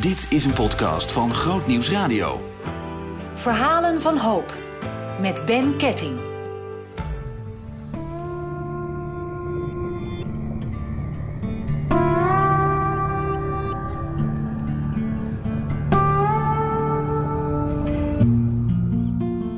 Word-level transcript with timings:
Dit 0.00 0.26
is 0.30 0.44
een 0.44 0.52
podcast 0.52 1.12
van 1.12 1.34
Groot 1.34 1.66
Nieuws 1.66 1.90
Radio. 1.90 2.40
Verhalen 3.34 4.00
van 4.00 4.16
hoop. 4.16 4.58
Met 5.20 5.42
Ben 5.46 5.76
Ketting. 5.76 6.18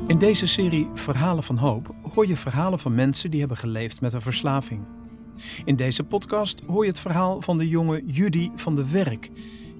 In 0.07 0.19
deze 0.19 0.47
serie 0.47 0.89
Verhalen 0.93 1.43
van 1.43 1.57
Hoop 1.57 1.95
hoor 2.13 2.27
je 2.27 2.37
verhalen 2.37 2.79
van 2.79 2.95
mensen 2.95 3.31
die 3.31 3.39
hebben 3.39 3.57
geleefd 3.57 4.01
met 4.01 4.13
een 4.13 4.21
verslaving. 4.21 4.81
In 5.65 5.75
deze 5.75 6.03
podcast 6.03 6.61
hoor 6.67 6.83
je 6.83 6.89
het 6.89 6.99
verhaal 6.99 7.41
van 7.41 7.57
de 7.57 7.67
jonge 7.67 8.03
Judy 8.05 8.49
van 8.55 8.75
de 8.75 8.89
Werk, 8.89 9.29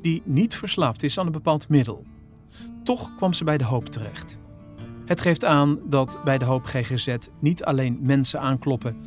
die 0.03 0.21
niet 0.25 0.55
verslaafd 0.55 1.03
is 1.03 1.19
aan 1.19 1.25
een 1.25 1.31
bepaald 1.31 1.69
middel. 1.69 2.05
Toch 2.83 3.15
kwam 3.15 3.33
ze 3.33 3.43
bij 3.43 3.57
de 3.57 3.63
hoop 3.63 3.85
terecht. 3.85 4.37
Het 5.05 5.21
geeft 5.21 5.45
aan 5.45 5.79
dat 5.85 6.19
bij 6.23 6.37
de 6.37 6.45
hoop 6.45 6.65
GGZ 6.65 7.15
niet 7.39 7.63
alleen 7.63 7.99
mensen 8.01 8.41
aankloppen 8.41 8.97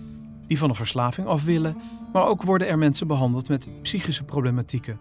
die 0.46 0.58
van 0.58 0.68
een 0.68 0.74
verslaving 0.74 1.26
af 1.26 1.44
willen, 1.44 1.76
maar 2.12 2.26
ook 2.26 2.42
worden 2.42 2.68
er 2.68 2.78
mensen 2.78 3.06
behandeld 3.06 3.48
met 3.48 3.68
psychische 3.82 4.24
problematieken. 4.24 4.98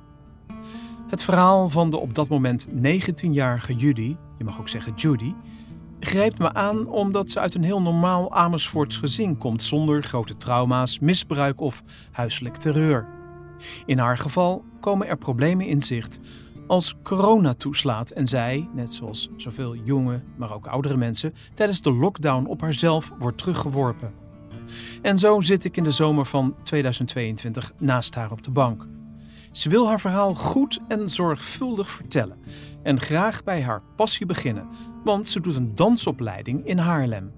Het 1.07 1.21
verhaal 1.21 1.69
van 1.69 1.89
de 1.89 1.97
op 1.97 2.15
dat 2.15 2.27
moment 2.27 2.67
19-jarige 2.67 3.73
Judy, 3.73 4.15
je 4.37 4.43
mag 4.43 4.59
ook 4.59 4.69
zeggen 4.69 4.93
Judy, 4.95 5.33
grijpt 5.99 6.39
me 6.39 6.53
aan 6.53 6.87
omdat 6.87 7.29
ze 7.31 7.39
uit 7.39 7.55
een 7.55 7.63
heel 7.63 7.81
normaal 7.81 8.33
Amersfoorts 8.33 8.97
gezin 8.97 9.37
komt 9.37 9.63
zonder 9.63 10.03
grote 10.03 10.37
trauma's, 10.37 10.99
misbruik 10.99 11.61
of 11.61 11.83
huiselijk 12.11 12.55
terreur. 12.55 13.07
In 13.85 13.97
haar 13.97 14.17
geval 14.17 14.63
komen 14.79 15.07
er 15.07 15.17
problemen 15.17 15.67
in 15.67 15.81
zicht 15.81 16.19
als 16.67 16.95
corona 17.03 17.53
toeslaat 17.53 18.09
en 18.09 18.27
zij, 18.27 18.69
net 18.73 18.93
zoals 18.93 19.29
zoveel 19.37 19.75
jonge, 19.75 20.23
maar 20.37 20.53
ook 20.53 20.67
oudere 20.67 20.97
mensen, 20.97 21.33
tijdens 21.53 21.81
de 21.81 21.93
lockdown 21.93 22.45
op 22.45 22.61
haarzelf 22.61 23.13
wordt 23.19 23.37
teruggeworpen. 23.37 24.13
En 25.01 25.19
zo 25.19 25.41
zit 25.41 25.63
ik 25.63 25.77
in 25.77 25.83
de 25.83 25.91
zomer 25.91 26.25
van 26.25 26.55
2022 26.63 27.73
naast 27.77 28.15
haar 28.15 28.31
op 28.31 28.43
de 28.43 28.51
bank. 28.51 28.87
Ze 29.51 29.69
wil 29.69 29.87
haar 29.87 29.99
verhaal 29.99 30.35
goed 30.35 30.79
en 30.87 31.09
zorgvuldig 31.09 31.89
vertellen 31.89 32.37
en 32.83 32.99
graag 32.99 33.43
bij 33.43 33.61
haar 33.61 33.81
passie 33.95 34.25
beginnen, 34.25 34.67
want 35.03 35.27
ze 35.27 35.39
doet 35.39 35.55
een 35.55 35.75
dansopleiding 35.75 36.65
in 36.65 36.77
Haarlem. 36.77 37.31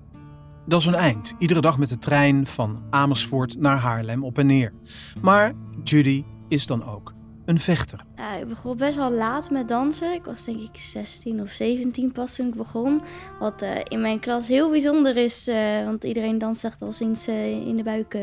Dat 0.67 0.79
is 0.79 0.85
een 0.85 0.95
eind, 0.95 1.35
iedere 1.39 1.61
dag 1.61 1.77
met 1.77 1.89
de 1.89 1.97
trein 1.97 2.47
van 2.47 2.83
Amersfoort 2.89 3.59
naar 3.59 3.77
Haarlem 3.77 4.23
op 4.23 4.37
en 4.37 4.45
neer. 4.45 4.73
Maar 5.21 5.53
Judy 5.83 6.23
is 6.47 6.67
dan 6.67 6.85
ook 6.85 7.13
een 7.45 7.59
vechter. 7.59 8.05
Ik 8.39 8.47
begon 8.47 8.77
best 8.77 8.95
wel 8.95 9.11
laat 9.11 9.49
met 9.49 9.67
dansen. 9.67 10.13
Ik 10.13 10.25
was 10.25 10.45
denk 10.45 10.59
ik 10.59 10.75
16 10.79 11.41
of 11.41 11.49
17 11.49 12.11
pas 12.11 12.35
toen 12.35 12.47
ik 12.47 12.55
begon. 12.55 13.01
Wat 13.39 13.61
uh, 13.61 13.75
in 13.83 14.01
mijn 14.01 14.19
klas 14.19 14.47
heel 14.47 14.69
bijzonder 14.69 15.17
is, 15.17 15.47
uh, 15.47 15.83
want 15.85 16.03
iedereen 16.03 16.37
danst 16.37 16.63
echt 16.63 16.81
al 16.81 16.91
sinds 16.91 17.27
uh, 17.27 17.67
in 17.67 17.75
de 17.75 17.83
buik 17.83 18.17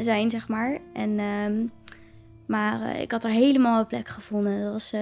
zijn, 0.00 0.30
zeg 0.30 0.48
maar. 0.48 0.78
En, 0.92 1.18
ehm, 1.18 1.66
maar 2.46 3.00
ik 3.00 3.10
had 3.10 3.24
er 3.24 3.30
helemaal 3.30 3.80
een 3.80 3.86
plek 3.86 4.08
gevonden. 4.08 4.62
Dat 4.62 4.72
was 4.72 4.92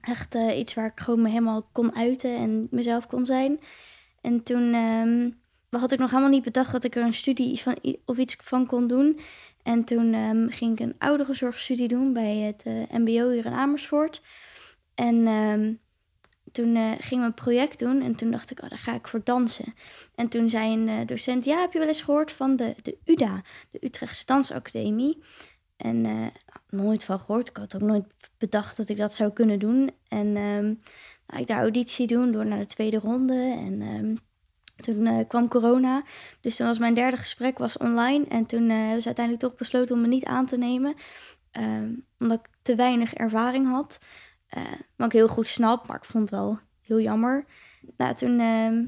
echt 0.00 0.34
iets 0.34 0.74
waar 0.74 0.86
ik 0.86 1.00
gewoon 1.00 1.22
me 1.22 1.28
helemaal 1.28 1.68
kon 1.72 1.96
uiten 1.96 2.36
en 2.36 2.66
mezelf 2.70 3.06
kon 3.06 3.24
zijn. 3.24 3.58
En 4.26 4.42
toen 4.42 4.74
um, 4.74 5.40
had 5.68 5.92
ik 5.92 5.98
nog 5.98 6.10
helemaal 6.10 6.30
niet 6.30 6.42
bedacht 6.42 6.72
dat 6.72 6.84
ik 6.84 6.96
er 6.96 7.02
een 7.02 7.14
studie 7.14 7.60
van, 7.60 7.78
of 8.04 8.16
iets 8.16 8.36
van 8.42 8.66
kon 8.66 8.86
doen. 8.86 9.20
En 9.62 9.84
toen 9.84 10.14
um, 10.14 10.50
ging 10.50 10.72
ik 10.72 10.86
een 10.86 10.94
ouderenzorgstudie 10.98 11.88
doen 11.88 12.12
bij 12.12 12.36
het 12.36 12.62
uh, 12.66 12.82
MBO 12.90 13.30
hier 13.30 13.46
in 13.46 13.52
Amersfoort. 13.52 14.22
En 14.94 15.26
um, 15.26 15.80
toen 16.52 16.76
gingen 16.98 17.24
we 17.24 17.28
een 17.28 17.34
project 17.34 17.78
doen 17.78 18.02
en 18.02 18.16
toen 18.16 18.30
dacht 18.30 18.50
ik, 18.50 18.62
oh, 18.62 18.68
daar 18.68 18.78
ga 18.78 18.94
ik 18.94 19.08
voor 19.08 19.20
dansen. 19.24 19.74
En 20.14 20.28
toen 20.28 20.50
zei 20.50 20.72
een 20.72 20.88
uh, 20.88 21.06
docent, 21.06 21.44
ja, 21.44 21.60
heb 21.60 21.72
je 21.72 21.78
wel 21.78 21.88
eens 21.88 22.02
gehoord 22.02 22.32
van 22.32 22.56
de, 22.56 22.74
de 22.82 22.98
UDA, 23.04 23.42
de 23.70 23.84
Utrechtse 23.84 24.24
Dansacademie? 24.24 25.22
En 25.76 26.32
nooit 26.68 27.04
van 27.04 27.18
gehoord. 27.18 27.48
Ik 27.48 27.56
had 27.56 27.74
ook 27.74 27.80
nooit 27.80 28.04
bedacht 28.38 28.76
dat 28.76 28.88
ik 28.88 28.96
dat 28.96 29.14
zou 29.14 29.32
kunnen 29.32 29.58
doen. 29.58 29.90
En 30.08 30.36
nou, 31.26 31.40
ik 31.40 31.46
daar 31.46 31.60
auditie 31.60 32.06
doen, 32.06 32.30
door 32.30 32.46
naar 32.46 32.58
de 32.58 32.66
tweede 32.66 32.98
ronde. 32.98 33.34
En 33.34 33.82
toen 34.76 35.06
uh, 35.06 35.28
kwam 35.28 35.48
corona, 35.48 36.02
dus 36.40 36.56
toen 36.56 36.66
was 36.66 36.78
mijn 36.78 36.94
derde 36.94 37.16
gesprek 37.16 37.58
was 37.58 37.76
online. 37.76 38.24
En 38.28 38.46
toen 38.46 38.70
uh, 38.70 38.76
hebben 38.76 39.00
ze 39.00 39.06
uiteindelijk 39.06 39.44
toch 39.44 39.54
besloten 39.54 39.94
om 39.94 40.00
me 40.00 40.06
niet 40.06 40.24
aan 40.24 40.46
te 40.46 40.58
nemen. 40.58 40.94
Uh, 41.60 41.98
omdat 42.18 42.38
ik 42.38 42.48
te 42.62 42.74
weinig 42.74 43.14
ervaring 43.14 43.68
had. 43.68 44.00
Uh, 44.56 44.62
wat 44.96 45.06
ik 45.06 45.12
heel 45.12 45.28
goed 45.28 45.48
snap, 45.48 45.86
maar 45.86 45.96
ik 45.96 46.04
vond 46.04 46.30
het 46.30 46.38
wel 46.38 46.58
heel 46.80 47.00
jammer. 47.00 47.44
Nou, 47.96 48.14
toen 48.14 48.40
ehm, 48.40 48.84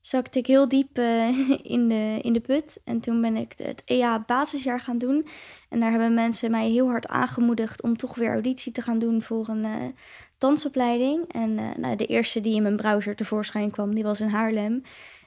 zakte 0.00 0.38
ik 0.38 0.46
heel 0.46 0.68
diep 0.68 0.98
in, 1.74 1.88
de, 1.88 2.18
in 2.22 2.32
de 2.32 2.40
put. 2.40 2.80
En 2.84 3.00
toen 3.00 3.20
ben 3.20 3.36
ik 3.36 3.52
het 3.56 3.82
EA 3.84 4.24
basisjaar 4.26 4.80
gaan 4.80 4.98
doen. 4.98 5.26
En 5.68 5.80
daar 5.80 5.90
hebben 5.90 6.14
mensen 6.14 6.50
mij 6.50 6.70
heel 6.70 6.88
hard 6.88 7.08
aangemoedigd 7.08 7.82
om 7.82 7.96
toch 7.96 8.14
weer 8.14 8.32
auditie 8.32 8.72
te 8.72 8.82
gaan 8.82 8.98
doen 8.98 9.22
voor 9.22 9.48
een 9.48 9.94
dansopleiding. 10.38 11.32
En 11.32 11.54
nou, 11.54 11.96
de 11.96 12.06
eerste 12.06 12.40
die 12.40 12.54
in 12.54 12.62
mijn 12.62 12.76
browser 12.76 13.16
tevoorschijn 13.16 13.70
kwam, 13.70 13.94
die 13.94 14.04
was 14.04 14.20
in 14.20 14.28
Haarlem. 14.28 14.82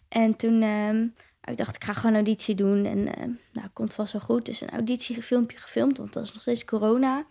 En 0.09 0.35
toen 0.35 0.61
uh, 0.61 1.01
ik 1.43 1.57
dacht 1.57 1.75
ik 1.75 1.83
ga 1.83 1.93
gewoon 1.93 2.11
een 2.11 2.25
auditie 2.25 2.55
doen. 2.55 2.85
En 2.85 2.97
uh, 2.97 3.35
nou, 3.53 3.67
komt 3.73 3.93
vast 3.93 4.13
wel 4.13 4.21
goed. 4.21 4.45
Dus 4.45 4.61
een 4.61 4.69
auditiefilmpje 4.69 5.57
gefilmd, 5.57 5.97
want 5.97 6.13
dat 6.13 6.23
is 6.23 6.33
nog 6.33 6.41
steeds 6.41 6.65
corona. 6.65 7.25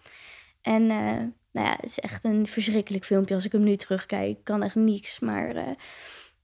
En 0.62 0.82
uh, 0.82 1.22
nou 1.52 1.66
ja, 1.66 1.76
het 1.76 1.84
is 1.84 1.98
echt 1.98 2.24
een 2.24 2.46
verschrikkelijk 2.46 3.04
filmpje 3.04 3.34
als 3.34 3.44
ik 3.44 3.52
hem 3.52 3.62
nu 3.62 3.76
terugkijk. 3.76 4.38
Ik 4.38 4.44
kan 4.44 4.62
echt 4.62 4.74
niks. 4.74 5.18
Maar 5.18 5.54
nou 5.54 5.76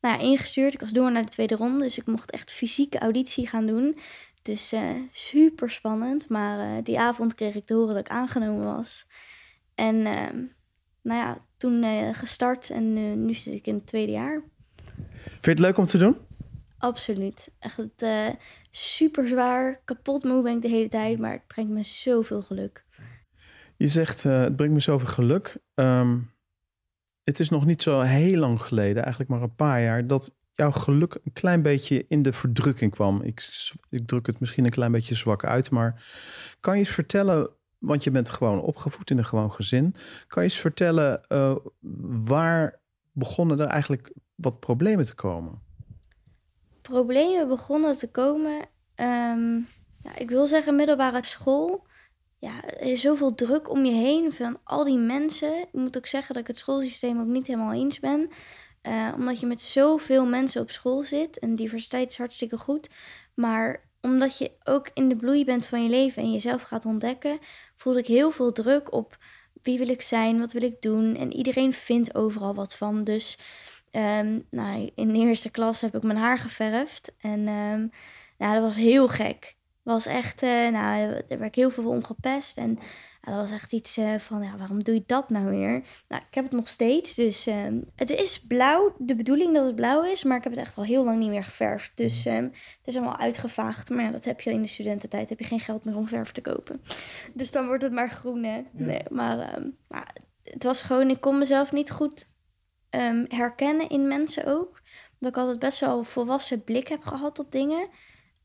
ja, 0.00 0.18
ingestuurd. 0.18 0.74
Ik 0.74 0.80
was 0.80 0.90
door 0.90 1.12
naar 1.12 1.22
de 1.22 1.30
tweede 1.30 1.56
ronde. 1.56 1.78
Dus 1.78 1.98
ik 1.98 2.06
mocht 2.06 2.30
echt 2.30 2.52
fysieke 2.52 2.98
auditie 2.98 3.46
gaan 3.46 3.66
doen. 3.66 3.98
Dus 4.42 4.74
super 5.12 5.70
spannend. 5.70 6.28
Maar 6.28 6.82
die 6.82 7.00
avond 7.00 7.34
kreeg 7.34 7.54
ik 7.54 7.66
te 7.66 7.74
horen 7.74 7.94
dat 7.94 8.04
ik 8.04 8.12
aangenomen 8.12 8.64
was. 8.64 9.06
En 9.74 10.06
ehm, 10.06 10.44
nou 11.02 11.20
ja, 11.20 11.38
toen 11.56 11.84
gestart. 12.14 12.70
En 12.70 12.92
nu 13.24 13.34
zit 13.34 13.54
ik 13.54 13.66
in 13.66 13.74
het 13.74 13.86
tweede 13.86 14.12
jaar. 14.12 14.42
Vind 15.14 15.44
je 15.44 15.50
het 15.50 15.58
leuk 15.58 15.76
om 15.76 15.84
te 15.84 15.98
doen? 15.98 16.16
Absoluut. 16.78 17.50
Echt 17.58 18.02
uh, 18.02 18.28
super 18.70 19.28
zwaar. 19.28 19.80
Kapot 19.84 20.24
moe 20.24 20.42
ben 20.42 20.56
ik 20.56 20.62
de 20.62 20.68
hele 20.68 20.88
tijd, 20.88 21.18
maar 21.18 21.32
het 21.32 21.46
brengt 21.46 21.70
me 21.70 21.82
zoveel 21.82 22.42
geluk. 22.42 22.84
Je 23.76 23.88
zegt, 23.88 24.24
uh, 24.24 24.40
het 24.40 24.56
brengt 24.56 24.74
me 24.74 24.80
zoveel 24.80 25.08
geluk. 25.08 25.56
Um, 25.74 26.30
het 27.24 27.40
is 27.40 27.48
nog 27.48 27.66
niet 27.66 27.82
zo 27.82 28.00
heel 28.00 28.38
lang 28.38 28.62
geleden, 28.62 29.02
eigenlijk 29.02 29.30
maar 29.30 29.42
een 29.42 29.54
paar 29.54 29.82
jaar, 29.82 30.06
dat 30.06 30.34
jouw 30.52 30.70
geluk 30.70 31.18
een 31.24 31.32
klein 31.32 31.62
beetje 31.62 32.04
in 32.08 32.22
de 32.22 32.32
verdrukking 32.32 32.90
kwam. 32.90 33.22
Ik, 33.22 33.48
ik 33.90 34.06
druk 34.06 34.26
het 34.26 34.40
misschien 34.40 34.64
een 34.64 34.70
klein 34.70 34.92
beetje 34.92 35.14
zwak 35.14 35.44
uit, 35.44 35.70
maar 35.70 36.04
kan 36.60 36.74
je 36.74 36.78
eens 36.78 36.94
vertellen, 36.94 37.50
want 37.82 38.04
je 38.04 38.10
bent 38.10 38.30
gewoon 38.30 38.60
opgevoed 38.60 39.10
in 39.10 39.18
een 39.18 39.24
gewoon 39.24 39.52
gezin, 39.52 39.94
kan 40.26 40.42
je 40.42 40.48
eens 40.48 40.58
vertellen 40.58 41.20
uh, 41.28 41.56
waar 42.26 42.80
begonnen 43.12 43.60
er 43.60 43.66
eigenlijk 43.66 44.12
wat 44.34 44.60
problemen 44.60 45.04
te 45.04 45.14
komen? 45.14 45.62
Problemen 46.82 47.48
begonnen 47.48 47.98
te 47.98 48.10
komen. 48.10 48.68
Ja, 50.02 50.16
ik 50.16 50.28
wil 50.28 50.46
zeggen, 50.46 50.76
middelbare 50.76 51.24
school. 51.24 51.86
Ja, 52.38 52.64
er 52.64 52.80
is 52.80 53.00
zoveel 53.00 53.34
druk 53.34 53.70
om 53.70 53.84
je 53.84 53.92
heen 53.92 54.32
van 54.32 54.58
al 54.64 54.84
die 54.84 54.98
mensen. 54.98 55.60
Ik 55.60 55.72
moet 55.72 55.96
ook 55.96 56.06
zeggen 56.06 56.34
dat 56.34 56.42
ik 56.42 56.48
het 56.48 56.58
schoolsysteem 56.58 57.20
ook 57.20 57.26
niet 57.26 57.46
helemaal 57.46 57.72
eens 57.72 58.00
ben. 58.00 58.30
Uh, 58.82 59.12
omdat 59.16 59.40
je 59.40 59.46
met 59.46 59.62
zoveel 59.62 60.26
mensen 60.26 60.62
op 60.62 60.70
school 60.70 61.02
zit. 61.02 61.38
En 61.38 61.56
diversiteit 61.56 62.10
is 62.10 62.18
hartstikke 62.18 62.58
goed. 62.58 62.90
Maar 63.34 63.90
omdat 64.02 64.38
je 64.38 64.50
ook 64.64 64.90
in 64.94 65.08
de 65.08 65.16
bloei 65.16 65.44
bent 65.44 65.66
van 65.66 65.82
je 65.82 65.90
leven 65.90 66.22
en 66.22 66.32
jezelf 66.32 66.62
gaat 66.62 66.84
ontdekken, 66.84 67.38
voelde 67.76 67.98
ik 67.98 68.06
heel 68.06 68.30
veel 68.30 68.52
druk 68.52 68.92
op 68.92 69.18
wie 69.62 69.78
wil 69.78 69.88
ik 69.88 70.02
zijn, 70.02 70.38
wat 70.38 70.52
wil 70.52 70.62
ik 70.62 70.82
doen. 70.82 71.16
En 71.16 71.32
iedereen 71.32 71.72
vindt 71.72 72.14
overal 72.14 72.54
wat 72.54 72.74
van. 72.74 73.04
Dus 73.04 73.38
Um, 73.96 74.46
nou, 74.50 74.90
in 74.94 75.12
de 75.12 75.18
eerste 75.18 75.50
klas 75.50 75.80
heb 75.80 75.94
ik 75.94 76.02
mijn 76.02 76.18
haar 76.18 76.38
geverfd. 76.38 77.12
En 77.20 77.48
um, 77.48 77.90
nou, 78.38 78.54
dat 78.54 78.62
was 78.62 78.76
heel 78.76 79.08
gek. 79.08 79.56
was 79.82 80.06
echt, 80.06 80.42
uh, 80.42 80.50
nou, 80.50 80.72
daar 80.72 81.24
werd 81.28 81.42
ik 81.42 81.54
heel 81.54 81.70
veel 81.70 81.88
om 81.88 82.04
gepest. 82.04 82.56
En 82.56 82.78
dat 83.30 83.34
was 83.34 83.50
echt 83.50 83.72
iets 83.72 83.98
uh, 83.98 84.18
van, 84.18 84.42
ja, 84.42 84.56
waarom 84.56 84.82
doe 84.82 84.94
je 84.94 85.02
dat 85.06 85.30
nou 85.30 85.44
weer? 85.44 85.82
Nou, 86.08 86.22
ik 86.28 86.34
heb 86.34 86.44
het 86.44 86.52
nog 86.52 86.68
steeds. 86.68 87.14
Dus 87.14 87.46
um, 87.46 87.84
het 87.96 88.10
is 88.10 88.40
blauw, 88.40 88.94
de 88.98 89.14
bedoeling 89.14 89.54
dat 89.54 89.66
het 89.66 89.74
blauw 89.74 90.02
is. 90.04 90.24
Maar 90.24 90.36
ik 90.36 90.42
heb 90.42 90.52
het 90.52 90.62
echt 90.62 90.76
al 90.76 90.84
heel 90.84 91.04
lang 91.04 91.18
niet 91.18 91.28
meer 91.28 91.44
geverfd. 91.44 91.92
Dus 91.94 92.24
het 92.24 92.52
is 92.84 92.96
allemaal 92.96 93.18
uitgevaagd. 93.18 93.90
Maar 93.90 94.04
ja, 94.04 94.10
dat 94.10 94.24
heb 94.24 94.40
je 94.40 94.50
in 94.50 94.62
de 94.62 94.68
studententijd. 94.68 95.28
Heb 95.28 95.38
je 95.38 95.44
geen 95.44 95.60
geld 95.60 95.84
meer 95.84 95.96
om 95.96 96.08
verf 96.08 96.32
te 96.32 96.40
kopen. 96.40 96.82
Dus 97.34 97.50
dan 97.50 97.66
wordt 97.66 97.82
het 97.82 97.92
maar 97.92 98.10
groen, 98.10 98.44
hè? 98.44 98.62
Nee, 98.72 99.02
maar, 99.10 99.62
maar 99.88 100.16
het 100.42 100.62
was 100.62 100.82
gewoon, 100.82 101.10
ik 101.10 101.20
kon 101.20 101.38
mezelf 101.38 101.72
niet 101.72 101.90
goed 101.90 102.30
herkennen 103.28 103.88
in 103.88 104.08
mensen 104.08 104.44
ook. 104.44 104.80
Dat 105.18 105.30
ik 105.30 105.36
altijd 105.36 105.58
best 105.58 105.80
wel 105.80 105.98
een 105.98 106.04
volwassen 106.04 106.64
blik 106.64 106.88
heb 106.88 107.02
gehad 107.02 107.38
op 107.38 107.52
dingen. 107.52 107.88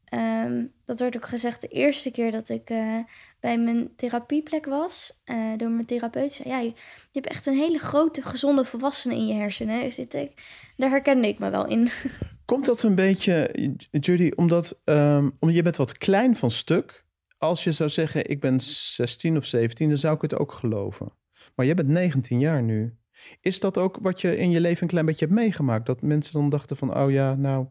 Ehm, 0.09 0.65
dat 0.85 0.99
werd 0.99 1.15
ook 1.15 1.25
gezegd 1.27 1.61
de 1.61 1.67
eerste 1.67 2.11
keer 2.11 2.31
dat 2.31 2.49
ik 2.49 2.69
eh, 2.69 2.97
bij 3.39 3.57
mijn 3.57 3.95
therapieplek 3.95 4.65
was. 4.65 5.21
eh, 5.25 5.51
door 5.57 5.69
mijn 5.69 5.85
therapeut. 5.85 6.33
Zei, 6.33 6.49
ja, 6.49 6.59
je, 6.59 6.67
je 7.11 7.19
hebt 7.19 7.27
echt 7.27 7.45
een 7.45 7.57
hele 7.57 7.77
grote, 7.77 8.21
gezonde 8.21 8.65
volwassene 8.65 9.15
in 9.15 9.27
je 9.27 9.33
hersenen. 9.33 9.93
Zit 9.93 10.13
ik. 10.13 10.31
Daar 10.77 10.89
herkende 10.89 11.27
ik 11.27 11.39
me 11.39 11.49
wel 11.49 11.67
in. 11.67 11.89
Komt 12.45 12.65
dat 12.65 12.83
een 12.83 12.95
beetje, 12.95 13.51
Judy, 13.91 14.31
omdat, 14.35 14.79
ehm, 14.83 15.29
omdat 15.39 15.57
je 15.57 15.63
bent 15.63 15.77
wat 15.77 15.97
klein 15.97 16.35
van 16.35 16.51
stuk. 16.51 17.05
Als 17.37 17.63
je 17.63 17.71
zou 17.71 17.89
zeggen, 17.89 18.29
ik 18.29 18.39
ben 18.39 18.59
16 18.59 19.37
of 19.37 19.45
17, 19.45 19.87
dan 19.87 19.97
zou 19.97 20.15
ik 20.15 20.21
het 20.21 20.37
ook 20.37 20.51
geloven. 20.51 21.11
Maar 21.55 21.65
jij 21.65 21.75
bent 21.75 21.87
19 21.87 22.39
jaar 22.39 22.63
nu. 22.63 22.97
Is 23.41 23.59
dat 23.59 23.77
ook 23.77 23.97
wat 24.01 24.21
je 24.21 24.37
in 24.37 24.51
je 24.51 24.61
leven 24.61 24.81
een 24.83 24.87
klein 24.87 25.05
beetje 25.05 25.25
hebt 25.25 25.37
meegemaakt? 25.37 25.85
Dat 25.85 26.01
mensen 26.01 26.33
dan 26.33 26.49
dachten 26.49 26.77
van, 26.77 26.97
oh 26.97 27.11
ja, 27.11 27.35
nou, 27.35 27.67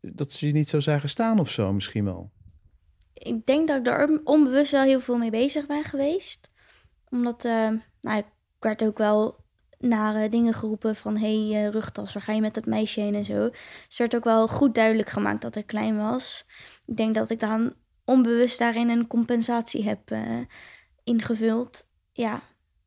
dat 0.00 0.32
ze 0.32 0.46
je 0.46 0.52
niet 0.52 0.68
zo 0.68 0.80
zagen 0.80 1.08
staan 1.08 1.38
of 1.38 1.50
zo 1.50 1.72
misschien 1.72 2.04
wel. 2.04 2.30
ik 3.12 3.46
denk 3.46 3.68
dat 3.68 3.78
ik 3.78 3.84
daar 3.84 4.08
onbewust 4.24 4.72
wel 4.72 4.82
heel 4.82 5.00
veel 5.00 5.16
mee 5.16 5.30
bezig 5.30 5.66
ben 5.66 5.84
geweest. 5.84 6.50
Omdat, 7.10 7.44
eh, 7.44 7.70
nou, 8.00 8.18
ik 8.18 8.26
werd 8.58 8.84
ook 8.84 8.98
wel 8.98 9.44
nare 9.78 10.28
dingen 10.28 10.54
geroepen 10.54 10.96
van... 10.96 11.16
hé, 11.16 11.48
hey, 11.48 11.64
eh, 11.64 11.70
rugtas, 11.70 12.12
waar 12.12 12.22
ga 12.22 12.32
je 12.32 12.40
met 12.40 12.54
dat 12.54 12.66
meisje 12.66 13.00
heen 13.00 13.14
en 13.14 13.24
zo. 13.24 13.48
Dus 13.48 13.58
het 13.88 13.98
werd 13.98 14.16
ook 14.16 14.24
wel 14.24 14.48
goed 14.48 14.74
duidelijk 14.74 15.08
gemaakt 15.08 15.42
dat 15.42 15.56
ik 15.56 15.66
klein 15.66 15.96
was. 15.96 16.46
Ik 16.86 16.96
denk 16.96 17.14
dat 17.14 17.30
ik 17.30 17.38
dan 17.38 17.74
onbewust 18.04 18.58
daarin 18.58 18.88
een 18.88 19.06
compensatie 19.06 19.84
heb 19.84 20.10
eh, 20.10 20.40
ingevuld. 21.04 21.88
Ja, 22.12 22.36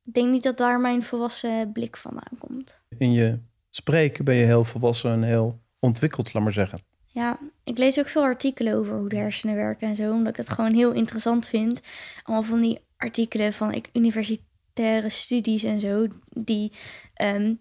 ik 0.04 0.14
denk 0.14 0.30
niet 0.30 0.44
dat 0.44 0.58
daar 0.58 0.80
mijn 0.80 1.04
volwassen 1.04 1.72
blik 1.72 1.98
vandaan 1.98 2.38
komt. 2.40 2.82
In 2.98 3.12
je 3.12 3.40
spreken 3.70 4.26
ben 4.26 4.36
je 4.36 4.46
heel 4.46 4.64
volwassen 4.64 5.12
en 5.12 5.24
heel 5.24 5.62
ontwikkeld, 5.80 6.34
laat 6.34 6.44
maar 6.44 6.54
zeggen. 6.54 6.80
Ja, 7.12 7.40
ik 7.64 7.78
lees 7.78 8.00
ook 8.00 8.08
veel 8.08 8.22
artikelen 8.22 8.74
over 8.74 8.98
hoe 8.98 9.10
de 9.10 9.18
hersenen 9.18 9.56
werken 9.56 9.88
en 9.88 9.96
zo, 9.96 10.12
omdat 10.12 10.32
ik 10.32 10.38
het 10.38 10.50
gewoon 10.50 10.74
heel 10.74 10.92
interessant 10.92 11.48
vind. 11.48 11.82
Allemaal 12.24 12.44
van 12.44 12.62
die 12.62 12.80
artikelen 12.98 13.54
van 13.54 13.74
ik, 13.74 13.90
universitaire 13.94 15.10
studies 15.10 15.64
en 15.64 15.80
zo, 15.80 16.08
die, 16.30 16.72
ehm, 17.14 17.54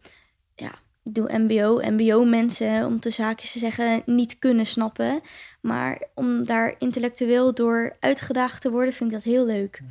ja, 0.54 0.78
doe 1.02 1.38
MBO, 1.38 1.80
MBO-mensen, 1.90 2.86
om 2.86 3.00
te 3.00 3.10
zaakjes 3.10 3.52
te 3.52 3.58
zeggen, 3.58 4.02
niet 4.06 4.38
kunnen 4.38 4.66
snappen. 4.66 5.20
Maar 5.60 6.02
om 6.14 6.44
daar 6.44 6.74
intellectueel 6.78 7.54
door 7.54 7.96
uitgedaagd 8.00 8.60
te 8.60 8.70
worden, 8.70 8.92
vind 8.92 9.10
ik 9.10 9.16
dat 9.16 9.32
heel 9.32 9.46
leuk. 9.46 9.82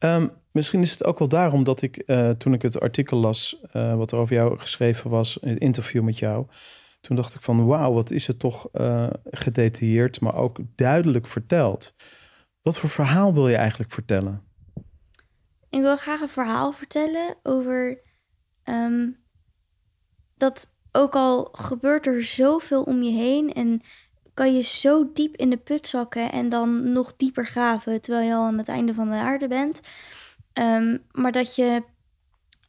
Ehm, 0.00 0.26
misschien 0.52 0.82
is 0.82 0.90
het 0.90 1.04
ook 1.04 1.18
wel 1.18 1.28
daarom 1.28 1.64
dat 1.64 1.82
ik, 1.82 1.96
eh, 1.96 2.30
toen 2.30 2.52
ik 2.52 2.62
het 2.62 2.80
artikel 2.80 3.18
las, 3.18 3.60
eh, 3.72 3.96
wat 3.96 4.12
er 4.12 4.18
over 4.18 4.34
jou 4.34 4.58
geschreven 4.58 5.10
was, 5.10 5.38
in 5.38 5.48
het 5.48 5.58
interview 5.58 6.02
met 6.02 6.18
jou, 6.18 6.46
toen 7.00 7.16
dacht 7.16 7.34
ik 7.34 7.40
van 7.40 7.66
wauw, 7.66 7.92
wat 7.92 8.10
is 8.10 8.26
het 8.26 8.38
toch 8.38 8.68
eh, 8.72 9.10
gedetailleerd, 9.24 10.20
maar 10.20 10.34
ook 10.34 10.58
duidelijk 10.74 11.26
verteld. 11.26 11.94
Wat 12.62 12.78
voor 12.78 12.88
verhaal 12.88 13.34
wil 13.34 13.48
je 13.48 13.56
eigenlijk 13.56 13.92
vertellen? 13.92 14.42
Ik 15.68 15.80
wil 15.80 15.96
graag 15.96 16.20
een 16.20 16.28
verhaal 16.28 16.72
vertellen 16.72 17.36
over 17.42 18.00
ehm, 18.62 19.08
dat 20.36 20.72
ook 20.92 21.14
al 21.14 21.48
gebeurt 21.52 22.06
er 22.06 22.24
zoveel 22.24 22.82
om 22.82 23.02
je 23.02 23.10
heen 23.12 23.52
en 23.52 23.80
kan 24.34 24.54
je 24.54 24.62
zo 24.62 25.10
diep 25.12 25.36
in 25.36 25.50
de 25.50 25.56
put 25.56 25.86
zakken 25.86 26.32
en 26.32 26.48
dan 26.48 26.92
nog 26.92 27.16
dieper 27.16 27.46
graven 27.46 28.00
terwijl 28.00 28.26
je 28.26 28.34
al 28.34 28.44
aan 28.44 28.58
het 28.58 28.68
einde 28.68 28.94
van 28.94 29.08
de 29.10 29.16
aarde 29.16 29.48
bent. 29.48 29.80
Ehm, 30.52 30.98
maar 31.12 31.32
dat 31.32 31.54
je 31.54 31.82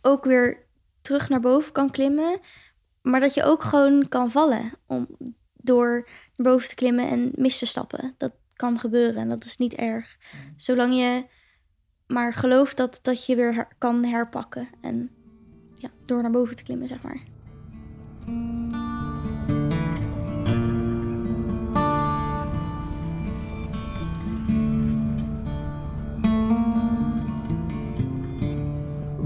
ook 0.02 0.24
weer 0.24 0.66
terug 1.02 1.30
naar 1.30 1.40
boven 1.40 1.72
kan 1.72 1.92
klimmen, 1.92 2.40
maar 3.02 3.20
dat 3.20 3.34
je 3.34 3.44
ook 3.44 3.64
gewoon 3.64 4.08
kan 4.08 4.32
vallen 4.32 4.72
om 4.86 5.08
door 5.54 6.08
naar 6.36 6.52
boven 6.52 6.70
te 6.70 6.76
klimmen 6.76 7.10
en 7.10 7.32
mis 7.36 7.58
te 7.58 7.66
stappen. 7.66 8.14
Dat 8.18 8.32
kan 8.54 8.80
gebeuren 8.80 9.22
en 9.22 9.30
dat 9.30 9.44
is 9.46 9.58
niet 9.58 9.74
erg. 9.74 10.18
Zolang 10.56 10.94
je 10.94 11.26
maar 12.08 12.34
gelooft 12.34 12.78
dat, 12.78 13.00
dat 13.02 13.26
je 13.26 13.36
weer 13.36 13.54
her- 13.54 13.76
kan 13.78 14.06
herpakken 14.06 14.68
en 14.82 15.10
ja, 15.76 15.90
door 16.06 16.22
naar 16.22 16.32
boven 16.32 16.56
te 16.56 16.64
klimmen, 16.64 16.88
zeg 16.88 17.02
maar. 17.02 17.24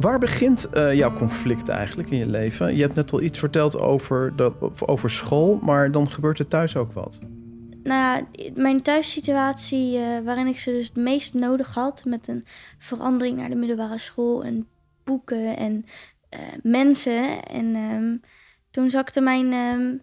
Waar 0.06 0.19
begint 0.19 0.69
eh, 0.69 0.94
jouw 0.94 1.13
conflict 1.13 1.69
eigenlijk 1.69 2.10
in 2.10 2.18
je 2.18 2.28
leven? 2.28 2.75
Je 2.75 2.81
hebt 2.81 2.96
net 2.96 3.12
al 3.12 3.22
iets 3.22 3.40
verteld 3.40 3.80
over, 3.80 4.34
over 4.86 5.10
school, 5.10 5.60
maar 5.62 5.92
dan 5.92 6.10
gebeurt 6.10 6.40
er 6.40 6.48
thuis 6.48 6.75
ook 6.75 6.92
wat. 6.92 7.19
Nou 7.84 8.25
ja, 8.31 8.50
mijn 8.54 8.81
thuissituatie 8.81 9.98
eh, 9.98 10.19
waarin 10.24 10.48
ik 10.48 10.60
ze 10.60 10.72
dus 10.72 10.88
het 10.88 10.96
meest 10.96 11.34
nodig 11.34 11.74
had... 11.74 12.04
met 12.06 12.28
een 12.28 12.44
verandering 12.78 13.38
naar 13.38 13.50
de 13.50 13.56
middelbare 13.56 13.98
school 13.98 14.44
en 14.44 14.68
boeken 15.04 15.57
en 15.57 15.86
eh, 16.30 16.40
mensen. 16.63 17.44
En 17.44 17.75
ehm, 17.75 18.18
toen 18.72 18.90
zakte 18.90 19.22
mijn 19.22 19.54
ehm, 19.54 19.96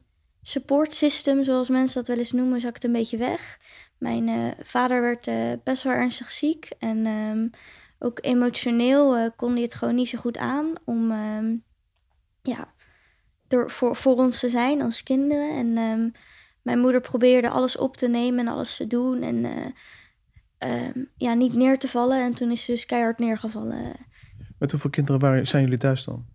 support 0.43 0.93
system, 0.93 1.45
zoals 1.45 1.69
mensen 1.69 1.95
dat 1.95 2.07
wel 2.07 2.19
eens 2.19 2.33
noemen, 2.33 2.61
zakte 2.61 2.87
een 2.87 2.93
beetje 2.93 3.17
weg. 3.17 3.59
Mijn 3.99 4.55
vader 4.63 5.01
werd 5.01 5.29
best 5.65 5.83
wel 5.83 5.93
ernstig 5.93 6.31
ziek 6.31 6.71
en 6.79 7.07
ehm, 7.07 7.47
ook 8.03 8.19
emotioneel 8.23 9.17
eh, 9.17 9.31
kon 9.37 9.53
hij 9.53 9.63
het 9.63 9.75
gewoon 9.75 9.95
niet 9.95 10.09
zo 10.09 10.19
goed 10.19 10.39
aan 10.39 10.73
om 10.85 11.11
ehm, 11.11 11.57
ja, 12.43 12.73
door, 13.49 13.71
voor, 13.71 13.97
voor 13.97 14.17
ons 14.17 14.41
te 14.41 14.51
zijn 14.51 14.83
als 14.83 15.03
kinderen. 15.03 15.57
En 15.57 15.77
ehm, 15.77 16.09
mijn 16.63 16.79
moeder 16.79 17.01
probeerde 17.01 17.49
alles 17.49 17.77
op 17.77 17.97
te 17.97 18.09
nemen 18.09 18.47
en 18.47 18.53
alles 18.53 18.77
te 18.77 18.87
doen 18.87 19.23
en 19.23 19.45
eh, 19.45 19.67
ehm, 20.59 21.05
ja, 21.17 21.35
niet 21.35 21.55
neer 21.55 21.79
te 21.79 21.89
vallen. 21.89 22.25
En 22.25 22.35
toen 22.35 22.51
is 22.51 22.65
ze 22.65 22.71
dus 22.71 22.87
keihard 22.87 23.19
neergevallen. 23.19 23.93
Met 24.59 24.71
hoeveel 24.71 24.91
kinderen 24.91 25.21
waren, 25.21 25.47
zijn 25.47 25.63
jullie 25.63 25.79
thuis 25.79 26.05
dan? 26.05 26.27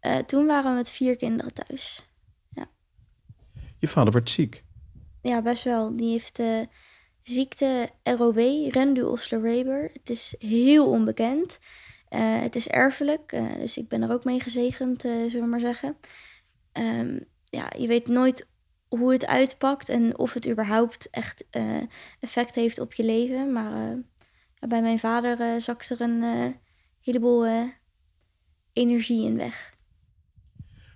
Eh, 0.00 0.18
toen 0.18 0.46
waren 0.46 0.70
we 0.70 0.76
met 0.76 0.90
vier 0.90 1.16
kinderen 1.16 1.54
thuis. 1.54 2.10
Je 3.78 3.88
vader 3.88 4.12
werd 4.12 4.30
ziek. 4.30 4.64
Ja, 5.22 5.42
best 5.42 5.64
wel. 5.64 5.96
Die 5.96 6.10
heeft 6.10 6.42
ziekte 7.22 7.90
ROW, 8.02 8.70
Rendu-Osler-Weber. 8.70 9.90
Het 9.92 10.10
is 10.10 10.34
heel 10.38 10.90
onbekend. 10.90 11.58
Eh, 12.12 12.40
het 12.40 12.56
is 12.56 12.68
erfelijk, 12.68 13.32
eh, 13.32 13.52
dus 13.54 13.76
ik 13.76 13.88
ben 13.88 14.02
er 14.02 14.12
ook 14.12 14.24
mee 14.24 14.40
gezegend, 14.40 15.04
eh, 15.04 15.12
zullen 15.12 15.40
we 15.40 15.46
maar 15.46 15.60
zeggen. 15.60 15.96
Ehm, 16.72 17.18
ja, 17.44 17.72
je 17.78 17.86
weet 17.86 18.06
nooit 18.06 18.48
hoe 18.88 19.12
het 19.12 19.26
uitpakt 19.26 19.88
en 19.88 20.18
of 20.18 20.32
het 20.32 20.48
überhaupt 20.48 21.10
echt 21.10 21.44
effect 22.20 22.54
heeft 22.54 22.78
op 22.78 22.92
je 22.92 23.04
leven. 23.04 23.52
Maar 23.52 23.98
bij 24.68 24.82
mijn 24.82 24.98
vader 24.98 25.60
zakt 25.60 25.90
er 25.90 26.00
een 26.00 26.54
heleboel 27.00 27.70
energie 28.72 29.24
in 29.24 29.36
weg. 29.36 29.74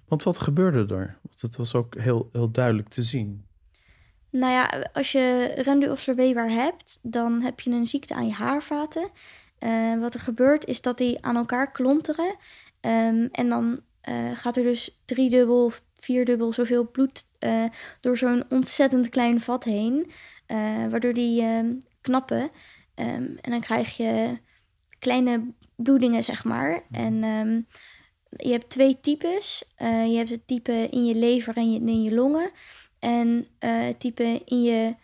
Want 0.09 0.23
wat 0.23 0.39
gebeurde 0.39 0.95
er? 0.95 1.19
Want 1.23 1.41
het 1.41 1.57
was 1.57 1.75
ook 1.75 1.95
heel, 1.95 2.29
heel 2.33 2.51
duidelijk 2.51 2.89
te 2.89 3.03
zien. 3.03 3.46
Nou 4.37 4.53
ja, 4.53 4.89
als 4.93 5.13
je 5.13 5.53
Rendu 5.57 5.89
of 5.89 6.05
Weber 6.05 6.51
hebt, 6.51 6.99
dan 7.03 7.43
heb 7.43 7.61
je 7.61 7.71
een 7.71 7.87
ziekte 7.87 8.15
aan 8.15 8.27
je 8.27 8.33
haarvaten. 8.33 9.11
Eh, 9.59 9.99
wat 10.01 10.15
er 10.15 10.21
gebeurt 10.21 10.67
is 10.67 10.81
dat 10.81 10.99
die 10.99 11.25
aan 11.25 11.37
elkaar 11.37 11.71
klonteren. 11.73 12.37
Ehm, 12.81 13.29
en 13.33 13.49
dan 13.49 13.81
eh, 14.01 14.31
gaat 14.35 14.57
er 14.57 14.63
dus 14.63 15.01
driedubbel 15.05 15.65
of 15.65 15.83
vierdubbel 15.95 16.53
zoveel 16.53 16.91
bloed 16.91 17.27
eh, 17.39 17.65
door 18.01 18.17
zo'n 18.17 18.45
ontzettend 18.49 19.09
klein 19.09 19.41
vat 19.41 19.65
heen. 19.65 20.11
waardoor 20.91 21.13
die 21.13 21.43
ehm, 21.43 21.75
knappen. 22.01 22.51
Ehm, 22.95 23.37
en 23.41 23.51
dan 23.51 23.61
krijg 23.61 23.97
je 23.97 24.39
kleine 24.99 25.53
bloedingen, 25.77 26.25
zeg 26.25 26.45
maar. 26.45 26.83
En 26.91 27.25
ehm, 27.25 27.61
je 28.49 28.53
hebt 28.53 28.71
twee 28.71 29.01
types. 29.01 29.75
Je 29.79 30.17
hebt 30.17 30.31
het 30.31 30.47
type 30.47 30.89
in 30.91 31.07
je 31.07 31.15
lever 31.15 31.57
en 31.57 31.89
in 31.89 32.03
je 32.03 32.15
longen. 32.15 32.51
En 32.99 33.47
eh, 33.59 33.85
het 33.87 34.01
type 34.01 34.43
in 34.45 34.63
je 34.63 34.95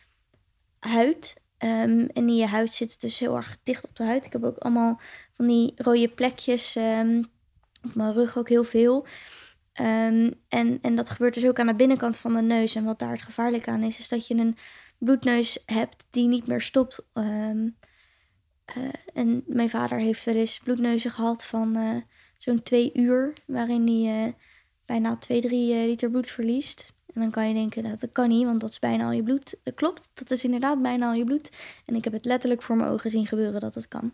huid. 0.78 1.42
Ehm, 1.58 2.06
en 2.12 2.28
in 2.28 2.36
je 2.36 2.46
huid 2.46 2.74
zit 2.74 2.90
het 2.90 3.00
dus 3.00 3.18
heel 3.18 3.36
erg 3.36 3.58
dicht 3.62 3.84
op 3.84 3.96
de 3.96 4.04
huid. 4.04 4.26
Ik 4.26 4.32
heb 4.32 4.44
ook 4.44 4.58
allemaal 4.58 5.00
van 5.32 5.46
die 5.46 5.72
rode 5.76 6.08
plekjes. 6.08 6.76
ehm, 6.76 7.22
op 7.82 7.94
mijn 7.94 8.12
rug 8.12 8.38
ook 8.38 8.48
heel 8.48 8.64
veel. 8.64 9.06
Ehm, 9.72 10.30
en, 10.48 10.78
en 10.82 10.94
dat 10.94 11.10
gebeurt 11.10 11.34
dus 11.34 11.46
ook 11.46 11.58
aan 11.58 11.66
de 11.66 11.74
binnenkant 11.74 12.16
van 12.16 12.34
de 12.34 12.42
neus. 12.42 12.74
En 12.74 12.84
wat 12.84 12.98
daar 12.98 13.12
het 13.12 13.22
gevaarlijk 13.22 13.68
aan 13.68 13.82
is, 13.82 13.98
is 13.98 14.08
dat 14.08 14.26
je 14.26 14.34
een 14.34 14.56
bloedneus 14.98 15.58
hebt 15.66 16.06
die 16.10 16.28
niet 16.28 16.46
meer 16.46 16.60
stopt. 16.60 17.04
Eh, 18.74 18.88
en 19.14 19.42
mijn 19.46 19.70
vader 19.70 19.98
heeft 19.98 20.24
wel 20.24 20.34
eens 20.34 20.58
bloedneuzen 20.58 21.10
gehad 21.10 21.44
van 21.44 21.76
eh, 21.76 21.96
zo'n 22.38 22.62
twee 22.62 22.90
uur, 22.94 23.32
waarin 23.46 23.86
hij 23.88 24.36
bijna 24.84 25.16
2, 25.16 25.40
3 25.40 25.86
liter 25.86 26.10
bloed 26.10 26.30
verliest. 26.30 26.94
En 27.14 27.20
dan 27.20 27.30
kan 27.30 27.48
je 27.48 27.54
denken, 27.54 27.82
dat, 27.82 28.00
dat 28.00 28.12
kan 28.12 28.28
niet, 28.28 28.44
want 28.44 28.60
dat 28.60 28.70
is 28.70 28.78
bijna 28.78 29.04
al 29.04 29.12
je 29.12 29.22
bloed. 29.22 29.56
Dat 29.62 29.74
klopt, 29.74 30.10
dat 30.14 30.30
is 30.30 30.44
inderdaad 30.44 30.82
bijna 30.82 31.06
al 31.06 31.14
je 31.14 31.24
bloed. 31.24 31.50
En 31.86 31.94
ik 31.94 32.04
heb 32.04 32.12
het 32.12 32.24
letterlijk 32.24 32.62
voor 32.62 32.76
mijn 32.76 32.90
ogen 32.90 33.10
zien 33.10 33.26
gebeuren 33.26 33.60
dat 33.60 33.74
het 33.74 33.88
kan. 33.88 34.12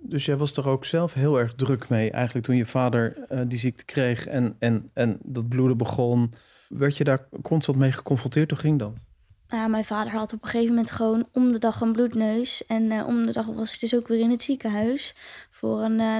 Dus 0.00 0.24
jij 0.24 0.36
was 0.36 0.56
er 0.56 0.68
ook 0.68 0.84
zelf 0.84 1.12
heel 1.12 1.38
erg 1.38 1.54
druk 1.54 1.88
mee, 1.88 2.10
eigenlijk 2.10 2.46
toen 2.46 2.56
je 2.56 2.66
vader 2.66 3.24
eh, 3.28 3.40
die 3.46 3.58
ziekte 3.58 3.84
kreeg 3.84 4.26
en, 4.26 4.56
en, 4.58 4.90
en 4.94 5.18
dat 5.22 5.48
bloeden 5.48 5.76
begon. 5.76 6.32
Werd 6.68 6.96
je 6.96 7.04
daar 7.04 7.28
constant 7.42 7.78
mee 7.78 7.92
geconfronteerd? 7.92 8.50
Hoe 8.50 8.58
ging 8.58 8.78
dat? 8.78 9.06
nou 9.54 9.66
ja, 9.66 9.72
mijn 9.72 9.84
vader 9.84 10.12
had 10.12 10.32
op 10.32 10.42
een 10.42 10.48
gegeven 10.48 10.74
moment 10.74 10.90
gewoon 10.90 11.28
om 11.32 11.52
de 11.52 11.58
dag 11.58 11.80
een 11.80 11.92
bloedneus. 11.92 12.66
En 12.66 12.90
eh, 12.90 13.06
om 13.06 13.26
de 13.26 13.32
dag 13.32 13.46
was 13.46 13.74
ik 13.74 13.80
dus 13.80 13.94
ook 13.94 14.08
weer 14.08 14.20
in 14.20 14.30
het 14.30 14.42
ziekenhuis 14.42 15.14
voor 15.50 15.82
een 15.82 16.00
eh, 16.00 16.16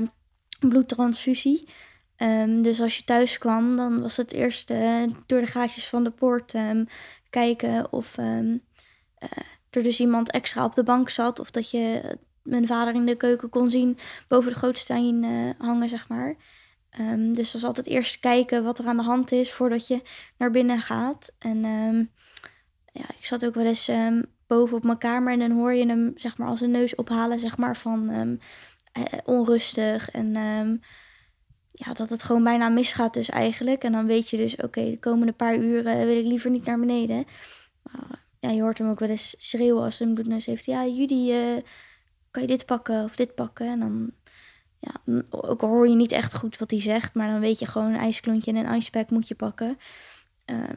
bloedtransfusie. 0.69 1.69
Ehm, 2.17 2.63
dus 2.63 2.81
als 2.81 2.97
je 2.97 3.05
thuis 3.05 3.39
kwam, 3.39 3.77
dan 3.77 4.01
was 4.01 4.17
het 4.17 4.33
eerst 4.33 4.71
eh, 4.71 5.03
door 5.27 5.41
de 5.41 5.47
gaatjes 5.47 5.89
van 5.89 6.05
de 6.05 6.11
poort 6.11 6.55
ehm, 6.55 6.85
kijken 7.31 7.93
of 7.93 8.19
eh, 8.19 8.39
er 9.71 9.83
dus 9.83 10.01
iemand 10.01 10.31
extra 10.31 10.65
op 10.65 10.75
de 10.75 10.83
bank 10.83 11.09
zat. 11.11 11.39
Of 11.39 11.51
dat 11.51 11.71
je 11.71 12.17
mijn 12.43 12.67
vader 12.67 12.95
in 12.95 13.07
de 13.07 13.17
keuken 13.17 13.49
kon 13.49 13.71
zien 13.71 13.99
boven 14.29 14.53
de 14.53 14.59
gootsteen 14.59 15.25
eh, 15.25 15.67
hangen, 15.67 15.89
zeg 15.89 16.09
maar. 16.09 16.37
Dus 17.33 17.53
was 17.53 17.65
altijd 17.65 17.87
eerst 17.87 18.21
kijken 18.21 18.65
wat 18.65 18.79
er 18.79 18.87
aan 18.87 18.97
de 18.97 19.03
hand 19.03 19.33
is 19.33 19.53
voordat 19.53 19.87
je 19.87 20.03
naar 20.39 20.51
binnen 20.51 20.81
gaat. 20.81 21.33
En 21.39 21.61
ja, 22.93 23.05
ik 23.17 23.25
zat 23.25 23.45
ook 23.47 23.55
wel 23.55 23.65
eens 23.65 23.91
boven 24.47 24.77
op 24.77 24.85
mijn 24.85 24.99
kamer 24.99 25.33
en 25.33 25.39
dan 25.39 25.51
hoor 25.51 25.75
je 25.75 25.87
hem 25.87 26.13
zeg 26.17 26.39
maar 26.39 26.49
als 26.49 26.61
een 26.61 26.71
neus 26.71 26.95
ophalen, 26.95 27.41
zeg 27.41 27.57
maar 27.57 27.77
van 27.77 28.41
onrustig 29.25 30.11
en 30.11 30.33
ja, 31.77 31.93
dat 31.93 32.11
het 32.11 32.23
gewoon 32.23 32.45
bijna 32.45 32.69
misgaat 32.69 33.15
dus 33.15 33.29
eigenlijk. 33.29 33.85
En 33.85 33.93
dan 33.93 34.07
weet 34.07 34.31
je 34.31 34.37
dus, 34.37 34.57
oké, 34.57 34.91
de 34.91 34.99
komende 34.99 35.33
paar 35.33 35.57
uren 35.57 36.07
wil 36.07 36.17
ik 36.17 36.25
liever 36.25 36.51
niet 36.51 36.65
naar 36.65 36.79
beneden. 36.79 37.25
Maar, 37.83 38.25
ja, 38.41 38.51
je 38.51 38.63
hoort 38.63 38.79
hem 38.79 38.91
ook 38.91 38.99
wel 38.99 39.09
eens 39.09 39.35
schreeuwen 39.39 39.83
als 39.83 39.99
hij 39.99 40.09
een 40.09 40.15
bloedneus 40.15 40.47
heeft. 40.47 40.65
Ja, 40.65 40.87
Judy, 40.87 41.31
eh, 41.31 41.63
kan 42.31 42.43
je 42.43 42.49
dit 42.49 42.67
pakken 42.67 43.05
of 43.05 43.17
dit 43.17 43.35
pakken? 43.35 43.67
En 43.67 43.81
dan, 43.81 44.11
ja, 44.79 45.23
ook 45.31 45.63
al 45.63 45.69
hoor 45.69 45.89
je 45.89 45.95
niet 45.95 46.13
echt 46.13 46.35
goed 46.35 46.59
wat 46.59 46.71
hij 46.71 46.81
zegt, 46.81 47.15
maar 47.15 47.31
dan 47.31 47.41
weet 47.41 47.59
je 47.59 47.67
gewoon 47.67 47.93
een 47.93 48.01
ijsklontje 48.01 48.53
en 48.53 48.57
een 48.57 48.75
icepack 48.75 49.11
moet 49.11 49.29
je 49.29 49.35
pakken. 49.35 49.79
Ehm, 50.45 50.77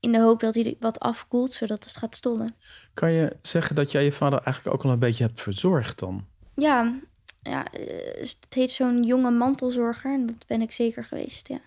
in 0.00 0.12
de 0.12 0.20
hoop 0.20 0.40
dat 0.40 0.54
hij 0.54 0.76
wat 0.80 1.00
afkoelt, 1.00 1.54
zodat 1.54 1.84
het 1.84 1.96
gaat 1.96 2.16
stollen. 2.16 2.54
Kan 2.94 3.12
je 3.12 3.36
zeggen 3.42 3.76
dat 3.76 3.92
jij 3.92 4.04
je 4.04 4.12
vader 4.12 4.40
eigenlijk 4.40 4.76
ook 4.76 4.84
al 4.84 4.90
een 4.90 4.98
beetje 4.98 5.24
hebt 5.24 5.40
verzorgd 5.40 5.98
dan? 5.98 6.26
Ja, 6.54 6.94
ja 7.46 7.72
eh, 7.72 8.20
het 8.20 8.54
heet 8.54 8.70
zo'n 8.70 9.02
jonge 9.02 9.30
mantelzorger 9.30 10.12
en 10.12 10.26
dat 10.26 10.46
ben 10.46 10.62
ik 10.62 10.72
zeker 10.72 11.04
geweest, 11.04 11.48
ja. 11.48 11.60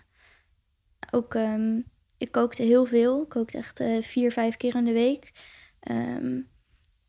Ook, 1.10 1.34
ehm, 1.34 1.80
ik 2.16 2.32
kookte 2.32 2.62
heel 2.62 2.84
veel. 2.84 3.22
Ik 3.22 3.28
kookte 3.28 3.58
echt 3.58 3.80
eh, 3.80 4.02
vier, 4.02 4.32
vijf 4.32 4.56
keer 4.56 4.74
in 4.74 4.84
de 4.84 4.92
week. 4.92 5.32
Ehm, 5.80 6.40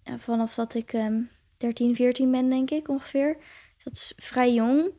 vanaf 0.03 0.55
dat 0.55 0.73
ik 0.73 0.93
ehm 0.93 1.21
13, 1.57 1.95
14 1.95 2.31
ben, 2.31 2.49
denk 2.49 2.69
ik 2.69 2.87
ongeveer. 2.87 3.37
Dus 3.75 3.83
dat 3.83 3.93
is 3.93 4.13
vrij 4.15 4.53
jong. 4.53 4.91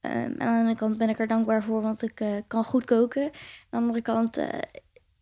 Ehm, 0.00 0.14
en 0.14 0.40
aan 0.40 0.62
de 0.62 0.68
ene 0.68 0.76
kant 0.76 0.98
ben 0.98 1.08
ik 1.08 1.18
er 1.18 1.26
dankbaar 1.26 1.62
voor, 1.62 1.82
want 1.82 2.02
ik 2.02 2.20
eh, 2.20 2.36
kan 2.46 2.64
goed 2.64 2.84
koken. 2.84 3.22
Aan 3.24 3.30
de 3.70 3.76
andere 3.76 4.02
kant 4.02 4.36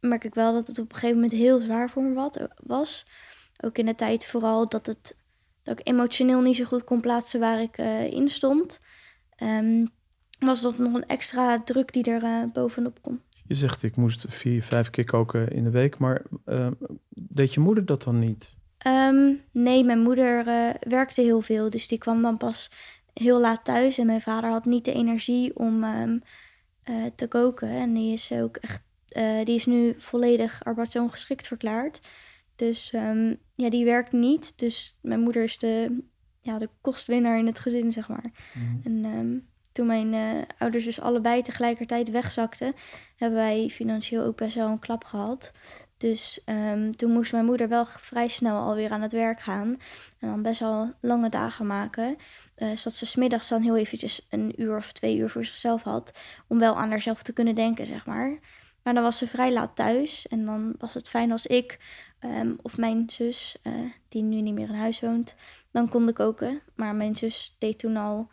merk 0.00 0.24
ik 0.24 0.34
wel 0.34 0.52
dat 0.52 0.66
het 0.66 0.78
op 0.78 0.88
een 0.88 0.94
gegeven 0.94 1.14
moment 1.14 1.32
heel 1.32 1.60
zwaar 1.60 1.90
voor 1.90 2.02
me 2.02 2.30
was. 2.56 3.06
Ook 3.60 3.78
in 3.78 3.86
de 3.86 3.94
tijd 3.94 4.24
vooral 4.24 4.68
dat, 4.68 4.86
het, 4.86 5.16
dat 5.70 5.80
ik 5.80 5.88
emotioneel 5.88 6.40
niet 6.40 6.56
zo 6.56 6.64
goed 6.64 6.84
kon 6.84 7.00
plaatsen 7.00 7.40
waar 7.40 7.60
ik 7.60 7.76
eh, 7.78 8.12
in 8.12 8.28
stond. 8.28 8.80
Ehm, 9.36 9.84
was 10.38 10.62
dat 10.62 10.78
nog 10.78 10.94
een 10.94 11.06
extra 11.06 11.62
druk 11.62 11.92
die 11.92 12.04
er 12.04 12.22
eh, 12.22 12.52
bovenop 12.52 13.02
komt. 13.02 13.20
Je 13.46 13.54
zegt 13.54 13.82
ik 13.82 13.96
moest 13.96 14.26
vier, 14.28 14.62
vijf 14.62 14.90
keer 14.90 15.04
koken 15.04 15.48
in 15.48 15.64
de 15.64 15.70
week, 15.70 15.98
maar 15.98 16.22
eh, 16.44 16.70
deed 17.08 17.54
je 17.54 17.60
moeder 17.60 17.86
dat 17.86 18.02
dan 18.02 18.18
niet? 18.18 18.54
Ehm, 18.78 19.32
nee, 19.52 19.84
mijn 19.84 20.02
moeder 20.02 20.46
eh, 20.46 20.74
werkte 20.80 21.20
heel 21.20 21.40
veel, 21.40 21.70
dus 21.70 21.88
die 21.88 21.98
kwam 21.98 22.22
dan 22.22 22.36
pas 22.36 22.70
heel 23.12 23.40
laat 23.40 23.64
thuis. 23.64 23.98
En 23.98 24.06
mijn 24.06 24.20
vader 24.20 24.50
had 24.50 24.64
niet 24.64 24.84
de 24.84 24.92
energie 24.92 25.56
om 25.56 25.84
ehm, 25.84 26.18
te 27.14 27.28
koken. 27.28 27.68
En 27.68 27.94
die 27.94 28.12
is 28.12 28.32
ook 28.32 28.56
echt, 28.56 28.82
die 29.44 29.54
is 29.54 29.66
nu 29.66 29.94
volledig 29.98 30.64
arbeidsongeschikt 30.64 31.46
verklaard. 31.46 32.00
Dus 32.60 32.92
ehm, 32.92 33.34
ja, 33.54 33.70
die 33.70 33.84
werkt 33.84 34.12
niet. 34.12 34.52
Dus 34.58 34.96
mijn 35.00 35.20
moeder 35.20 35.42
is 35.42 35.58
de, 35.58 36.02
ja, 36.40 36.58
de 36.58 36.68
kostwinnaar 36.80 37.38
in 37.38 37.46
het 37.46 37.58
gezin, 37.58 37.92
zeg 37.92 38.08
maar. 38.08 38.30
En 38.84 39.04
ehm, 39.04 39.38
toen 39.72 39.86
mijn 39.86 40.14
eh, 40.14 40.42
ouders 40.58 40.84
dus 40.84 41.00
allebei 41.00 41.42
tegelijkertijd 41.42 42.10
wegzakten, 42.10 42.74
hebben 43.16 43.38
wij 43.38 43.68
financieel 43.70 44.24
ook 44.24 44.36
best 44.36 44.54
wel 44.54 44.68
een 44.68 44.78
klap 44.78 45.04
gehad. 45.04 45.52
Dus 45.96 46.40
ehm, 46.44 46.90
toen 46.90 47.12
moest 47.12 47.32
mijn 47.32 47.44
moeder 47.44 47.68
wel 47.68 47.84
vrij 47.86 48.28
snel 48.28 48.58
alweer 48.58 48.90
aan 48.90 49.02
het 49.02 49.12
werk 49.12 49.40
gaan. 49.40 49.68
En 50.18 50.28
dan 50.28 50.42
best 50.42 50.60
wel 50.60 50.92
lange 51.00 51.28
dagen 51.28 51.66
maken. 51.66 52.16
eh, 52.54 52.68
zodat 52.68 52.94
ze 52.94 53.06
smiddags 53.06 53.48
dan 53.48 53.62
heel 53.62 53.76
eventjes 53.76 54.26
een 54.30 54.62
uur 54.62 54.76
of 54.76 54.92
twee 54.92 55.16
uur 55.16 55.30
voor 55.30 55.44
zichzelf 55.44 55.82
had. 55.82 56.18
Om 56.48 56.58
wel 56.58 56.76
aan 56.76 56.90
haarzelf 56.90 57.22
te 57.22 57.32
kunnen 57.32 57.54
denken, 57.54 57.86
zeg 57.86 58.06
maar. 58.06 58.38
Maar 58.82 58.94
dan 58.94 59.02
was 59.02 59.18
ze 59.18 59.26
vrij 59.26 59.52
laat 59.52 59.76
thuis. 59.76 60.28
En 60.28 60.44
dan 60.44 60.74
was 60.78 60.94
het 60.94 61.08
fijn 61.08 61.32
als 61.32 61.46
ik 61.46 61.78
ehm, 62.20 62.52
of 62.62 62.76
mijn 62.76 63.10
zus, 63.10 63.56
eh, 63.62 63.72
die 64.08 64.22
nu 64.22 64.40
niet 64.40 64.54
meer 64.54 64.68
in 64.68 64.74
huis 64.74 65.00
woont, 65.00 65.34
dan 65.70 65.88
konden 65.88 66.14
koken. 66.14 66.60
Maar 66.74 66.94
mijn 66.94 67.16
zus 67.16 67.56
deed 67.58 67.78
toen 67.78 67.96
al, 67.96 68.30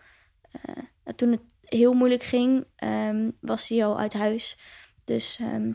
eh, 0.52 0.84
toen 1.16 1.32
het 1.32 1.42
heel 1.62 1.94
moeilijk 1.94 2.24
ging, 2.24 2.66
ehm, 2.76 3.30
was 3.42 3.66
ze 3.66 3.84
al 3.84 4.00
uit 4.00 4.14
huis. 4.14 4.58
Dus 5.04 5.38
ehm, 5.42 5.72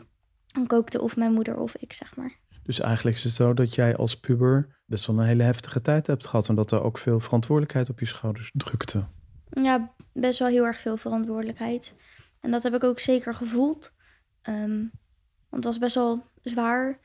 dan 0.47 0.67
kookte 0.67 1.01
of 1.01 1.15
mijn 1.15 1.33
moeder 1.33 1.57
of 1.57 1.75
ik, 1.75 1.93
zeg 1.93 2.15
maar. 2.15 2.39
Dus 2.63 2.79
eigenlijk 2.79 3.17
is 3.17 3.23
het 3.23 3.33
zo 3.33 3.53
dat 3.53 3.75
jij 3.75 3.95
als 3.95 4.19
puber 4.19 4.81
best 4.85 5.05
wel 5.05 5.19
een 5.19 5.25
hele 5.25 5.43
heftige 5.43 5.81
tijd 5.81 6.07
hebt 6.07 6.27
gehad 6.27 6.49
en 6.49 6.55
dat 6.55 6.71
er 6.71 6.83
ook 6.83 6.97
veel 6.97 7.19
verantwoordelijkheid 7.19 7.89
op 7.89 7.99
je 7.99 8.05
schouders 8.05 8.51
drukte. 8.53 9.05
Ja, 9.49 9.93
best 10.13 10.39
wel 10.39 10.47
heel 10.47 10.65
erg 10.65 10.79
veel 10.79 10.97
verantwoordelijkheid. 10.97 11.95
En 12.39 12.51
dat 12.51 12.63
heb 12.63 12.73
ik 12.73 12.83
ook 12.83 12.99
zeker 12.99 13.33
gevoeld. 13.33 13.93
Want 14.43 14.91
het 15.49 15.73
was 15.73 15.77
best 15.77 15.95
wel 15.95 16.23
zwaar. 16.41 16.99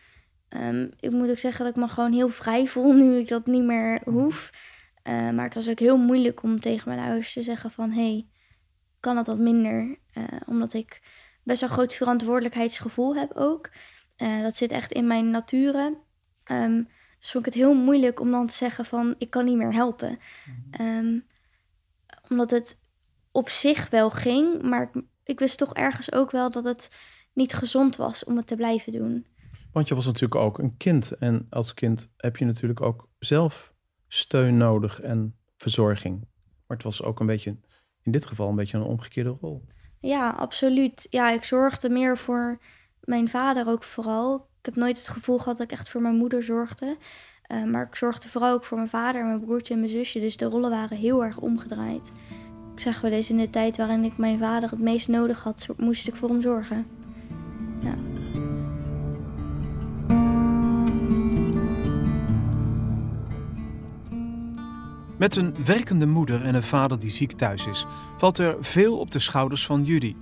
Ehm, 0.48 0.88
ik 1.00 1.10
moet 1.10 1.30
ook 1.30 1.38
zeggen 1.38 1.64
dat 1.64 1.76
ik 1.76 1.82
me 1.82 1.88
gewoon 1.88 2.12
heel 2.12 2.28
vrij 2.28 2.66
voel 2.66 2.92
nu 2.92 3.16
ik 3.16 3.28
dat 3.28 3.46
niet 3.46 3.64
meer 3.64 4.00
hoef. 4.04 4.50
Eh, 5.02 5.30
maar 5.30 5.44
het 5.44 5.54
was 5.54 5.68
ook 5.68 5.78
heel 5.78 5.96
moeilijk 5.96 6.42
om 6.42 6.60
tegen 6.60 6.88
mijn 6.88 7.00
ouders 7.00 7.32
te 7.32 7.42
zeggen 7.42 7.70
van... 7.70 7.90
hé, 7.90 8.10
hey, 8.10 8.26
kan 9.00 9.16
het 9.16 9.26
wat 9.26 9.38
minder? 9.38 9.98
Eh, 10.12 10.24
omdat 10.46 10.72
ik 10.72 11.02
best 11.42 11.60
wel 11.60 11.70
groot 11.70 11.94
verantwoordelijkheidsgevoel 11.94 13.16
heb 13.16 13.32
ook. 13.34 13.70
Eh, 14.16 14.40
dat 14.42 14.56
zit 14.56 14.70
echt 14.70 14.92
in 14.92 15.06
mijn 15.06 15.30
nature. 15.30 15.98
Ehm, 16.44 16.82
dus 17.18 17.30
vond 17.30 17.46
ik 17.46 17.52
het 17.52 17.62
heel 17.62 17.74
moeilijk 17.74 18.20
om 18.20 18.30
dan 18.30 18.46
te 18.46 18.54
zeggen 18.54 18.84
van... 18.84 19.14
ik 19.18 19.30
kan 19.30 19.44
niet 19.44 19.56
meer 19.56 19.72
helpen. 19.72 20.18
Ehm, 20.70 21.18
omdat 22.28 22.50
het 22.50 22.78
op 23.32 23.48
zich 23.48 23.90
wel 23.90 24.10
ging, 24.10 24.62
maar 24.62 24.82
ik, 24.82 25.02
ik 25.24 25.38
wist 25.38 25.58
toch 25.58 25.74
ergens 25.74 26.12
ook 26.12 26.30
wel 26.30 26.50
dat 26.50 26.64
het 26.64 26.88
niet 27.32 27.52
gezond 27.52 27.96
was 27.96 28.24
om 28.24 28.36
het 28.36 28.46
te 28.46 28.56
blijven 28.56 28.92
doen. 28.92 29.26
Want 29.78 29.90
je 29.90 29.97
was 29.97 30.06
natuurlijk 30.06 30.40
ook 30.40 30.58
een 30.58 30.76
kind 30.76 31.12
en 31.12 31.47
als 31.50 31.75
kind 31.75 32.11
heb 32.16 32.37
je 32.37 32.44
natuurlijk 32.44 32.80
ook 32.80 33.08
zelf 33.18 33.73
steun 34.08 34.56
nodig 34.56 35.00
en 35.00 35.37
verzorging. 35.56 36.20
Maar 36.66 36.76
het 36.76 36.82
was 36.82 37.02
ook 37.02 37.20
een 37.20 37.26
beetje, 37.26 37.56
in 38.02 38.12
dit 38.12 38.26
geval, 38.26 38.49
een 38.49 38.56
beetje 38.56 38.76
een 38.76 38.85
omgekeerde 38.85 39.37
rol. 39.40 39.64
Ja, 40.00 40.30
absoluut. 40.30 41.06
Ja, 41.11 41.30
ik 41.30 41.44
zorgde 41.44 41.88
meer 41.88 42.18
voor 42.18 42.58
mijn 43.00 43.28
vader 43.28 43.68
ook 43.68 43.82
vooral. 43.82 44.35
Ik 44.35 44.64
heb 44.64 44.76
nooit 44.76 44.99
het 44.99 45.08
gevoel 45.08 45.38
gehad 45.38 45.56
dat 45.56 45.70
ik 45.70 45.78
echt 45.78 45.88
voor 45.88 46.02
mijn 46.02 46.16
moeder 46.16 46.42
zorgde. 46.42 46.97
Uh, 47.52 47.64
maar 47.64 47.87
ik 47.87 47.94
zorgde 47.94 48.28
vooral 48.28 48.52
ook 48.52 48.64
voor 48.64 48.76
mijn 48.76 48.88
vader, 48.88 49.25
mijn 49.25 49.44
broertje 49.44 49.75
en 49.75 49.80
mijn 49.80 49.92
zusje. 49.92 50.20
Dus 50.20 50.37
de 50.37 50.44
rollen 50.44 50.70
waren 50.70 50.97
heel 50.97 51.25
erg 51.25 51.38
omgedraaid. 51.38 52.12
Ik 52.73 52.80
zeg 52.80 53.00
wel 53.00 53.12
eens 53.12 53.30
in 53.30 53.37
de 53.37 53.50
tijd 53.50 53.76
waarin 53.76 54.04
ik 54.04 54.16
mijn 54.16 54.38
vader 54.38 54.70
het 54.70 54.80
meest 54.80 55.08
nodig 55.08 55.42
had, 55.42 55.68
moest 55.76 56.08
ik 56.08 56.16
voor 56.16 56.28
hem 56.28 56.40
zorgen. 56.40 56.87
Ja. 57.82 58.17
Met 65.18 65.37
een 65.37 65.54
werkende 65.64 66.06
moeder 66.06 66.44
en 66.44 66.54
een 66.54 66.62
vader 66.62 66.98
die 66.98 67.10
ziek 67.10 67.32
thuis 67.32 67.66
is, 67.66 67.87
valt 68.16 68.38
er 68.38 68.56
veel 68.60 68.98
op 68.98 69.10
de 69.10 69.18
schouders 69.18 69.66
van 69.66 69.84
Judy. 69.84 70.16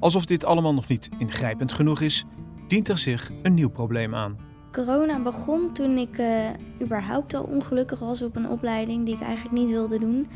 Alsof 0.00 0.24
dit 0.24 0.44
allemaal 0.44 0.74
nog 0.74 0.88
niet 0.88 1.10
ingrijpend 1.18 1.72
genoeg 1.72 2.00
is, 2.00 2.24
dient 2.68 2.88
er 2.88 2.98
zich 2.98 3.30
een 3.42 3.54
nieuw 3.54 3.68
probleem 3.68 4.14
aan. 4.14 4.36
Corona 4.72 5.22
begon 5.22 5.72
toen 5.72 5.96
ik 5.98 6.18
uh, 6.18 6.48
überhaupt 6.82 7.34
al 7.34 7.42
ongelukkig 7.42 7.98
was 7.98 8.22
op 8.22 8.36
een 8.36 8.48
opleiding 8.48 9.04
die 9.04 9.14
ik 9.14 9.20
eigenlijk 9.20 9.56
niet 9.56 9.68
wilde 9.68 9.98
doen. 9.98 10.28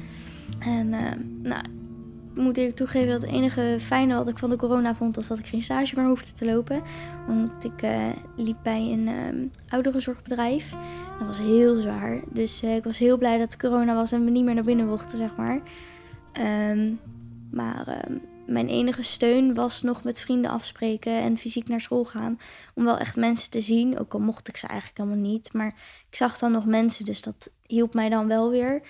En 0.58 0.86
uh, 0.86 1.00
nou, 1.42 1.62
moet 2.36 2.58
ik 2.58 2.76
toegeven 2.76 3.08
dat 3.08 3.22
het 3.22 3.30
enige 3.30 3.76
fijne 3.80 4.14
wat 4.14 4.28
ik 4.28 4.38
van 4.38 4.50
de 4.50 4.56
corona 4.56 4.94
vond, 4.94 5.16
was 5.16 5.26
dat 5.26 5.38
ik 5.38 5.46
geen 5.46 5.62
stage 5.62 5.94
meer 5.96 6.06
hoefde 6.06 6.32
te 6.32 6.44
lopen. 6.44 6.82
Want 7.26 7.64
ik 7.64 7.82
uh, 7.82 8.08
liep 8.36 8.56
bij 8.62 8.80
een 8.80 9.08
um, 9.08 9.50
ouderenzorgbedrijf. 9.68 10.74
Dat 11.18 11.26
was 11.26 11.38
heel 11.38 11.80
zwaar. 11.80 12.20
Dus 12.28 12.62
ik 12.62 12.84
was 12.84 12.98
heel 12.98 13.18
blij 13.18 13.38
dat 13.38 13.56
corona 13.56 13.94
was 13.94 14.12
en 14.12 14.24
we 14.24 14.30
niet 14.30 14.44
meer 14.44 14.54
naar 14.54 14.64
binnen 14.64 14.86
mochten, 14.86 15.18
zeg 15.18 15.36
maar. 15.36 15.60
Um, 16.70 17.00
maar 17.50 18.04
um, 18.08 18.20
mijn 18.46 18.68
enige 18.68 19.02
steun 19.02 19.54
was 19.54 19.82
nog 19.82 20.04
met 20.04 20.20
vrienden 20.20 20.50
afspreken 20.50 21.12
en 21.12 21.36
fysiek 21.36 21.68
naar 21.68 21.80
school 21.80 22.04
gaan. 22.04 22.38
Om 22.74 22.84
wel 22.84 22.98
echt 22.98 23.16
mensen 23.16 23.50
te 23.50 23.60
zien. 23.60 23.98
Ook 23.98 24.14
al 24.14 24.20
mocht 24.20 24.48
ik 24.48 24.56
ze 24.56 24.66
eigenlijk 24.66 24.98
helemaal 24.98 25.30
niet. 25.30 25.52
Maar 25.52 25.74
ik 26.10 26.16
zag 26.16 26.38
dan 26.38 26.52
nog 26.52 26.66
mensen, 26.66 27.04
dus 27.04 27.22
dat 27.22 27.50
hielp 27.66 27.94
mij 27.94 28.08
dan 28.08 28.28
wel 28.28 28.50
weer. 28.50 28.82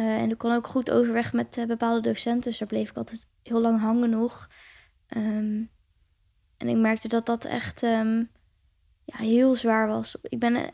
Uh, 0.00 0.20
en 0.20 0.30
ik 0.30 0.38
kon 0.38 0.52
ook 0.52 0.66
goed 0.66 0.90
overweg 0.90 1.32
met 1.32 1.56
uh, 1.56 1.66
bepaalde 1.66 2.00
docenten. 2.00 2.50
Dus 2.50 2.58
daar 2.58 2.68
bleef 2.68 2.90
ik 2.90 2.96
altijd 2.96 3.26
heel 3.42 3.60
lang 3.60 3.80
hangen 3.80 4.10
nog. 4.10 4.48
Um, 5.16 5.70
en 6.56 6.68
ik 6.68 6.76
merkte 6.76 7.08
dat 7.08 7.26
dat 7.26 7.44
echt 7.44 7.82
um, 7.82 8.30
ja, 9.04 9.16
heel 9.16 9.54
zwaar 9.54 9.88
was. 9.88 10.16
Ik 10.22 10.38
ben 10.38 10.54
een 10.54 10.70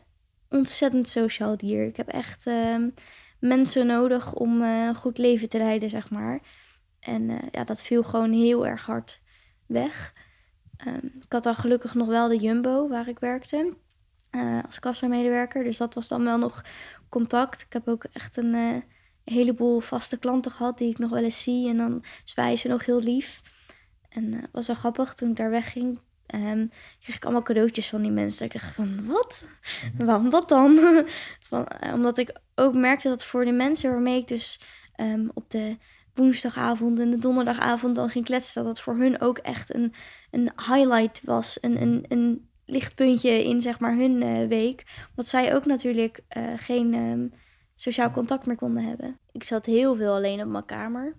ontzettend 0.49 1.07
sociaal 1.07 1.57
dier. 1.57 1.85
Ik 1.85 1.97
heb 1.97 2.07
echt 2.07 2.47
ehm, 2.47 2.89
mensen 3.39 3.87
nodig 3.87 4.33
om 4.33 4.61
eh, 4.61 4.85
een 4.85 4.95
goed 4.95 5.17
leven 5.17 5.49
te 5.49 5.57
leiden, 5.57 5.89
zeg 5.89 6.09
maar. 6.09 6.39
En 6.99 7.29
eh, 7.29 7.47
ja, 7.51 7.63
dat 7.63 7.81
viel 7.81 8.03
gewoon 8.03 8.31
heel 8.31 8.67
erg 8.67 8.85
hard 8.85 9.21
weg. 9.65 10.13
Ehm, 10.77 11.05
ik 11.05 11.31
had 11.31 11.43
dan 11.43 11.55
gelukkig 11.55 11.93
nog 11.93 12.07
wel 12.07 12.27
de 12.27 12.37
Jumbo 12.37 12.87
waar 12.87 13.07
ik 13.07 13.19
werkte 13.19 13.73
uh, 14.31 14.63
als 14.65 14.79
kassamedewerker. 14.79 15.63
Dus 15.63 15.77
dat 15.77 15.93
was 15.93 16.07
dan 16.07 16.23
wel 16.23 16.37
nog 16.37 16.63
contact. 17.09 17.61
Ik 17.61 17.73
heb 17.73 17.87
ook 17.87 18.03
echt 18.03 18.37
een 18.37 18.83
heleboel 19.33 19.79
vaste 19.79 20.17
klanten 20.17 20.51
gehad 20.51 20.77
die 20.77 20.89
ik 20.89 20.97
nog 20.97 21.09
wel 21.09 21.23
eens 21.23 21.41
zie. 21.41 21.69
En 21.69 21.77
dan 21.77 22.03
zwaaien 22.23 22.57
ze 22.57 22.67
nog 22.67 22.85
heel 22.85 23.01
lief. 23.01 23.41
En 24.09 24.33
het 24.33 24.49
was 24.51 24.67
wel 24.67 24.75
grappig 24.75 25.13
toen 25.13 25.29
ik 25.29 25.35
daar 25.35 25.49
wegging. 25.49 25.99
Um, 26.35 26.71
kreeg 26.99 27.15
ik 27.15 27.23
allemaal 27.23 27.43
cadeautjes 27.43 27.89
van 27.89 28.01
die 28.01 28.11
mensen. 28.11 28.45
Ik 28.45 28.53
dacht 28.53 28.75
van, 28.75 29.05
wat? 29.05 29.43
Mhm. 29.93 30.05
Waarom 30.05 30.29
dat 30.29 30.49
dan? 30.49 30.79
van, 31.49 31.67
uh, 31.83 31.93
omdat 31.93 32.17
ik 32.17 32.39
ook 32.55 32.73
merkte 32.73 33.09
dat 33.09 33.25
voor 33.25 33.45
de 33.45 33.51
mensen 33.51 33.91
waarmee 33.91 34.17
ik 34.17 34.27
dus 34.27 34.59
um, 34.97 35.31
op 35.33 35.49
de 35.49 35.77
woensdagavond 36.13 36.99
en 36.99 37.09
de 37.11 37.19
donderdagavond 37.19 37.95
dan 37.95 38.09
ging 38.09 38.25
kletsen, 38.25 38.63
dat 38.63 38.75
dat 38.75 38.83
voor 38.83 38.95
hun 38.95 39.21
ook 39.21 39.37
echt 39.37 39.73
een, 39.73 39.93
een 40.31 40.51
highlight 40.55 41.21
was. 41.23 41.57
Een, 41.61 41.81
een, 41.81 42.05
een 42.07 42.49
lichtpuntje 42.65 43.43
in 43.43 43.61
zeg 43.61 43.79
maar 43.79 43.95
hun 43.95 44.21
uh, 44.21 44.47
week. 44.47 44.83
Omdat 45.09 45.27
zij 45.27 45.55
ook 45.55 45.65
natuurlijk 45.65 46.19
geen 46.55 46.93
um, 46.93 47.33
sociaal 47.75 48.11
contact 48.11 48.45
meer 48.45 48.55
konden 48.55 48.83
hebben. 48.83 49.19
Ik 49.31 49.43
zat 49.43 49.65
heel 49.65 49.95
veel 49.95 50.13
alleen 50.13 50.41
op 50.41 50.47
mijn 50.47 50.65
kamer. 50.65 51.15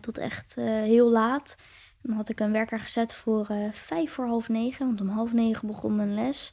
tot 0.00 0.18
echt 0.18 0.54
heel 0.54 1.10
laat. 1.10 1.56
Dan 2.02 2.16
had 2.16 2.28
ik 2.28 2.40
een 2.40 2.52
werker 2.52 2.80
gezet 2.80 3.14
voor 3.14 3.46
uh, 3.50 3.72
vijf 3.72 4.12
voor 4.12 4.26
half 4.26 4.48
negen, 4.48 4.86
want 4.86 5.00
om 5.00 5.08
half 5.08 5.32
negen 5.32 5.66
begon 5.66 5.96
mijn 5.96 6.14
les. 6.14 6.52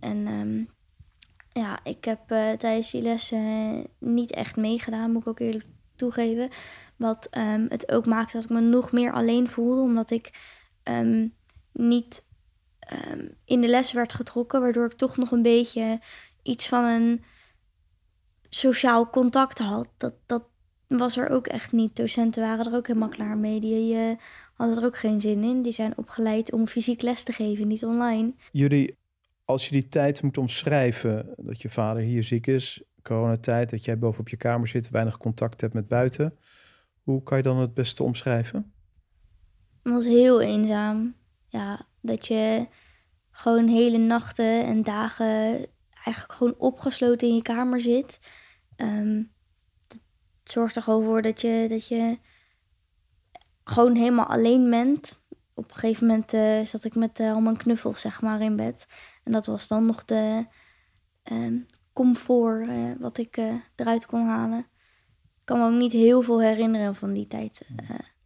En 0.00 0.26
um, 0.26 0.68
ja, 1.52 1.80
ik 1.84 2.04
heb 2.04 2.20
tijdens 2.58 2.90
die 2.90 3.02
lessen 3.02 3.86
niet 3.98 4.30
echt 4.30 4.56
meegedaan, 4.56 5.12
moet 5.12 5.22
ik 5.22 5.28
ook 5.28 5.38
eerlijk 5.38 5.66
toegeven. 5.96 6.50
Wat 6.96 7.28
um, 7.36 7.66
het 7.68 7.92
ook 7.92 8.06
maakte 8.06 8.32
dat 8.32 8.44
ik 8.44 8.50
me 8.50 8.60
nog 8.60 8.92
meer 8.92 9.12
alleen 9.12 9.48
voelde, 9.48 9.80
omdat 9.80 10.10
ik 10.10 10.40
um, 10.84 11.34
niet 11.72 12.24
in 13.44 13.60
de 13.60 13.68
les 13.68 13.92
werd 13.92 14.12
getrokken, 14.12 14.60
waardoor 14.60 14.86
ik 14.86 14.92
toch 14.92 15.16
nog 15.16 15.30
een 15.30 15.42
beetje 15.42 16.00
iets 16.42 16.68
van 16.68 16.84
een 16.84 17.24
sociaal 18.50 19.10
contact 19.10 19.58
had. 19.58 19.88
Dat, 19.96 20.14
dat 20.26 20.42
was 20.86 21.16
er 21.16 21.28
ook 21.28 21.46
echt 21.46 21.72
niet. 21.72 21.96
Docenten 21.96 22.42
waren 22.42 22.66
er 22.66 22.74
ook 22.74 22.86
helemaal 22.86 23.08
klaar 23.08 23.38
mee. 23.38 23.60
Die 23.60 23.94
uh, 23.94 24.16
hadden 24.54 24.76
er 24.76 24.84
ook 24.84 24.96
geen 24.98 25.20
zin 25.20 25.44
in. 25.44 25.62
Die 25.62 25.72
zijn 25.72 25.98
opgeleid 25.98 26.52
om 26.52 26.66
fysiek 26.66 27.02
les 27.02 27.22
te 27.22 27.32
geven, 27.32 27.68
niet 27.68 27.84
online. 27.84 28.34
Jullie, 28.52 28.96
als 29.44 29.68
je 29.68 29.72
die 29.72 29.88
tijd 29.88 30.22
moet 30.22 30.38
omschrijven, 30.38 31.34
dat 31.36 31.62
je 31.62 31.68
vader 31.68 32.02
hier 32.02 32.22
ziek 32.22 32.46
is, 32.46 32.82
coronatijd, 33.02 33.70
dat 33.70 33.84
jij 33.84 33.98
boven 33.98 34.20
op 34.20 34.28
je 34.28 34.36
kamer 34.36 34.68
zit, 34.68 34.90
weinig 34.90 35.16
contact 35.16 35.60
hebt 35.60 35.74
met 35.74 35.88
buiten, 35.88 36.38
hoe 37.02 37.22
kan 37.22 37.36
je 37.36 37.42
dan 37.42 37.58
het 37.58 37.74
beste 37.74 38.02
omschrijven? 38.02 38.72
Het 39.82 39.92
was 39.92 40.04
heel 40.04 40.40
eenzaam. 40.40 41.14
Ja, 41.48 41.86
dat 42.00 42.26
je 42.26 42.66
gewoon 43.30 43.68
hele 43.68 43.98
nachten 43.98 44.64
en 44.64 44.82
dagen 44.82 45.66
eigenlijk 46.04 46.32
gewoon 46.32 46.54
opgesloten 46.58 47.28
in 47.28 47.34
je 47.34 47.42
kamer 47.42 47.80
zit. 47.80 48.18
Um, 48.82 49.32
dat 49.88 50.00
zorgt 50.42 50.76
er 50.76 50.82
gewoon 50.82 51.04
voor 51.04 51.22
dat 51.22 51.40
je, 51.40 51.66
dat 51.68 51.88
je 51.88 52.18
gewoon 53.64 53.94
helemaal 53.94 54.26
alleen 54.26 54.70
bent. 54.70 55.22
Op 55.54 55.68
een 55.68 55.74
gegeven 55.74 56.06
moment 56.06 56.34
uh, 56.34 56.64
zat 56.64 56.84
ik 56.84 56.94
met 56.94 57.20
uh, 57.20 57.32
al 57.32 57.40
mijn 57.40 57.56
knuffels 57.56 58.00
zeg 58.00 58.22
maar 58.22 58.40
in 58.40 58.56
bed. 58.56 58.86
En 59.24 59.32
dat 59.32 59.46
was 59.46 59.68
dan 59.68 59.86
nog 59.86 60.04
de 60.04 60.46
uh, 61.32 61.60
comfort 61.92 62.66
uh, 62.66 62.92
wat 62.98 63.18
ik 63.18 63.40
eruit 63.76 64.06
kon 64.06 64.26
halen. 64.26 64.58
Ik 64.58 65.46
kan 65.56 65.58
me 65.58 65.64
ook 65.64 65.80
niet 65.80 65.92
heel 65.92 66.22
veel 66.22 66.42
herinneren 66.42 66.94
van 66.94 67.12
die 67.12 67.26
tijd. 67.26 67.68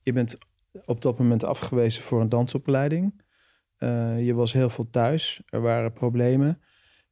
Je 0.02 0.12
bent 0.12 0.38
op 0.84 1.02
dat 1.02 1.18
moment 1.18 1.44
afgewezen 1.44 2.02
voor 2.02 2.20
een 2.20 2.28
dansopleiding. 2.28 3.22
je 4.18 4.32
was 4.34 4.52
heel 4.52 4.70
veel 4.70 4.90
thuis. 4.90 5.42
Er 5.46 5.60
waren 5.60 5.92
problemen. 5.92 6.60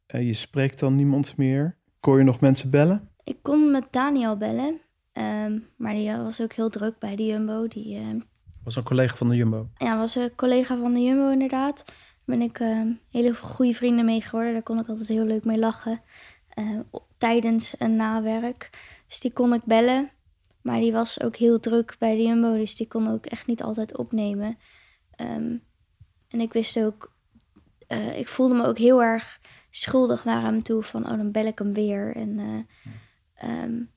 je 0.06 0.32
spreekt 0.32 0.78
dan 0.78 0.96
niemand 0.96 1.36
meer. 1.36 1.78
Kon 2.00 2.18
je 2.18 2.24
nog 2.24 2.40
mensen 2.40 2.70
bellen? 2.70 3.11
Ik 3.24 3.38
kon 3.42 3.70
met 3.70 3.86
Daniel 3.90 4.36
bellen. 4.36 4.80
Um, 5.12 5.68
maar 5.76 5.94
die 5.94 6.16
was 6.16 6.40
ook 6.40 6.52
heel 6.52 6.68
druk 6.68 6.98
bij 6.98 7.16
de 7.16 7.26
Jumbo. 7.26 7.68
Die 7.68 8.00
uh, 8.00 8.20
was 8.64 8.76
een 8.76 8.82
collega 8.82 9.16
van 9.16 9.28
de 9.28 9.36
Jumbo? 9.36 9.68
Ja, 9.76 9.98
was 9.98 10.14
een 10.14 10.34
collega 10.34 10.76
van 10.76 10.92
de 10.92 11.00
Jumbo 11.00 11.30
inderdaad. 11.30 11.82
Daar 11.86 12.38
ben 12.38 12.42
ik 12.42 12.58
uh, 12.58 12.90
hele 13.10 13.34
goede 13.34 13.74
vrienden 13.74 14.04
mee 14.04 14.20
geworden. 14.20 14.52
Daar 14.52 14.62
kon 14.62 14.78
ik 14.78 14.88
altijd 14.88 15.08
heel 15.08 15.24
leuk 15.24 15.44
mee 15.44 15.58
lachen. 15.58 16.00
Uh, 16.58 16.80
tijdens 17.18 17.76
en 17.76 17.96
na 17.96 18.22
werk. 18.22 18.70
Dus 19.08 19.20
die 19.20 19.32
kon 19.32 19.54
ik 19.54 19.64
bellen. 19.64 20.10
Maar 20.62 20.80
die 20.80 20.92
was 20.92 21.20
ook 21.20 21.36
heel 21.36 21.60
druk 21.60 21.96
bij 21.98 22.16
de 22.16 22.22
Jumbo. 22.22 22.56
Dus 22.56 22.76
die 22.76 22.88
kon 22.88 23.08
ook 23.08 23.26
echt 23.26 23.46
niet 23.46 23.62
altijd 23.62 23.96
opnemen. 23.96 24.58
Um, 25.20 25.62
en 26.28 26.40
ik 26.40 26.52
wist 26.52 26.78
ook... 26.78 27.12
Uh, 27.88 28.18
ik 28.18 28.28
voelde 28.28 28.54
me 28.54 28.66
ook 28.66 28.78
heel 28.78 29.02
erg 29.02 29.40
schuldig 29.70 30.24
naar 30.24 30.42
hem 30.42 30.62
toe. 30.62 30.82
Van, 30.82 31.10
oh, 31.10 31.16
dan 31.16 31.30
bel 31.30 31.46
ik 31.46 31.58
hem 31.58 31.72
weer. 31.72 32.16
En... 32.16 32.66
Um, 33.44 33.90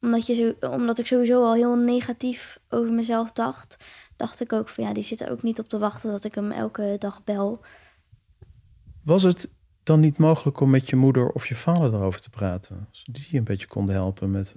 omdat, 0.00 0.26
je 0.26 0.34
zo, 0.34 0.66
omdat 0.68 0.98
ik 0.98 1.06
sowieso 1.06 1.44
al 1.44 1.54
heel 1.54 1.76
negatief 1.76 2.58
over 2.68 2.92
mezelf 2.92 3.32
dacht, 3.32 3.84
dacht 4.16 4.40
ik 4.40 4.52
ook 4.52 4.68
van 4.68 4.84
ja, 4.84 4.92
die 4.92 5.02
zit 5.02 5.20
er 5.20 5.30
ook 5.30 5.42
niet 5.42 5.58
op 5.58 5.68
te 5.68 5.78
wachten 5.78 6.10
dat 6.10 6.24
ik 6.24 6.34
hem 6.34 6.50
elke 6.50 6.96
dag 6.98 7.24
bel. 7.24 7.60
Was 9.04 9.22
het 9.22 9.52
dan 9.82 10.00
niet 10.00 10.18
mogelijk 10.18 10.60
om 10.60 10.70
met 10.70 10.90
je 10.90 10.96
moeder 10.96 11.30
of 11.30 11.46
je 11.46 11.54
vader 11.54 11.94
erover 11.94 12.20
te 12.20 12.30
praten? 12.30 12.88
Zodat 12.90 13.20
die 13.20 13.30
je 13.30 13.38
een 13.38 13.44
beetje 13.44 13.66
konden 13.66 13.94
helpen 13.94 14.30
met, 14.30 14.56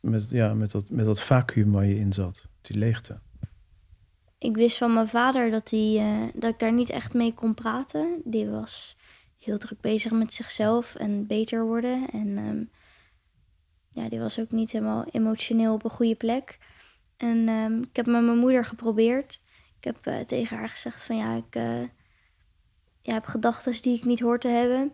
met, 0.00 0.30
ja, 0.30 0.54
met, 0.54 0.70
dat, 0.70 0.90
met 0.90 1.04
dat 1.04 1.20
vacuüm 1.20 1.72
waar 1.72 1.86
je 1.86 1.98
in 1.98 2.12
zat, 2.12 2.46
die 2.60 2.78
leegte. 2.78 3.20
Ik 4.38 4.56
wist 4.56 4.78
van 4.78 4.94
mijn 4.94 5.08
vader 5.08 5.50
dat, 5.50 5.70
hij, 5.70 6.22
uh, 6.22 6.28
dat 6.34 6.52
ik 6.52 6.58
daar 6.58 6.72
niet 6.72 6.90
echt 6.90 7.14
mee 7.14 7.34
kon 7.34 7.54
praten. 7.54 8.20
Die 8.24 8.48
was 8.48 8.96
heel 9.38 9.58
druk 9.58 9.80
bezig 9.80 10.12
met 10.12 10.32
zichzelf 10.32 10.94
en 10.94 11.26
beter 11.26 11.66
worden. 11.66 12.10
En 12.12 12.38
um, 12.38 12.70
ja, 13.92 14.08
die 14.08 14.20
was 14.20 14.40
ook 14.40 14.50
niet 14.50 14.70
helemaal 14.70 15.04
emotioneel 15.04 15.74
op 15.74 15.84
een 15.84 15.90
goede 15.90 16.14
plek. 16.14 16.58
En 17.16 17.48
um, 17.48 17.82
ik 17.82 17.96
heb 17.96 18.06
met 18.06 18.22
mijn 18.22 18.38
moeder 18.38 18.64
geprobeerd. 18.64 19.42
Ik 19.78 19.84
heb 19.84 20.06
uh, 20.06 20.18
tegen 20.18 20.56
haar 20.56 20.68
gezegd 20.68 21.02
van 21.02 21.16
ja, 21.16 21.36
ik 21.36 21.54
ja, 23.00 23.12
heb 23.12 23.24
gedachten 23.24 23.82
die 23.82 23.96
ik 23.96 24.04
niet 24.04 24.20
hoor 24.20 24.38
te 24.38 24.48
hebben. 24.48 24.92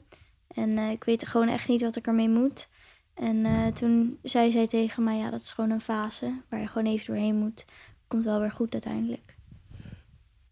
En 0.49 0.69
uh, 0.69 0.91
ik 0.91 1.05
weet 1.05 1.27
gewoon 1.27 1.49
echt 1.49 1.69
niet 1.69 1.81
wat 1.81 1.97
ik 1.97 2.07
ermee 2.07 2.29
moet. 2.29 2.69
En 3.15 3.73
toen 3.75 4.19
zei 4.23 4.51
zij 4.51 4.67
tegen 4.67 5.05
mij, 5.05 5.17
ja, 5.17 5.31
dat 5.31 5.41
is 5.41 5.51
gewoon 5.51 5.71
een 5.71 5.81
fase 5.81 6.43
waar 6.49 6.61
je 6.61 6.67
gewoon 6.67 6.93
even 6.93 7.07
doorheen 7.07 7.37
moet. 7.37 7.65
Komt 8.07 8.25
wel 8.25 8.41
weer 8.41 8.51
goed 8.51 8.73
uiteindelijk. 8.73 9.37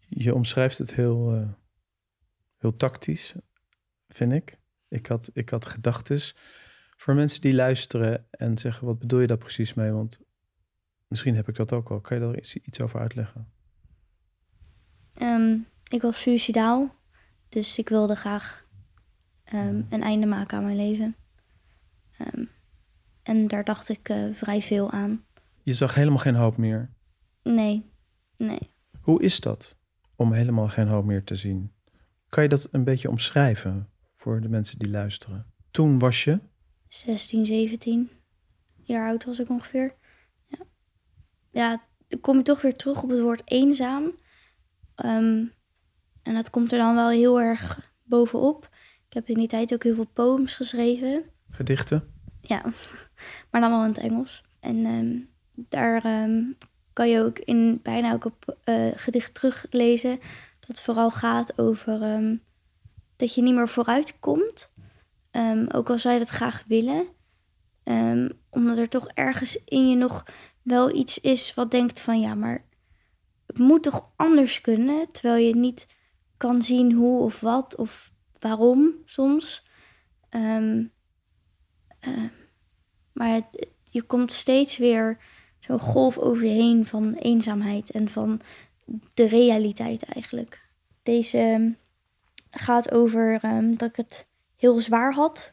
Je 0.07 0.35
omschrijft 0.35 0.77
het 0.77 0.95
heel, 0.95 1.47
heel 2.57 2.75
tactisch, 2.75 3.35
vind 4.07 4.31
ik. 4.31 4.57
Ik 4.87 5.07
had, 5.07 5.29
ik 5.33 5.49
had 5.49 5.65
gedachtes 5.65 6.35
voor 6.97 7.15
mensen 7.15 7.41
die 7.41 7.53
luisteren 7.53 8.25
en 8.31 8.57
zeggen, 8.57 8.85
wat 8.85 8.99
bedoel 8.99 9.19
je 9.19 9.27
daar 9.27 9.37
precies 9.37 9.73
mee? 9.73 9.91
Want 9.91 10.19
misschien 11.07 11.35
heb 11.35 11.47
ik 11.47 11.55
dat 11.55 11.73
ook 11.73 11.89
al. 11.89 12.01
Kan 12.01 12.17
je 12.19 12.23
daar 12.23 12.37
iets, 12.37 12.81
over 12.81 12.99
uitleggen? 12.99 13.51
Um, 15.21 15.67
ik 15.87 16.01
was 16.01 16.21
suicidaal, 16.21 16.95
dus 17.49 17.77
ik 17.77 17.89
wilde 17.89 18.15
graag 18.15 18.65
um, 19.53 19.85
een 19.89 20.01
einde 20.01 20.25
maken 20.25 20.57
aan 20.57 20.63
mijn 20.63 20.75
leven. 20.75 21.15
Um, 22.19 22.49
en 23.23 23.47
daar 23.47 23.63
dacht 23.63 23.89
ik 23.89 24.09
uh, 24.09 24.33
vrij 24.33 24.61
veel 24.61 24.91
aan. 24.91 25.25
Je 25.63 25.73
zag 25.73 25.95
helemaal 25.95 26.17
geen 26.17 26.35
hoop 26.35 26.57
meer? 26.57 26.93
Nee, 27.43 27.91
nee. 28.37 28.71
Hoe 29.01 29.21
is 29.21 29.39
dat 29.39 29.77
om 30.15 30.33
helemaal 30.33 30.67
geen 30.67 30.87
hoop 30.87 31.05
meer 31.05 31.23
te 31.23 31.35
zien? 31.35 31.71
Kan 32.29 32.43
je 32.43 32.49
dat 32.49 32.67
een 32.71 32.83
beetje 32.83 33.09
omschrijven 33.09 33.89
voor 34.15 34.41
de 34.41 34.49
mensen 34.49 34.79
die 34.79 34.89
luisteren? 34.89 35.45
Toen 35.71 35.99
was 35.99 36.23
je 36.23 36.39
16, 36.87 37.45
17 37.45 38.09
jaar 38.83 39.07
oud 39.07 39.25
was 39.25 39.39
ik 39.39 39.49
ongeveer. 39.49 39.95
Ja, 40.45 40.57
ja 41.51 41.83
dan 42.07 42.19
kom 42.19 42.37
je 42.37 42.43
toch 42.43 42.61
weer 42.61 42.75
terug 42.75 43.03
op 43.03 43.09
het 43.09 43.19
woord 43.19 43.41
eenzaam. 43.45 44.03
Um, 45.05 45.53
en 46.23 46.33
dat 46.33 46.49
komt 46.49 46.71
er 46.71 46.77
dan 46.77 46.95
wel 46.95 47.09
heel 47.09 47.41
erg 47.41 47.91
bovenop. 48.03 48.69
Ik 49.07 49.13
heb 49.13 49.27
in 49.27 49.37
die 49.37 49.47
tijd 49.47 49.73
ook 49.73 49.83
heel 49.83 49.95
veel 49.95 50.09
poems 50.13 50.55
geschreven. 50.55 51.23
Gedichten? 51.49 52.13
Ja, 52.41 52.61
maar 53.51 53.61
dan 53.61 53.69
wel 53.69 53.83
in 53.83 53.89
het 53.89 53.97
Engels. 53.97 54.43
En 54.59 54.85
um, 54.85 55.29
daar 55.55 56.23
um, 56.23 56.57
kan 56.93 57.09
je 57.09 57.23
ook 57.23 57.39
in 57.39 57.79
bijna 57.83 58.09
elke 58.09 58.31
uh, 58.65 58.91
gedicht 58.95 59.33
teruglezen. 59.33 60.19
Dat 60.67 60.81
vooral 60.81 61.11
gaat 61.11 61.57
over 61.57 61.99
dat 63.15 63.35
je 63.35 63.41
niet 63.41 63.55
meer 63.55 63.69
vooruit 63.69 64.19
komt. 64.19 64.71
Um, 65.37 65.67
ook 65.69 65.89
al 65.89 65.99
zou 65.99 66.13
je 66.13 66.19
dat 66.19 66.29
graag 66.29 66.63
willen. 66.67 67.07
Um, 67.83 68.29
omdat 68.49 68.77
er 68.77 68.89
toch 68.89 69.07
ergens 69.07 69.63
in 69.65 69.89
je 69.89 69.95
nog 69.95 70.25
wel 70.61 70.95
iets 70.95 71.19
is 71.19 71.53
wat 71.53 71.71
denkt 71.71 71.99
van 71.99 72.19
ja, 72.19 72.35
maar 72.35 72.65
het 73.45 73.57
moet 73.57 73.83
toch 73.83 74.09
anders 74.15 74.61
kunnen. 74.61 75.11
Terwijl 75.11 75.47
je 75.47 75.55
niet 75.55 75.87
kan 76.37 76.61
zien 76.61 76.91
hoe 76.93 77.23
of 77.23 77.39
wat 77.39 77.75
of 77.75 78.11
waarom 78.39 78.93
soms. 79.05 79.65
Ehm, 80.29 80.85
eh, 81.99 82.23
maar 83.13 83.41
je 83.83 84.01
komt 84.01 84.33
steeds 84.33 84.77
weer 84.77 85.17
zo'n 85.59 85.79
golf 85.79 86.17
over 86.17 86.43
je 86.43 86.49
heen 86.49 86.85
van 86.85 87.13
eenzaamheid 87.13 87.91
en 87.91 88.09
van 88.09 88.41
de 89.13 89.27
realiteit 89.27 90.03
eigenlijk. 90.03 90.69
Deze 91.03 91.37
ehm, 91.37 91.71
gaat 92.51 92.91
over 92.91 93.39
ehm, 93.41 93.75
dat 93.75 93.89
ik 93.89 93.95
het 93.95 94.27
heel 94.57 94.79
zwaar 94.79 95.13
had 95.13 95.51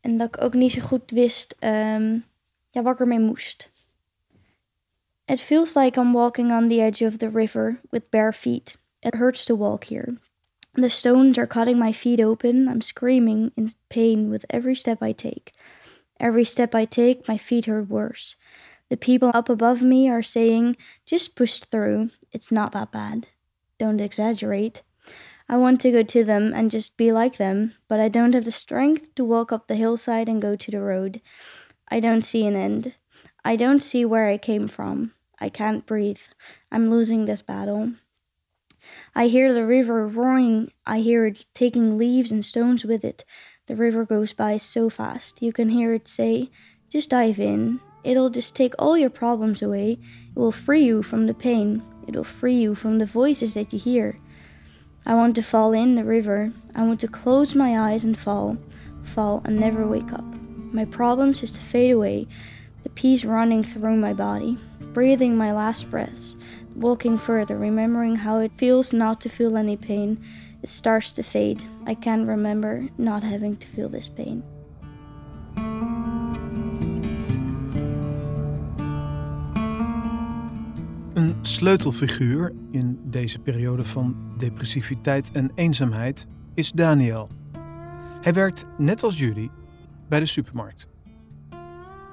en 0.00 0.16
dat 0.16 0.28
ik 0.28 0.42
ook 0.42 0.54
niet 0.54 0.72
zo 0.72 0.80
goed 0.80 1.10
wist 1.10 1.56
um, 1.60 2.24
ja, 2.70 2.82
wat 2.82 2.92
ik 2.92 3.00
ermee 3.00 3.20
moest. 3.20 3.70
It 5.24 5.40
feels 5.40 5.74
like 5.74 6.00
I'm 6.00 6.12
walking 6.12 6.52
on 6.52 6.68
the 6.68 6.80
edge 6.80 7.06
of 7.06 7.16
the 7.16 7.30
river 7.30 7.80
with 7.90 8.10
bare 8.10 8.32
feet. 8.32 8.76
It 9.00 9.14
hurts 9.14 9.44
to 9.44 9.56
walk 9.56 9.84
here. 9.84 10.16
The 10.74 10.88
stones 10.88 11.38
are 11.38 11.46
cutting 11.46 11.78
my 11.78 11.92
feet 11.92 12.20
open. 12.20 12.68
I'm 12.68 12.80
screaming 12.80 13.52
in 13.56 13.72
pain 13.88 14.30
with 14.30 14.46
every 14.48 14.74
step 14.74 15.02
I 15.02 15.12
take. 15.12 15.52
Every 16.18 16.44
step 16.44 16.74
I 16.74 16.86
take, 16.86 17.28
my 17.28 17.38
feet 17.38 17.66
hurt 17.66 17.88
worse. 17.88 18.36
The 18.88 18.96
people 18.96 19.30
up 19.34 19.48
above 19.48 19.82
me 19.82 20.08
are 20.08 20.22
saying, 20.22 20.76
just 21.04 21.36
push 21.36 21.58
through. 21.58 22.10
It's 22.30 22.50
not 22.50 22.72
that 22.72 22.92
bad. 22.92 23.26
Don't 23.78 24.00
exaggerate. 24.00 24.82
I 25.52 25.58
want 25.58 25.82
to 25.82 25.92
go 25.92 26.02
to 26.02 26.24
them 26.24 26.54
and 26.54 26.70
just 26.70 26.96
be 26.96 27.12
like 27.12 27.36
them, 27.36 27.74
but 27.86 28.00
I 28.00 28.08
don't 28.08 28.34
have 28.34 28.46
the 28.46 28.50
strength 28.50 29.14
to 29.16 29.22
walk 29.22 29.52
up 29.52 29.66
the 29.66 29.74
hillside 29.74 30.26
and 30.26 30.40
go 30.40 30.56
to 30.56 30.70
the 30.70 30.80
road. 30.80 31.20
I 31.88 32.00
don't 32.00 32.22
see 32.22 32.46
an 32.46 32.56
end. 32.56 32.94
I 33.44 33.56
don't 33.56 33.82
see 33.82 34.06
where 34.06 34.28
I 34.28 34.38
came 34.38 34.66
from. 34.66 35.12
I 35.38 35.50
can't 35.50 35.84
breathe. 35.84 36.22
I'm 36.70 36.88
losing 36.88 37.26
this 37.26 37.42
battle. 37.42 37.92
I 39.14 39.26
hear 39.26 39.52
the 39.52 39.66
river 39.66 40.06
roaring. 40.06 40.72
I 40.86 41.00
hear 41.00 41.26
it 41.26 41.44
taking 41.52 41.98
leaves 41.98 42.30
and 42.30 42.42
stones 42.42 42.86
with 42.86 43.04
it. 43.04 43.26
The 43.66 43.76
river 43.76 44.06
goes 44.06 44.32
by 44.32 44.56
so 44.56 44.88
fast. 44.88 45.42
You 45.42 45.52
can 45.52 45.68
hear 45.68 45.92
it 45.92 46.08
say, 46.08 46.50
Just 46.88 47.10
dive 47.10 47.38
in. 47.38 47.80
It'll 48.04 48.30
just 48.30 48.54
take 48.54 48.72
all 48.78 48.96
your 48.96 49.10
problems 49.10 49.60
away. 49.60 49.98
It 50.34 50.38
will 50.38 50.50
free 50.50 50.84
you 50.84 51.02
from 51.02 51.26
the 51.26 51.34
pain. 51.34 51.82
It 52.08 52.16
will 52.16 52.24
free 52.24 52.56
you 52.56 52.74
from 52.74 52.96
the 52.96 53.04
voices 53.04 53.52
that 53.52 53.70
you 53.70 53.78
hear. 53.78 54.18
I 55.04 55.14
want 55.14 55.34
to 55.36 55.42
fall 55.42 55.72
in 55.72 55.96
the 55.96 56.04
river. 56.04 56.52
I 56.74 56.82
want 56.82 57.00
to 57.00 57.08
close 57.08 57.54
my 57.54 57.90
eyes 57.90 58.04
and 58.04 58.16
fall, 58.16 58.56
fall 59.02 59.42
and 59.44 59.58
never 59.58 59.86
wake 59.86 60.12
up. 60.12 60.24
My 60.72 60.84
problems 60.84 61.40
just 61.40 61.56
to 61.56 61.60
fade 61.60 61.90
away, 61.90 62.28
the 62.82 62.88
peace 62.90 63.24
running 63.24 63.64
through 63.64 63.96
my 63.96 64.12
body, 64.12 64.58
breathing 64.92 65.36
my 65.36 65.52
last 65.52 65.90
breaths, 65.90 66.36
walking 66.76 67.18
further, 67.18 67.58
remembering 67.58 68.16
how 68.16 68.38
it 68.38 68.52
feels 68.56 68.92
not 68.92 69.20
to 69.22 69.28
feel 69.28 69.56
any 69.56 69.76
pain. 69.76 70.22
It 70.62 70.70
starts 70.70 71.12
to 71.12 71.22
fade. 71.22 71.62
I 71.86 71.94
can't 71.94 72.28
remember 72.28 72.88
not 72.96 73.24
having 73.24 73.56
to 73.56 73.66
feel 73.66 73.88
this 73.88 74.08
pain. 74.08 74.44
Een 81.22 81.38
sleutelfiguur 81.42 82.52
in 82.70 83.00
deze 83.04 83.38
periode 83.38 83.84
van 83.84 84.34
depressiviteit 84.38 85.30
en 85.32 85.50
eenzaamheid 85.54 86.26
is 86.54 86.72
Daniel. 86.72 87.28
Hij 88.20 88.32
werkt 88.32 88.66
net 88.78 89.02
als 89.02 89.18
jullie 89.18 89.50
bij 90.08 90.20
de 90.20 90.26
supermarkt. 90.26 90.88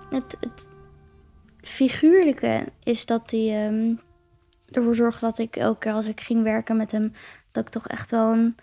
Het, 0.10 0.38
het 0.40 0.68
figuurlijke 1.58 2.66
is 2.84 3.06
dat 3.06 3.32
hij 3.32 3.66
ehm, 3.66 3.96
ervoor 4.72 4.96
zorgde 4.96 5.20
dat 5.20 5.40
ik 5.40 5.56
elke 5.56 5.80
keer 5.80 5.94
als 5.94 6.08
ik 6.08 6.20
ging 6.22 6.44
werken 6.44 6.78
met 6.78 6.92
hem, 6.92 7.14
dat 7.52 7.64
ik 7.66 7.70
toch 7.70 7.88
echt 7.88 8.12
wel 8.12 8.34
een, 8.34 8.56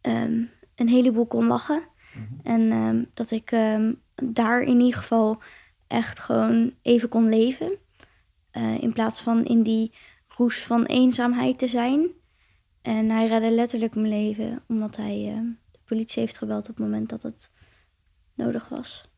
um, 0.00 0.50
een 0.74 0.88
heleboel 0.88 1.26
kon 1.26 1.46
lachen. 1.46 1.82
En 2.42 2.70
ehm, 2.70 3.04
dat 3.14 3.30
ik 3.30 3.50
daar 4.22 4.62
in 4.62 4.80
ieder 4.80 5.00
geval 5.00 5.42
echt 5.86 6.18
gewoon 6.18 6.74
even 6.82 7.08
kon 7.08 7.28
leven. 7.28 7.80
Uh, 8.52 8.82
in 8.82 8.92
plaats 8.92 9.20
van 9.20 9.44
in 9.44 9.62
die 9.62 9.92
roes 10.28 10.64
van 10.64 10.84
eenzaamheid 10.84 11.58
te 11.58 11.68
zijn. 11.68 12.10
En 12.82 13.10
hij 13.10 13.26
redde 13.26 13.50
letterlijk 13.50 13.94
mijn 13.94 14.08
leven, 14.08 14.62
omdat 14.68 14.96
hij 14.96 15.34
uh, 15.36 15.50
de 15.70 15.78
politie 15.84 16.22
heeft 16.22 16.38
gebeld 16.38 16.68
op 16.68 16.76
het 16.76 16.84
moment 16.84 17.08
dat 17.08 17.22
het 17.22 17.50
nodig 18.34 18.68
was. 18.68 19.10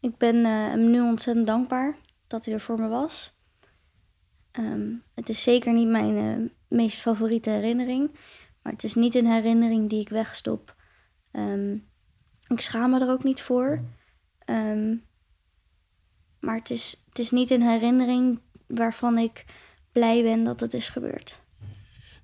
Ik 0.00 0.16
ben 0.16 0.36
uh, 0.36 0.44
hem 0.46 0.90
nu 0.90 1.00
ontzettend 1.00 1.46
dankbaar 1.46 1.96
dat 2.26 2.44
hij 2.44 2.54
er 2.54 2.60
voor 2.60 2.80
me 2.80 2.88
was. 2.88 3.34
Um, 4.58 5.02
het 5.14 5.28
is 5.28 5.42
zeker 5.42 5.72
niet 5.72 5.88
mijn 5.88 6.52
meest 6.68 6.98
favoriete 6.98 7.50
herinnering, 7.50 8.10
maar 8.62 8.72
het 8.72 8.84
is 8.84 8.94
niet 8.94 9.14
een 9.14 9.26
herinnering 9.26 9.90
die 9.90 10.00
ik 10.00 10.08
wegstop. 10.08 10.76
Um, 11.32 11.88
ik 12.48 12.60
schaam 12.60 12.90
me 12.90 13.00
er 13.00 13.10
ook 13.10 13.24
niet 13.24 13.42
voor. 13.42 13.84
Um, 14.46 15.04
maar 16.44 16.56
het 16.56 16.70
is, 16.70 17.04
het 17.08 17.18
is 17.18 17.30
niet 17.30 17.50
een 17.50 17.62
herinnering 17.62 18.40
waarvan 18.66 19.18
ik 19.18 19.44
blij 19.92 20.22
ben 20.22 20.44
dat 20.44 20.60
het 20.60 20.74
is 20.74 20.88
gebeurd. 20.88 21.40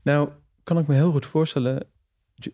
Nou, 0.02 0.28
kan 0.62 0.78
ik 0.78 0.86
me 0.86 0.94
heel 0.94 1.10
goed 1.10 1.26
voorstellen, 1.26 1.86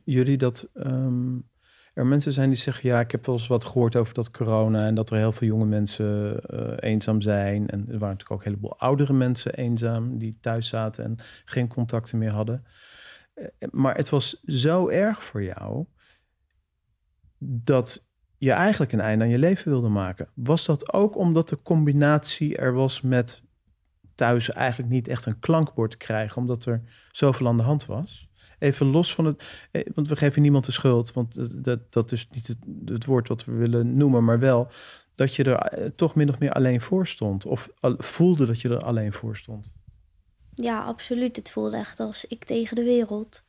jullie, 0.04 0.36
dat 0.36 0.68
um, 0.74 1.48
er 1.96 2.06
mensen 2.06 2.32
zijn 2.32 2.48
die 2.48 2.58
zeggen: 2.58 2.88
Ja, 2.88 3.00
ik 3.00 3.10
heb 3.10 3.26
wel 3.26 3.34
eens 3.34 3.46
wat 3.46 3.64
gehoord 3.64 3.96
over 3.96 4.14
dat 4.14 4.30
corona 4.30 4.86
en 4.86 4.94
dat 4.94 5.10
er 5.10 5.16
heel 5.16 5.32
veel 5.32 5.48
jonge 5.48 5.64
mensen 5.64 6.40
uh, 6.50 6.76
eenzaam 6.76 7.20
zijn. 7.20 7.68
En 7.68 7.78
er 7.80 7.98
waren 7.98 8.00
natuurlijk 8.00 8.30
ook 8.30 8.38
een 8.38 8.44
heleboel 8.44 8.78
oudere 8.78 9.12
mensen 9.12 9.54
eenzaam 9.54 10.18
die 10.18 10.38
thuis 10.40 10.68
zaten 10.68 11.04
en 11.04 11.16
geen 11.44 11.68
contacten 11.68 12.18
meer 12.18 12.32
hadden. 12.32 12.64
Uh, 13.34 13.46
maar 13.70 13.96
het 13.96 14.08
was 14.08 14.42
zo 14.44 14.88
erg 14.88 15.22
voor 15.22 15.42
jou 15.42 15.86
dat 17.38 18.05
je 18.38 18.52
eigenlijk 18.52 18.92
een 18.92 19.00
einde 19.00 19.24
aan 19.24 19.30
je 19.30 19.38
leven 19.38 19.70
wilde 19.70 19.88
maken. 19.88 20.28
Was 20.34 20.66
dat 20.66 20.92
ook 20.92 21.16
omdat 21.16 21.48
de 21.48 21.62
combinatie 21.62 22.56
er 22.56 22.72
was 22.72 23.00
met 23.00 23.42
thuis 24.14 24.50
eigenlijk 24.50 24.90
niet 24.90 25.08
echt 25.08 25.26
een 25.26 25.38
klankbord 25.38 25.96
krijgen, 25.96 26.36
omdat 26.36 26.64
er 26.64 26.82
zoveel 27.10 27.46
aan 27.46 27.56
de 27.56 27.62
hand 27.62 27.86
was. 27.86 28.28
Even 28.58 28.86
los 28.86 29.14
van 29.14 29.24
het, 29.24 29.42
eh, 29.70 29.86
want 29.94 30.08
we 30.08 30.16
geven 30.16 30.42
niemand 30.42 30.64
de 30.64 30.72
schuld, 30.72 31.12
want 31.12 31.64
dat, 31.64 31.92
dat 31.92 32.12
is 32.12 32.28
niet 32.30 32.46
het, 32.46 32.58
het 32.84 33.04
woord 33.04 33.28
wat 33.28 33.44
we 33.44 33.52
willen 33.52 33.96
noemen, 33.96 34.24
maar 34.24 34.38
wel 34.38 34.70
dat 35.14 35.34
je 35.34 35.44
er 35.44 35.54
eh, 35.54 35.90
toch 35.96 36.14
min 36.14 36.28
of 36.28 36.38
meer 36.38 36.52
alleen 36.52 36.80
voor 36.80 37.06
stond, 37.06 37.46
of 37.46 37.68
voelde 37.98 38.46
dat 38.46 38.60
je 38.60 38.68
er 38.68 38.80
alleen 38.80 39.12
voor 39.12 39.36
stond. 39.36 39.72
Ja, 40.54 40.84
absoluut. 40.84 41.36
Het 41.36 41.50
voelde 41.50 41.76
echt 41.76 42.00
als 42.00 42.24
ik 42.24 42.44
tegen 42.44 42.76
de 42.76 42.84
wereld. 42.84 43.44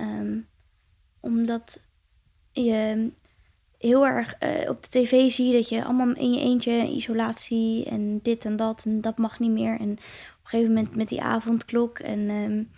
Um, 0.00 0.46
omdat 1.20 1.80
je 2.52 3.10
heel 3.84 4.06
erg 4.06 4.34
uh, 4.40 4.70
op 4.70 4.82
de 4.82 4.88
tv 4.88 5.30
zie 5.30 5.52
dat 5.52 5.68
je 5.68 5.84
allemaal 5.84 6.14
in 6.14 6.32
je 6.32 6.40
eentje 6.40 6.86
isolatie 6.86 7.84
en 7.84 8.20
dit 8.22 8.44
en 8.44 8.56
dat 8.56 8.84
en 8.84 9.00
dat 9.00 9.18
mag 9.18 9.38
niet 9.38 9.50
meer. 9.50 9.80
En 9.80 9.90
op 9.90 9.98
een 10.42 10.50
gegeven 10.50 10.74
moment 10.74 10.96
met 10.96 11.08
die 11.08 11.22
avondklok 11.22 11.98
en 11.98 12.30
um, 12.30 12.70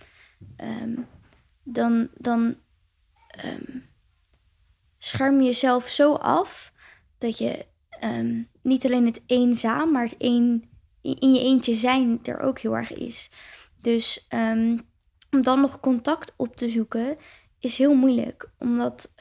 um, 0.57 1.07
dan, 1.63 2.09
dan 2.15 2.57
um, 3.45 3.85
scherm 4.99 5.41
je 5.41 5.47
jezelf 5.47 5.89
zo 5.89 6.15
af 6.15 6.73
dat 7.19 7.39
je 7.39 7.67
niet 8.63 8.85
alleen 8.85 9.07
het 9.07 9.23
eenzaam, 9.27 9.91
maar 9.91 10.03
het 10.03 10.15
een, 10.19 10.71
in 11.01 11.35
je 11.35 11.41
eentje 11.41 11.75
zijn 11.75 12.19
er 12.23 12.41
ook 12.41 12.59
heel 12.59 12.77
erg 12.77 12.93
is. 12.93 13.31
Dus 13.79 14.29
om 15.31 15.43
dan 15.43 15.61
nog 15.61 15.81
contact 15.81 16.33
op 16.37 16.57
te 16.57 16.69
zoeken 16.69 17.17
is 17.59 17.79
heel 17.79 17.95
moeilijk, 17.95 18.51
omdat 18.59 19.13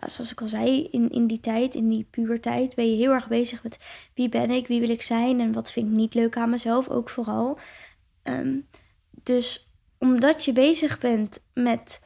ja, 0.00 0.08
zoals 0.08 0.32
ik 0.32 0.40
al 0.40 0.48
zei, 0.48 0.84
in, 0.84 1.10
in 1.10 1.26
die 1.26 1.40
tijd, 1.40 1.74
in 1.74 1.88
die 1.88 2.06
puberteit, 2.10 2.74
ben 2.74 2.90
je 2.90 2.96
heel 2.96 3.12
erg 3.12 3.28
bezig 3.28 3.62
met 3.62 3.78
wie 4.14 4.28
ben 4.28 4.50
ik, 4.50 4.66
wie 4.66 4.80
wil 4.80 4.88
ik 4.88 5.02
zijn 5.02 5.40
en 5.40 5.52
wat 5.52 5.72
vind 5.72 5.90
ik 5.90 5.96
niet 5.96 6.14
leuk 6.14 6.36
aan 6.36 6.50
mezelf, 6.50 6.88
ook 6.88 7.08
vooral. 7.08 7.58
Um, 8.22 8.66
dus 9.22 9.70
omdat 9.98 10.44
je 10.44 10.52
bezig 10.52 10.98
bent 10.98 11.42
met 11.54 12.00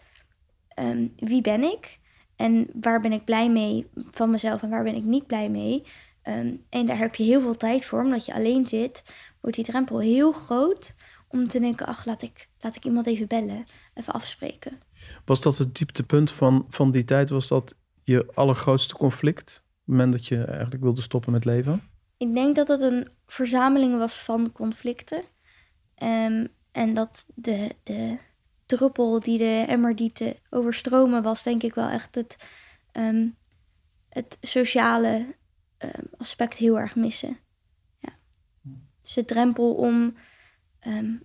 um, 0.78 1.12
wie 1.16 1.40
ben 1.40 1.62
ik 1.62 1.98
en 2.36 2.68
waar 2.80 3.00
ben 3.00 3.12
ik 3.12 3.24
blij 3.24 3.50
mee 3.50 3.86
van 3.94 4.30
mezelf 4.30 4.62
en 4.62 4.70
waar 4.70 4.82
ben 4.82 4.94
ik 4.94 5.04
niet 5.04 5.26
blij 5.26 5.48
mee. 5.48 5.82
Um, 6.24 6.64
en 6.68 6.86
daar 6.86 6.98
heb 6.98 7.14
je 7.14 7.24
heel 7.24 7.40
veel 7.40 7.56
tijd 7.56 7.84
voor, 7.84 8.02
omdat 8.02 8.26
je 8.26 8.34
alleen 8.34 8.66
zit, 8.66 9.02
wordt 9.40 9.56
die 9.56 9.64
drempel 9.64 9.98
heel 9.98 10.32
groot 10.32 10.94
om 11.28 11.48
te 11.48 11.60
denken, 11.60 11.86
ach, 11.86 12.04
laat 12.04 12.22
ik, 12.22 12.48
laat 12.60 12.76
ik 12.76 12.84
iemand 12.84 13.06
even 13.06 13.26
bellen, 13.26 13.64
even 13.94 14.12
afspreken. 14.12 14.80
Was 15.24 15.40
dat 15.40 15.58
het 15.58 15.74
dieptepunt 15.74 16.30
van, 16.30 16.66
van 16.68 16.90
die 16.90 17.04
tijd? 17.04 17.30
Was 17.30 17.48
dat 17.48 17.76
je 18.10 18.26
allergrootste 18.34 18.94
conflict? 18.94 19.62
Op 19.64 19.76
het 19.76 19.86
moment 19.86 20.12
dat 20.12 20.26
je 20.26 20.44
eigenlijk 20.44 20.82
wilde 20.82 21.00
stoppen 21.00 21.32
met 21.32 21.44
leven? 21.44 21.82
Ik 22.16 22.34
denk 22.34 22.56
dat 22.56 22.68
het 22.68 22.80
een 22.80 23.08
verzameling 23.26 23.98
was 23.98 24.14
van 24.14 24.52
conflicten. 24.52 25.22
Um, 26.02 26.48
en 26.72 26.94
dat 26.94 27.26
de, 27.34 27.74
de 27.82 28.18
druppel 28.66 29.20
die 29.20 29.38
de 29.38 29.64
emmer 29.68 29.96
die 29.96 30.12
te 30.12 30.36
overstromen 30.50 31.22
was, 31.22 31.42
denk 31.42 31.62
ik 31.62 31.74
wel 31.74 31.88
echt 31.88 32.14
het, 32.14 32.36
um, 32.92 33.36
het 34.08 34.38
sociale 34.40 35.34
um, 35.78 36.08
aspect 36.16 36.56
heel 36.56 36.78
erg 36.78 36.96
missen. 36.96 37.38
Ja. 37.98 38.12
Dus 39.02 39.12
de 39.12 39.24
drempel 39.24 39.74
om 39.74 40.14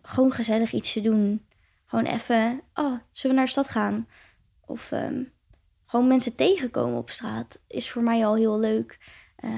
gewoon 0.02 0.32
gezellig 0.32 0.72
iets 0.72 0.94
te 0.94 1.02
doen. 1.02 1.46
Gewoon 1.86 2.06
even, 2.06 2.62
oh, 2.74 3.00
zullen 3.12 3.36
we 3.36 3.42
naar 3.42 3.46
de 3.46 3.52
stad 3.52 3.68
gaan? 3.68 4.08
of 4.66 4.92
ehm, 4.92 5.24
gewoon 5.96 6.10
mensen 6.10 6.36
tegenkomen 6.36 6.98
op 6.98 7.10
straat 7.10 7.60
is 7.68 7.92
voor 7.92 8.04
mij 8.04 8.26
al 8.26 8.36
heel 8.36 8.60
leuk. 8.60 9.00
Uh, 9.46 9.52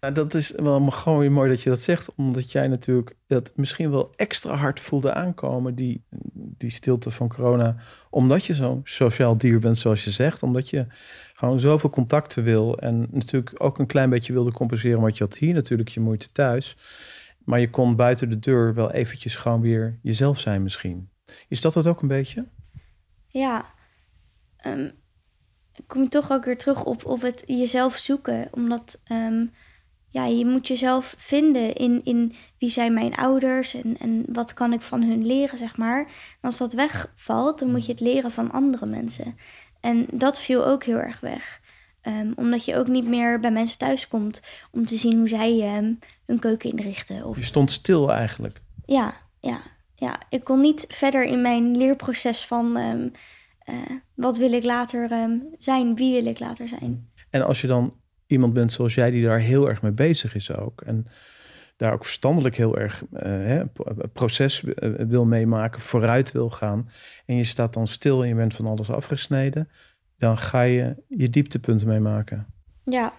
nou, 0.00 0.14
dat 0.14 0.34
is 0.34 0.50
wel 0.50 0.90
gewoon 0.90 1.18
weer 1.18 1.32
mooi 1.32 1.48
dat 1.50 1.62
je 1.62 1.68
dat 1.70 1.80
zegt, 1.80 2.14
omdat 2.14 2.52
jij 2.52 2.68
natuurlijk 2.68 3.16
dat 3.26 3.52
misschien 3.56 3.90
wel 3.90 4.12
extra 4.16 4.54
hard 4.54 4.80
voelde 4.80 5.12
aankomen, 5.12 5.74
die, 5.74 6.04
die 6.32 6.70
stilte 6.70 7.10
van 7.10 7.28
corona, 7.28 7.76
omdat 8.10 8.44
je 8.44 8.54
zo'n 8.54 8.80
sociaal 8.84 9.36
dier 9.38 9.58
bent, 9.58 9.78
zoals 9.78 10.04
je 10.04 10.10
zegt, 10.10 10.42
omdat 10.42 10.70
je 10.70 10.86
gewoon 11.32 11.60
zoveel 11.60 11.90
contacten 11.90 12.42
wil 12.42 12.78
en 12.78 13.06
natuurlijk 13.10 13.54
ook 13.62 13.78
een 13.78 13.86
klein 13.86 14.10
beetje 14.10 14.32
wilde 14.32 14.52
compenseren 14.52 15.00
wat 15.00 15.18
je 15.18 15.24
had 15.24 15.36
hier 15.36 15.54
natuurlijk 15.54 15.88
je 15.88 16.00
moeite 16.00 16.32
thuis, 16.32 16.76
maar 17.44 17.60
je 17.60 17.70
kon 17.70 17.96
buiten 17.96 18.30
de 18.30 18.38
deur 18.38 18.74
wel 18.74 18.90
eventjes 18.90 19.36
gewoon 19.36 19.60
weer 19.60 19.98
jezelf 20.02 20.40
zijn 20.40 20.62
misschien. 20.62 21.10
Is 21.48 21.60
dat 21.60 21.74
het 21.74 21.86
ook 21.86 22.02
een 22.02 22.08
beetje? 22.08 22.48
Ja, 23.28 23.64
um, 24.66 24.99
kom 25.86 26.08
toch 26.08 26.32
ook 26.32 26.44
weer 26.44 26.58
terug 26.58 26.84
op, 26.84 27.04
op 27.06 27.22
het 27.22 27.42
jezelf 27.46 27.96
zoeken, 27.96 28.48
omdat 28.50 29.00
ehm, 29.04 29.44
ja, 30.08 30.24
je 30.24 30.46
moet 30.46 30.66
jezelf 30.66 31.14
vinden 31.18 31.74
in, 31.74 32.00
in 32.04 32.34
wie 32.58 32.70
zijn 32.70 32.92
mijn 32.92 33.14
ouders 33.14 33.74
en, 33.74 33.96
en 33.98 34.24
wat 34.28 34.54
kan 34.54 34.72
ik 34.72 34.80
van 34.80 35.02
hun 35.02 35.26
leren, 35.26 35.58
zeg 35.58 35.76
maar. 35.76 36.00
En 36.00 36.40
als 36.40 36.58
dat 36.58 36.72
wegvalt, 36.72 37.58
dan 37.58 37.70
moet 37.70 37.86
je 37.86 37.92
het 37.92 38.00
leren 38.00 38.30
van 38.30 38.50
andere 38.50 38.86
mensen. 38.86 39.36
En 39.80 40.06
dat 40.12 40.40
viel 40.40 40.66
ook 40.66 40.84
heel 40.84 40.98
erg 40.98 41.20
weg. 41.20 41.60
Ehm, 42.00 42.32
omdat 42.34 42.64
je 42.64 42.76
ook 42.76 42.86
niet 42.86 43.08
meer 43.08 43.40
bij 43.40 43.50
mensen 43.50 43.78
thuis 43.78 44.08
komt 44.08 44.42
om 44.70 44.86
te 44.86 44.96
zien 44.96 45.18
hoe 45.18 45.28
zij 45.28 45.76
um, 45.76 45.98
hun 46.26 46.38
keuken 46.38 46.70
inrichten. 46.70 47.24
Of... 47.24 47.36
Je 47.36 47.44
stond 47.44 47.70
stil 47.70 48.12
eigenlijk. 48.12 48.60
Ja, 48.84 49.14
ja, 49.40 49.60
ja. 49.94 50.20
Ik 50.28 50.44
kon 50.44 50.60
niet 50.60 50.84
verder 50.88 51.24
in 51.24 51.42
mijn 51.42 51.76
leerproces 51.76 52.46
van 52.46 52.76
wat 54.14 54.36
wil 54.36 54.52
ik 54.52 54.64
later 54.64 55.08
zijn, 55.58 55.94
wie 55.94 56.12
wil 56.12 56.26
ik 56.26 56.38
later 56.38 56.68
zijn. 56.68 57.08
En 57.30 57.42
als 57.42 57.60
je 57.60 57.66
dan 57.66 57.94
iemand 58.26 58.52
bent 58.52 58.72
zoals 58.72 58.94
jij 58.94 59.10
die 59.10 59.24
daar 59.24 59.38
heel 59.38 59.68
erg 59.68 59.82
mee 59.82 59.92
bezig 59.92 60.34
is 60.34 60.52
ook. 60.56 60.80
En 60.80 61.06
daar 61.76 61.92
ook 61.92 62.04
verstandelijk 62.04 62.56
heel 62.56 62.78
erg 62.78 63.02
uh, 63.12 63.20
hè, 63.22 63.66
proces 64.12 64.64
eh, 64.64 64.90
wil 64.90 65.24
meemaken, 65.24 65.80
vooruit 65.80 66.32
wil 66.32 66.50
gaan. 66.50 66.90
En 67.26 67.36
je 67.36 67.44
staat 67.44 67.74
dan 67.74 67.86
stil 67.86 68.22
en 68.22 68.28
je 68.28 68.34
bent 68.34 68.54
van 68.54 68.66
alles 68.66 68.90
afgesneden. 68.90 69.68
Dan 70.18 70.38
ga 70.38 70.62
je 70.62 71.02
je 71.08 71.30
dieptepunten 71.30 71.86
meemaken. 71.86 72.46
Ja, 72.84 73.12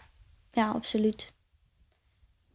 ja, 0.51 0.71
absoluut. 0.71 1.33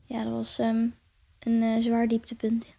Ja, 0.05 0.23
dat 0.23 0.33
was 0.33 0.59
um, 0.59 0.95
een 1.39 1.63
uh, 1.63 1.83
zwaar 1.83 2.09
dieptepunt. 2.09 2.76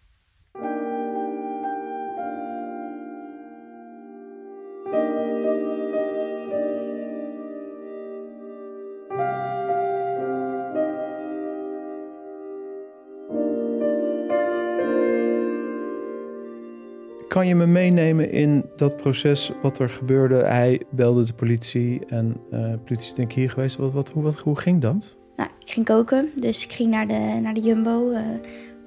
Kan 17.38 17.46
je 17.46 17.54
me 17.54 17.66
meenemen 17.66 18.30
in 18.30 18.64
dat 18.76 18.96
proces, 18.96 19.52
wat 19.62 19.78
er 19.78 19.90
gebeurde? 19.90 20.34
Hij 20.34 20.82
belde 20.90 21.24
de 21.24 21.32
politie 21.32 22.06
en 22.06 22.36
uh, 22.50 22.70
de 22.70 22.78
politie 22.78 23.06
is 23.06 23.14
denk 23.14 23.30
ik 23.30 23.36
hier 23.36 23.50
geweest. 23.50 23.76
Wat, 23.76 23.92
wat, 23.92 24.10
hoe, 24.10 24.22
wat, 24.22 24.38
hoe 24.38 24.58
ging 24.58 24.80
dat? 24.80 25.16
Nou, 25.36 25.50
ik 25.58 25.70
ging 25.70 25.86
koken, 25.86 26.30
dus 26.34 26.64
ik 26.64 26.72
ging 26.72 26.90
naar 26.90 27.06
de, 27.06 27.38
naar 27.42 27.54
de 27.54 27.60
Jumbo 27.60 28.10
uh, 28.10 28.20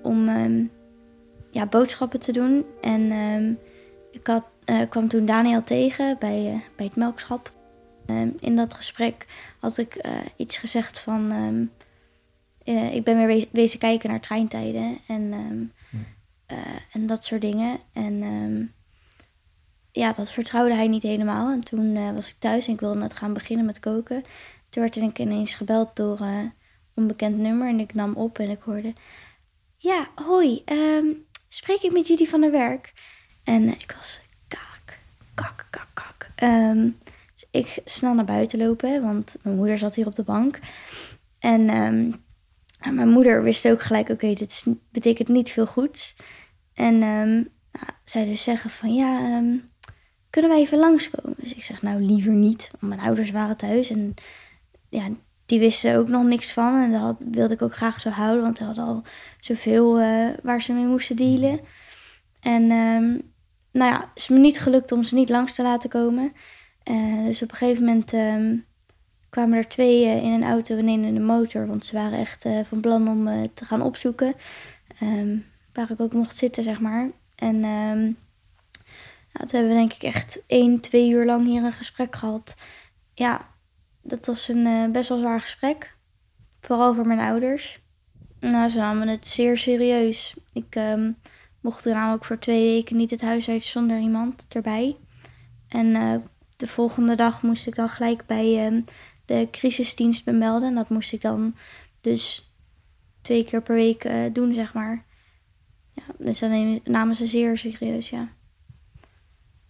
om 0.03 0.29
um, 0.29 0.71
ja, 1.51 1.65
boodschappen 1.65 2.19
te 2.19 2.31
doen. 2.31 2.65
En 2.81 3.11
um, 3.11 3.57
ik 4.11 4.27
had, 4.27 4.43
uh, 4.65 4.81
kwam 4.89 5.07
toen 5.07 5.25
Daniel 5.25 5.63
tegen 5.63 6.15
bij, 6.19 6.61
bij 6.75 6.85
het 6.85 6.95
melkschap. 6.95 7.51
Um, 8.09 8.35
in 8.39 8.55
dat 8.55 8.73
gesprek 8.73 9.27
had 9.59 9.77
ik 9.77 10.01
iets 10.35 10.57
gezegd 10.57 10.99
van... 10.99 11.31
ik 12.91 13.03
ben 13.03 13.25
weer 13.25 13.47
wezen 13.51 13.79
kijken 13.79 14.09
naar 14.09 14.19
treintijden 14.19 14.97
en... 15.07 15.33
Uh, 16.51 16.57
en 16.91 17.05
dat 17.05 17.25
soort 17.25 17.41
dingen. 17.41 17.79
En 17.93 18.23
um, 18.23 18.73
ja, 19.91 20.13
dat 20.13 20.31
vertrouwde 20.31 20.75
hij 20.75 20.87
niet 20.87 21.03
helemaal. 21.03 21.51
En 21.51 21.63
toen 21.63 21.95
uh, 21.95 22.11
was 22.11 22.29
ik 22.29 22.35
thuis 22.39 22.67
en 22.67 22.73
ik 22.73 22.79
wilde 22.79 22.99
net 22.99 23.13
gaan 23.13 23.33
beginnen 23.33 23.65
met 23.65 23.79
koken. 23.79 24.23
Toen 24.69 24.83
werd 24.83 24.95
ik 24.95 25.19
ineens 25.19 25.53
gebeld 25.53 25.95
door 25.95 26.19
een 26.19 26.43
uh, 26.43 26.49
onbekend 26.95 27.37
nummer. 27.37 27.67
En 27.67 27.79
ik 27.79 27.93
nam 27.93 28.13
op 28.15 28.39
en 28.39 28.49
ik 28.49 28.61
hoorde... 28.61 28.93
Ja, 29.77 30.07
hoi, 30.15 30.61
um, 30.65 31.25
spreek 31.47 31.81
ik 31.81 31.91
met 31.91 32.07
jullie 32.07 32.29
van 32.29 32.41
het 32.41 32.51
werk? 32.51 32.93
En 33.43 33.69
ik 33.69 33.93
was 33.97 34.21
kak, 34.47 34.99
kak, 35.33 35.67
kak, 35.69 35.87
kak. 35.93 36.29
Um, 36.43 36.97
dus 37.33 37.45
ik 37.51 37.81
snel 37.85 38.13
naar 38.13 38.25
buiten 38.25 38.59
lopen, 38.59 39.01
want 39.01 39.35
mijn 39.41 39.55
moeder 39.55 39.77
zat 39.77 39.95
hier 39.95 40.07
op 40.07 40.15
de 40.15 40.23
bank. 40.23 40.59
En 41.39 41.69
mijn 42.89 43.09
moeder 43.09 43.43
wist 43.43 43.67
ook 43.67 43.81
gelijk, 43.81 44.09
oké, 44.09 44.33
dit 44.33 44.51
is, 44.51 44.65
betekent 44.91 45.27
niet 45.27 45.49
veel 45.49 45.65
goeds. 45.65 46.15
En 46.73 46.93
um, 46.93 47.49
nou, 47.71 47.87
zij 48.05 48.25
dus 48.25 48.43
zeggen 48.43 48.69
van 48.69 48.93
ja, 48.93 49.37
um, 49.37 49.69
kunnen 50.29 50.51
wij 50.51 50.59
even 50.59 50.77
langskomen? 50.77 51.35
Dus 51.37 51.55
ik 51.55 51.63
zeg 51.63 51.81
nou 51.81 52.01
liever 52.01 52.33
niet, 52.33 52.69
want 52.71 52.93
mijn 52.93 53.07
ouders 53.07 53.31
waren 53.31 53.57
thuis 53.57 53.89
en 53.89 54.13
ja, 54.89 55.09
die 55.45 55.59
wisten 55.59 55.95
ook 55.95 56.07
nog 56.07 56.23
niks 56.23 56.51
van. 56.53 56.81
En 56.81 56.91
dat 56.91 57.23
wilde 57.31 57.53
ik 57.53 57.61
ook 57.61 57.75
graag 57.75 57.99
zo 57.99 58.09
houden, 58.09 58.41
want 58.41 58.57
ze 58.57 58.63
hadden 58.63 58.85
al 58.85 59.03
zoveel 59.39 60.01
uh, 60.01 60.29
waar 60.43 60.61
ze 60.61 60.73
mee 60.73 60.85
moesten 60.85 61.15
dealen. 61.15 61.59
En 62.39 62.71
um, 62.71 63.31
nou 63.71 63.91
ja, 63.91 63.99
het 63.99 64.09
is 64.13 64.27
me 64.27 64.37
niet 64.37 64.59
gelukt 64.59 64.91
om 64.91 65.03
ze 65.03 65.15
niet 65.15 65.29
langs 65.29 65.53
te 65.53 65.61
laten 65.61 65.89
komen. 65.89 66.33
Uh, 66.89 67.25
dus 67.25 67.41
op 67.41 67.51
een 67.51 67.57
gegeven 67.57 67.85
moment 67.85 68.13
kwamen 69.31 69.57
er 69.57 69.67
twee 69.67 70.05
uh, 70.05 70.23
in 70.23 70.31
een 70.31 70.43
auto 70.43 70.77
en 70.77 70.87
in 70.87 71.03
een 71.03 71.25
motor, 71.25 71.67
want 71.67 71.85
ze 71.85 71.95
waren 71.95 72.19
echt 72.19 72.45
van 72.63 72.81
plan 72.81 73.07
om 73.07 73.49
te 73.53 73.65
gaan 73.65 73.81
opzoeken. 73.81 74.33
Um, 75.03 75.45
waar 75.73 75.91
ik 75.91 75.99
ook 75.99 76.13
mocht 76.13 76.35
zitten, 76.35 76.63
zeg 76.63 76.79
maar. 76.79 77.09
En 77.35 77.55
um, 77.55 78.17
nou, 79.33 79.47
toen 79.47 79.59
hebben 79.59 79.69
we 79.69 79.73
denk 79.73 79.93
ik 79.93 80.03
echt 80.03 80.41
één, 80.47 80.81
twee 80.81 81.09
uur 81.09 81.25
lang 81.25 81.45
hier 81.45 81.63
een 81.63 81.73
gesprek 81.73 82.15
gehad. 82.15 82.55
Ja, 83.13 83.47
dat 84.01 84.25
was 84.25 84.47
een 84.47 84.91
best 84.91 85.09
wel 85.09 85.17
zwaar 85.17 85.41
gesprek. 85.41 85.95
Vooral 86.61 86.95
voor 86.95 87.07
mijn 87.07 87.19
ouders. 87.19 87.79
Nou, 88.39 88.69
ze 88.69 88.77
namen 88.77 89.07
het 89.07 89.27
zeer 89.27 89.57
serieus. 89.57 90.35
Ik 90.53 90.75
um, 90.75 91.17
mocht 91.61 91.85
er 91.85 91.93
namelijk 91.93 92.25
voor 92.25 92.39
twee 92.39 92.71
weken 92.71 92.97
niet 92.97 93.11
het 93.11 93.21
huis 93.21 93.49
uit 93.49 93.63
zonder 93.63 93.99
iemand 93.99 94.45
erbij. 94.49 94.97
En 95.67 95.93
de 96.57 96.67
volgende 96.67 97.15
dag 97.15 97.41
moest 97.41 97.67
ik 97.67 97.75
dan 97.75 97.89
gelijk 97.89 98.25
bij 98.25 98.83
de 99.31 99.47
crisisdienst 99.51 100.25
bemelden. 100.25 100.67
En 100.67 100.75
dat 100.75 100.89
moest 100.89 101.13
ik 101.13 101.21
dan 101.21 101.55
dus 102.01 102.51
twee 103.21 103.45
keer 103.45 103.61
per 103.61 103.75
week 103.75 104.05
uh, 104.05 104.33
doen, 104.33 104.53
zeg 104.53 104.73
maar. 104.73 105.05
Ja, 105.93 106.03
dus 106.17 106.39
dan 106.39 106.79
namen 106.83 107.15
ze 107.15 107.25
zeer 107.25 107.57
serieus, 107.57 108.09
ja. 108.09 108.29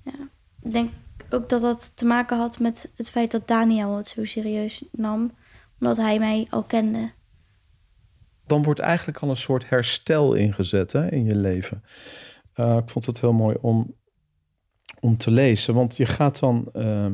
ja. 0.04 0.30
Ik 0.62 0.71
denk 0.71 0.91
ook 1.30 1.50
dat 1.50 1.62
dat 1.62 1.97
te 1.97 2.06
maken 2.06 2.38
had 2.38 2.60
met 2.60 2.91
het 2.95 3.10
feit 3.10 3.32
dat 3.32 3.47
Daniel 3.47 3.97
het 3.97 4.08
zo 4.08 4.26
serieus 4.26 4.84
nam, 4.91 5.32
omdat 5.80 5.97
hij 5.97 6.19
mij 6.19 6.47
al 6.50 6.63
kende. 6.63 7.12
Dan 8.45 8.63
wordt 8.63 8.80
eigenlijk 8.80 9.17
al 9.17 9.30
een 9.30 9.36
soort 9.36 9.69
herstel 9.69 10.34
ingezet 10.34 10.91
hè, 10.91 11.12
in 11.12 11.26
je 11.26 11.36
leven. 11.36 11.84
Uh, 12.56 12.78
ik 12.78 12.89
vond 12.89 13.06
het 13.06 13.21
heel 13.21 13.34
mooi 13.34 13.58
om, 13.62 13.95
om 15.00 15.17
te 15.17 15.32
lezen, 15.32 15.74
want 15.74 15.97
je 15.97 16.06
gaat 16.06 16.39
dan 16.39 16.69
uh, 16.76 17.06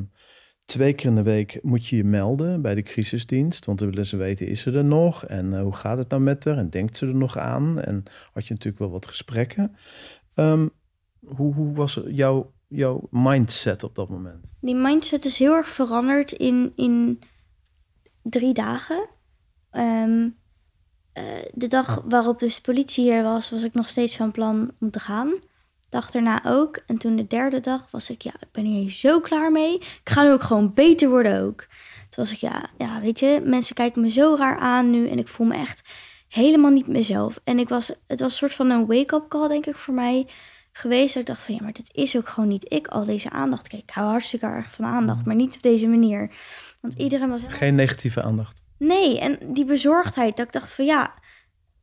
Twee 0.67 0.93
keer 0.93 1.09
in 1.09 1.15
de 1.15 1.23
week 1.23 1.59
moet 1.61 1.87
je 1.87 1.95
je 1.95 2.03
melden 2.03 2.61
bij 2.61 2.75
de 2.75 2.81
crisisdienst, 2.81 3.65
want 3.65 3.79
dan 3.79 3.89
willen 3.89 4.05
ze 4.05 4.17
weten, 4.17 4.47
is 4.47 4.61
ze 4.61 4.71
er 4.71 4.83
nog? 4.83 5.25
En 5.25 5.51
uh, 5.51 5.61
hoe 5.61 5.75
gaat 5.75 5.97
het 5.97 6.09
nou 6.09 6.21
met 6.21 6.45
haar? 6.45 6.57
En 6.57 6.69
denkt 6.69 6.97
ze 6.97 7.07
er 7.07 7.15
nog 7.15 7.37
aan? 7.37 7.81
En 7.81 8.03
had 8.33 8.47
je 8.47 8.53
natuurlijk 8.53 8.79
wel 8.79 8.91
wat 8.91 9.07
gesprekken. 9.07 9.75
Um, 10.35 10.69
hoe, 11.25 11.53
hoe 11.53 11.73
was 11.75 11.99
jouw, 12.07 12.51
jouw 12.67 13.07
mindset 13.11 13.83
op 13.83 13.95
dat 13.95 14.09
moment? 14.09 14.53
Die 14.61 14.75
mindset 14.75 15.25
is 15.25 15.37
heel 15.37 15.53
erg 15.53 15.67
veranderd 15.67 16.31
in, 16.31 16.71
in 16.75 17.19
drie 18.21 18.53
dagen. 18.53 19.07
Um, 19.71 20.35
uh, 21.13 21.23
de 21.53 21.67
dag 21.67 22.03
waarop 22.05 22.39
dus 22.39 22.55
de 22.55 22.61
politie 22.61 23.03
hier 23.03 23.23
was, 23.23 23.49
was 23.49 23.63
ik 23.63 23.73
nog 23.73 23.89
steeds 23.89 24.15
van 24.15 24.31
plan 24.31 24.71
om 24.79 24.91
te 24.91 24.99
gaan 24.99 25.33
dag 25.89 26.11
daarna 26.11 26.41
ook. 26.45 26.79
En 26.87 26.97
toen 26.97 27.15
de 27.15 27.27
derde 27.27 27.59
dag 27.59 27.91
was 27.91 28.09
ik, 28.09 28.21
ja, 28.21 28.33
ik 28.39 28.51
ben 28.51 28.63
hier 28.63 28.91
zo 28.91 29.19
klaar 29.19 29.51
mee. 29.51 29.75
Ik 29.75 30.01
ga 30.03 30.23
nu 30.23 30.31
ook 30.31 30.43
gewoon 30.43 30.73
beter 30.73 31.09
worden 31.09 31.41
ook. 31.41 31.67
Toen 32.09 32.23
was 32.23 32.31
ik, 32.31 32.37
ja, 32.37 32.65
ja, 32.77 32.99
weet 32.99 33.19
je, 33.19 33.41
mensen 33.43 33.75
kijken 33.75 34.01
me 34.01 34.09
zo 34.09 34.35
raar 34.35 34.57
aan 34.57 34.89
nu. 34.89 35.09
En 35.09 35.17
ik 35.17 35.27
voel 35.27 35.47
me 35.47 35.55
echt 35.55 35.81
helemaal 36.27 36.71
niet 36.71 36.87
mezelf. 36.87 37.39
En 37.43 37.59
ik 37.59 37.69
was, 37.69 37.87
het 38.07 38.19
was 38.19 38.31
een 38.31 38.37
soort 38.37 38.53
van 38.53 38.69
een 38.69 38.85
wake-up 38.85 39.27
call, 39.29 39.47
denk 39.47 39.65
ik, 39.65 39.75
voor 39.75 39.93
mij 39.93 40.27
geweest. 40.71 41.13
Dat 41.13 41.21
ik 41.21 41.27
dacht 41.27 41.43
van, 41.43 41.55
ja, 41.55 41.63
maar 41.63 41.73
dit 41.73 41.89
is 41.93 42.17
ook 42.17 42.27
gewoon 42.27 42.49
niet 42.49 42.73
ik, 42.73 42.87
al 42.87 43.05
deze 43.05 43.29
aandacht. 43.29 43.67
Kijk, 43.67 43.81
ik 43.81 43.89
hou 43.89 44.07
hartstikke 44.09 44.45
erg 44.45 44.73
van 44.73 44.85
aandacht, 44.85 45.25
maar 45.25 45.35
niet 45.35 45.55
op 45.55 45.61
deze 45.61 45.87
manier. 45.87 46.31
Want 46.81 46.93
iedereen 46.93 47.29
was... 47.29 47.41
Geen 47.47 47.75
negatieve 47.75 48.23
aandacht. 48.23 48.61
Nee, 48.77 49.19
en 49.19 49.53
die 49.53 49.65
bezorgdheid, 49.65 50.37
dat 50.37 50.45
ik 50.45 50.53
dacht 50.53 50.71
van, 50.71 50.85
ja 50.85 51.13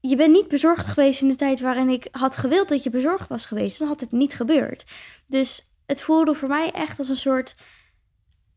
je 0.09 0.17
bent 0.17 0.33
niet 0.33 0.49
bezorgd 0.49 0.87
geweest 0.87 1.23
in 1.23 1.29
de 1.29 1.35
tijd 1.35 1.61
waarin 1.61 1.89
ik 1.89 2.09
had 2.11 2.37
gewild 2.37 2.69
dat 2.69 2.83
je 2.83 2.91
bezorgd 2.91 3.29
was 3.29 3.47
geweest. 3.47 3.79
Dan 3.79 3.89
had 3.89 4.01
het 4.01 4.13
niet 4.13 4.35
gebeurd. 4.35 4.85
Dus 5.27 5.73
het 5.87 6.03
voelde 6.03 6.35
voor 6.35 6.49
mij 6.49 6.71
echt 6.71 6.99
als 6.99 7.09
een 7.09 7.17
soort 7.17 7.55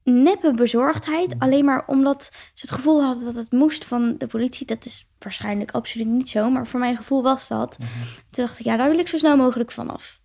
neppe 0.04 0.54
bezorgdheid. 0.54 1.36
Alleen 1.40 1.66
maar 1.66 1.84
omdat 1.88 2.24
ze 2.54 2.66
het 2.66 2.72
gevoel 2.76 3.04
hadden 3.04 3.26
dat 3.26 3.36
het 3.36 3.52
moest 3.52 3.86
van 3.86 4.16
de 4.18 4.28
politie. 4.28 4.66
Dat 4.66 4.86
is 4.86 5.10
waarschijnlijk 5.20 5.72
absoluut 5.72 6.08
niet 6.08 6.30
zo, 6.30 6.50
maar 6.50 6.68
voor 6.68 6.80
mijn 6.80 6.98
gevoel 6.98 7.24
was 7.24 7.48
dat. 7.48 7.76
Toen 8.30 8.46
dacht 8.46 8.60
ik, 8.60 8.66
ja, 8.66 8.78
daar 8.78 8.90
wil 8.90 9.00
ik 9.00 9.08
zo 9.08 9.18
snel 9.18 9.38
mogelijk 9.38 9.72
vanaf. 9.72 10.20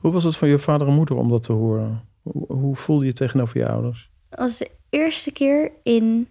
Hoe 0.00 0.12
was 0.12 0.24
het 0.24 0.36
van 0.36 0.48
je 0.48 0.58
vader 0.58 0.86
en 0.88 0.94
moeder 0.94 1.16
om 1.16 1.28
dat 1.28 1.42
te 1.42 1.52
horen? 1.52 2.08
Hoe, 2.22 2.76
voelde 2.76 3.04
je 3.04 3.12
tegenover 3.12 3.58
je 3.58 3.68
ouders? 3.68 4.10
Het 4.28 4.38
was 4.38 4.58
de 4.58 4.70
eerste 4.90 5.32
keer 5.32 5.72
in 5.82 6.28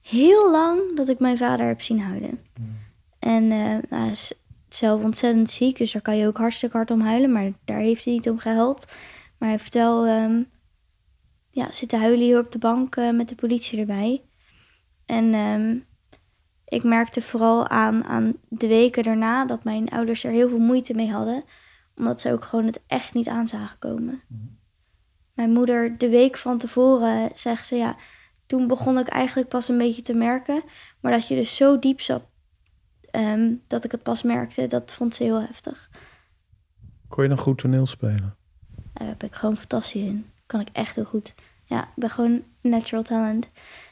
heel 0.00 0.50
lang 0.50 0.96
dat 0.96 1.08
ik 1.08 1.18
mijn 1.18 1.36
vader 1.36 1.66
heb 1.66 1.80
zien 1.80 2.00
huilen. 2.00 2.38
En 3.24 3.48
nou, 3.48 3.80
hij 3.88 4.10
is 4.10 4.32
zelf 4.68 5.02
ontzettend 5.02 5.50
ziek, 5.50 5.78
dus 5.78 5.92
daar 5.92 6.02
kan 6.02 6.16
je 6.16 6.26
ook 6.26 6.36
hartstikke 6.36 6.76
hard 6.76 6.90
om 6.90 7.00
huilen. 7.00 7.32
Maar 7.32 7.52
daar 7.64 7.78
heeft 7.78 8.04
hij 8.04 8.14
niet 8.14 8.28
om 8.28 8.38
gehuild. 8.38 8.86
Maar 9.38 9.48
hij 9.48 9.58
heeft 9.58 9.74
wel 9.74 10.06
ehm, 10.06 10.42
ja, 11.50 11.72
zitten 11.72 12.00
huilen 12.00 12.24
hier 12.24 12.38
op 12.38 12.52
de 12.52 12.58
bank 12.58 12.96
eh, 12.96 13.10
met 13.10 13.28
de 13.28 13.34
politie 13.34 13.78
erbij. 13.78 14.22
En 15.06 15.34
ehm, 15.34 15.78
ik 16.64 16.82
merkte 16.82 17.22
vooral 17.22 17.68
aan, 17.68 18.04
aan 18.04 18.32
de 18.48 18.66
weken 18.66 19.02
daarna 19.02 19.46
dat 19.46 19.64
mijn 19.64 19.88
ouders 19.88 20.24
er 20.24 20.30
heel 20.30 20.48
veel 20.48 20.58
moeite 20.58 20.94
mee 20.94 21.10
hadden. 21.10 21.44
Omdat 21.96 22.20
ze 22.20 22.32
ook 22.32 22.44
gewoon 22.44 22.66
het 22.66 22.82
echt 22.86 23.14
niet 23.14 23.28
aan 23.28 23.46
zagen 23.46 23.78
komen. 23.78 24.22
Mijn 25.34 25.52
moeder, 25.52 25.98
de 25.98 26.08
week 26.08 26.36
van 26.36 26.58
tevoren, 26.58 27.30
zegt 27.34 27.66
ze 27.66 27.76
ja. 27.76 27.96
Toen 28.46 28.66
begon 28.66 28.98
ik 28.98 29.08
eigenlijk 29.08 29.48
pas 29.48 29.68
een 29.68 29.78
beetje 29.78 30.02
te 30.02 30.14
merken. 30.14 30.62
Maar 31.00 31.12
dat 31.12 31.28
je 31.28 31.34
dus 31.34 31.56
zo 31.56 31.78
diep 31.78 32.00
zat 32.00 32.32
ehm, 33.14 33.54
dat 33.66 33.84
ik 33.84 33.92
het 33.92 34.02
pas 34.02 34.22
merkte, 34.22 34.66
dat 34.66 34.92
vond 34.92 35.14
ze 35.14 35.22
heel 35.22 35.40
heftig. 35.40 35.90
Kon 37.08 37.22
je 37.22 37.28
dan 37.28 37.38
goed 37.38 37.58
toneel 37.58 37.86
spelen? 37.86 38.36
Daar 38.92 39.08
heb 39.08 39.22
ik 39.22 39.34
gewoon 39.34 39.56
fantastisch 39.56 40.02
in. 40.02 40.30
Kan 40.46 40.60
ik 40.60 40.68
echt 40.72 40.94
heel 40.94 41.04
goed. 41.04 41.34
Ja, 41.64 41.82
ik 41.82 41.94
ben 41.94 42.10
gewoon 42.10 42.42
natural 42.60 43.02
talent. 43.02 43.50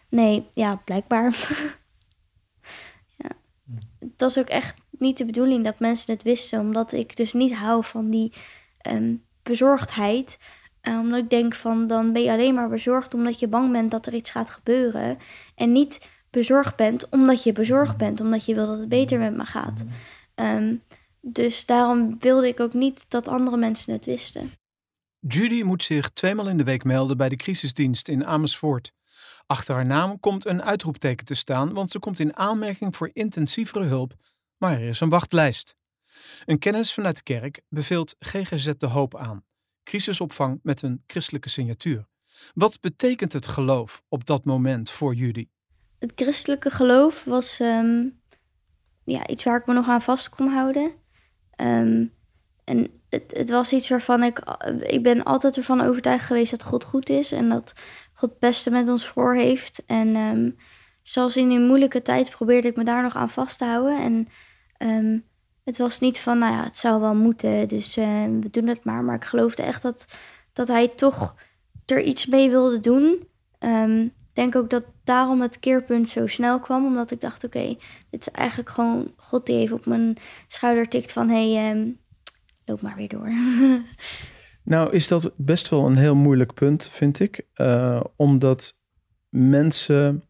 Nee, 0.08 0.48
ja, 0.52 0.76
blijkbaar. 0.76 1.30
ja. 3.22 3.30
Het 3.98 4.20
was 4.20 4.38
ook 4.38 4.48
echt 4.48 4.80
niet 4.90 5.18
de 5.18 5.24
bedoeling 5.24 5.64
dat 5.64 5.78
mensen 5.78 6.12
het 6.12 6.22
wisten, 6.22 6.60
omdat 6.60 6.92
ik 6.92 7.16
dus 7.16 7.32
niet 7.32 7.54
hou 7.54 7.84
van 7.84 8.10
die 8.10 8.32
ehm, 8.78 9.14
bezorgdheid. 9.42 10.38
Uh, 10.82 10.98
omdat 10.98 11.18
ik 11.18 11.30
denk 11.30 11.54
van 11.54 11.86
dan 11.86 12.12
ben 12.12 12.22
je 12.22 12.30
alleen 12.30 12.54
maar 12.54 12.68
bezorgd 12.68 13.14
omdat 13.14 13.38
je 13.38 13.48
bang 13.48 13.72
bent 13.72 13.90
dat 13.90 14.06
er 14.06 14.14
iets 14.14 14.30
gaat 14.30 14.50
gebeuren. 14.50 15.18
En 15.54 15.72
niet 15.72 16.10
bezorgd 16.32 16.76
bent 16.76 17.08
omdat 17.08 17.42
je 17.42 17.52
bezorgd 17.52 17.96
bent, 17.96 18.20
omdat 18.20 18.44
je 18.44 18.54
wil 18.54 18.66
dat 18.66 18.78
het 18.78 18.88
beter 18.88 19.18
met 19.18 19.36
me 19.36 19.44
gaat. 19.44 19.84
Um, 20.34 20.82
dus 21.20 21.66
daarom 21.66 22.16
wilde 22.18 22.48
ik 22.48 22.60
ook 22.60 22.72
niet 22.72 23.04
dat 23.08 23.28
andere 23.28 23.56
mensen 23.56 23.92
het 23.92 24.04
wisten. 24.04 24.50
Judy 25.18 25.62
moet 25.62 25.84
zich 25.84 26.10
tweemaal 26.10 26.48
in 26.48 26.56
de 26.56 26.64
week 26.64 26.84
melden 26.84 27.16
bij 27.16 27.28
de 27.28 27.36
crisisdienst 27.36 28.08
in 28.08 28.26
Amersfoort. 28.26 28.92
Achter 29.46 29.74
haar 29.74 29.86
naam 29.86 30.20
komt 30.20 30.46
een 30.46 30.62
uitroepteken 30.62 31.26
te 31.26 31.34
staan, 31.34 31.72
want 31.72 31.90
ze 31.90 31.98
komt 31.98 32.18
in 32.18 32.36
aanmerking 32.36 32.96
voor 32.96 33.10
intensievere 33.12 33.84
hulp, 33.84 34.14
maar 34.56 34.72
er 34.72 34.88
is 34.88 35.00
een 35.00 35.08
wachtlijst. 35.08 35.76
Een 36.44 36.58
kennis 36.58 36.94
vanuit 36.94 37.16
de 37.16 37.22
kerk 37.22 37.60
beveelt 37.68 38.16
GGZ 38.18 38.70
de 38.78 38.86
Hoop 38.86 39.16
aan, 39.16 39.44
crisisopvang 39.82 40.60
met 40.62 40.82
een 40.82 41.02
christelijke 41.06 41.48
signatuur. 41.48 42.06
Wat 42.54 42.80
betekent 42.80 43.32
het 43.32 43.46
geloof 43.46 44.02
op 44.08 44.26
dat 44.26 44.44
moment 44.44 44.90
voor 44.90 45.14
Judy? 45.14 45.48
Het 46.02 46.12
christelijke 46.14 46.70
geloof 46.70 47.24
was 47.24 47.60
um, 47.60 48.20
ja, 49.04 49.26
iets 49.26 49.44
waar 49.44 49.58
ik 49.58 49.66
me 49.66 49.72
nog 49.72 49.88
aan 49.88 50.02
vast 50.02 50.28
kon 50.28 50.46
houden. 50.46 50.92
Um, 51.56 52.12
en 52.64 52.88
het, 53.08 53.32
het, 53.36 53.50
was 53.50 53.72
iets 53.72 53.88
waarvan 53.88 54.22
ik, 54.22 54.38
ik 54.82 55.02
ben 55.02 55.22
altijd 55.22 55.56
ervan 55.56 55.80
overtuigd 55.80 56.26
geweest 56.26 56.50
dat 56.50 56.62
God 56.62 56.84
goed 56.84 57.08
is 57.08 57.32
en 57.32 57.48
dat 57.48 57.72
God 58.12 58.30
het 58.30 58.38
beste 58.38 58.70
met 58.70 58.88
ons 58.88 59.06
voor 59.06 59.34
heeft. 59.34 59.82
En 59.86 60.16
um, 60.16 60.56
zelfs 61.02 61.36
in 61.36 61.50
een 61.50 61.66
moeilijke 61.66 62.02
tijd 62.02 62.30
probeerde 62.30 62.68
ik 62.68 62.76
me 62.76 62.84
daar 62.84 63.02
nog 63.02 63.16
aan 63.16 63.30
vast 63.30 63.58
te 63.58 63.64
houden. 63.64 64.28
En 64.78 65.24
het 65.64 65.78
was 65.78 66.00
niet 66.00 66.18
van, 66.18 66.38
nou 66.38 66.52
ja, 66.52 66.64
het 66.64 66.76
zou 66.76 67.00
wel 67.00 67.14
moeten, 67.14 67.68
dus 67.68 67.96
uh, 67.96 68.24
we 68.24 68.50
doen 68.50 68.66
het 68.66 68.84
maar. 68.84 69.04
Maar 69.04 69.16
ik 69.16 69.24
geloofde 69.24 69.62
echt 69.62 69.82
dat, 69.82 70.18
dat 70.52 70.68
hij 70.68 70.88
toch 70.88 71.34
er 71.86 72.02
iets 72.02 72.26
mee 72.26 72.50
wilde 72.50 72.80
doen. 72.80 73.28
Denk 74.32 74.56
ook 74.56 74.70
dat 74.70 74.84
daarom 75.04 75.40
het 75.40 75.58
keerpunt 75.58 76.08
zo 76.08 76.26
snel 76.26 76.60
kwam. 76.60 76.86
Omdat 76.86 77.10
ik 77.10 77.20
dacht, 77.20 77.44
oké, 77.44 77.76
dit 78.10 78.20
is 78.20 78.30
eigenlijk 78.30 78.68
gewoon 78.68 79.12
God 79.16 79.46
die 79.46 79.56
even 79.56 79.76
op 79.76 79.86
mijn 79.86 80.16
schouder 80.48 80.88
tikt 80.88 81.12
van... 81.12 81.28
hé, 81.28 81.54
hey, 81.54 81.96
loop 82.64 82.80
maar 82.80 82.96
weer 82.96 83.08
door. 83.08 83.28
nou, 84.74 84.92
is 84.92 85.08
dat 85.08 85.32
best 85.36 85.68
wel 85.68 85.86
een 85.86 85.96
heel 85.96 86.14
moeilijk 86.14 86.54
punt, 86.54 86.88
vind 86.88 87.20
ik. 87.20 87.46
Uh, 87.56 88.00
omdat 88.16 88.82
mensen 89.28 90.24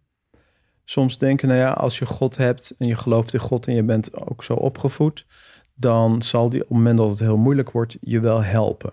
soms 0.85 1.19
denken, 1.19 1.49
nou 1.49 1.61
ja, 1.61 1.71
als 1.71 1.99
je 1.99 2.07
God 2.07 2.37
hebt 2.37 2.75
en 2.79 2.87
je 2.87 2.95
gelooft 2.95 3.35
in 3.35 3.41
God 3.41 3.67
en 3.67 3.75
je 3.75 3.83
bent 3.83 4.27
ook 4.27 4.45
zo 4.45 4.55
opgevoed, 4.55 5.27
dan 5.75 6.23
zal 6.23 6.49
die 6.49 6.61
op 6.61 6.69
het 6.69 6.77
moment 6.77 6.97
dat 6.99 7.11
het 7.11 7.19
heel 7.19 7.37
moeilijk 7.37 7.71
wordt, 7.71 7.97
je 8.01 8.21
wel 8.21 8.43
helpen. 8.43 8.93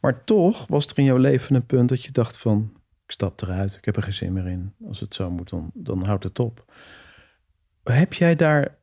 Maar 0.00 0.24
toch 0.24 0.66
was 0.66 0.86
er 0.86 0.98
in 0.98 1.04
jouw 1.04 1.16
leven 1.16 1.54
een 1.54 1.66
punt 1.66 1.88
dat 1.88 2.04
je 2.04 2.12
dacht 2.12 2.38
van, 2.38 2.72
ik 3.12 3.18
stap 3.18 3.42
eruit, 3.42 3.74
ik 3.74 3.84
heb 3.84 3.96
er 3.96 4.02
geen 4.02 4.12
zin 4.12 4.32
meer 4.32 4.46
in. 4.46 4.74
Als 4.86 5.00
het 5.00 5.14
zo 5.14 5.30
moet, 5.30 5.50
dan, 5.50 5.70
dan 5.74 6.06
houdt 6.06 6.24
het 6.24 6.38
op. 6.38 6.72
Heb 7.84 8.14
jij 8.14 8.36
daar, 8.36 8.78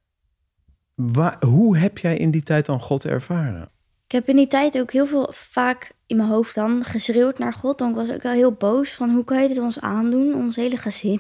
waar, 0.95 1.45
hoe 1.45 1.77
heb 1.77 1.97
jij 1.97 2.17
in 2.17 2.31
die 2.31 2.43
tijd 2.43 2.65
dan 2.65 2.81
God 2.81 3.05
ervaren? 3.05 3.71
Ik 4.05 4.11
heb 4.11 4.27
in 4.27 4.35
die 4.35 4.47
tijd 4.47 4.79
ook 4.79 4.91
heel 4.91 5.07
veel 5.07 5.27
vaak 5.31 5.91
in 6.05 6.17
mijn 6.17 6.29
hoofd 6.29 6.55
dan 6.55 6.83
geschreeuwd 6.83 7.39
naar 7.39 7.53
God. 7.53 7.79
Want 7.79 7.91
ik 7.91 7.97
was 7.97 8.15
ook 8.15 8.21
wel 8.21 8.31
heel 8.33 8.51
boos 8.51 8.93
van 8.93 9.09
hoe 9.09 9.23
kan 9.23 9.41
je 9.41 9.47
dit 9.47 9.59
ons 9.59 9.79
aandoen, 9.79 10.35
ons 10.35 10.55
hele 10.55 10.77
gezin. 10.77 11.19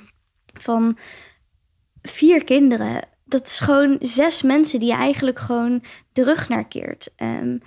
Van 0.53 0.97
vier 2.01 2.43
kinderen. 2.43 3.07
Dat 3.25 3.47
is 3.47 3.59
gewoon 3.59 3.97
zes 3.99 4.41
mensen 4.41 4.79
die 4.79 4.89
je 4.89 4.95
eigenlijk 4.95 5.39
gewoon 5.39 5.83
de 6.11 6.23
rug 6.23 6.49
naar 6.49 6.67
keert. 6.67 7.09
Um, 7.17 7.61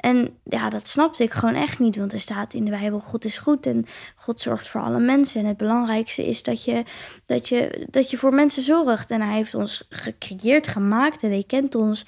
en 0.00 0.38
ja, 0.44 0.70
dat 0.70 0.86
snapte 0.86 1.22
ik 1.22 1.32
gewoon 1.32 1.54
echt 1.54 1.78
niet. 1.78 1.96
Want 1.96 2.12
er 2.12 2.20
staat 2.20 2.54
in 2.54 2.64
de 2.64 2.70
Bijbel: 2.70 3.00
God 3.00 3.24
is 3.24 3.38
goed 3.38 3.66
en 3.66 3.84
God 4.16 4.40
zorgt 4.40 4.68
voor 4.68 4.80
alle 4.80 5.00
mensen. 5.00 5.40
En 5.40 5.46
het 5.46 5.56
belangrijkste 5.56 6.26
is 6.26 6.42
dat 6.42 6.64
je, 6.64 6.84
dat 7.26 7.48
je, 7.48 7.86
dat 7.90 8.10
je 8.10 8.16
voor 8.16 8.34
mensen 8.34 8.62
zorgt. 8.62 9.10
En 9.10 9.20
hij 9.20 9.36
heeft 9.36 9.54
ons 9.54 9.86
gecreëerd, 9.88 10.68
gemaakt. 10.68 11.22
En 11.22 11.30
hij 11.30 11.44
kent 11.46 11.74
ons 11.74 12.06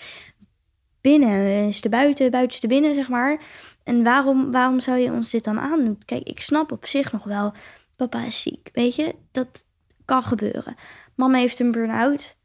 binnen, 1.01 1.67
is 1.67 1.81
de 1.81 1.89
buiten, 1.89 2.31
buitenste 2.31 2.67
binnen, 2.67 2.95
zeg 2.95 3.09
maar. 3.09 3.43
En 3.85 4.03
waarom, 4.03 4.51
waarom 4.51 4.81
zou 4.81 4.99
je 4.99 5.13
ons 5.13 5.31
dit 5.31 5.45
dan 5.45 5.61
aandoen? 5.61 5.99
Kijk, 6.05 6.29
ik 6.29 6.41
snap 6.41 6.73
op 6.73 6.87
zich 6.87 7.13
nog 7.13 7.25
wel, 7.25 7.53
papa 7.97 8.25
is 8.25 8.43
ziek, 8.43 8.71
weet 8.73 8.95
je, 8.95 9.15
dat 9.31 9.65
kan 10.05 10.23
gebeuren. 10.23 10.75
Mama 11.15 11.39
heeft 11.39 11.61
een 11.61 11.73
burn-out. 11.73 12.37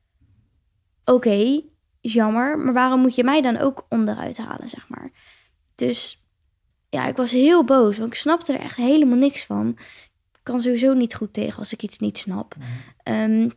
Oké, 1.05 1.61
is 2.01 2.13
jammer, 2.13 2.59
maar 2.59 2.73
waarom 2.73 2.99
moet 3.01 3.15
je 3.15 3.23
mij 3.23 3.41
dan 3.41 3.57
ook 3.57 3.85
onderuit 3.89 4.37
halen, 4.37 4.69
zeg 4.69 4.89
maar? 4.89 5.11
Dus 5.77 6.25
ja, 6.89 7.07
ik 7.07 7.15
was 7.15 7.31
heel 7.31 7.63
boos, 7.63 7.97
want 7.97 8.11
ik 8.11 8.17
snapte 8.17 8.53
er 8.53 8.59
echt 8.59 8.75
helemaal 8.75 9.17
niks 9.17 9.45
van. 9.45 9.69
Ik 10.33 10.43
kan 10.43 10.61
sowieso 10.61 10.93
niet 10.93 11.15
goed 11.15 11.33
tegen 11.33 11.57
als 11.59 11.73
ik 11.73 11.83
iets 11.83 11.99
niet 11.99 12.17
snap. 12.17 12.55
Um, 13.03 13.51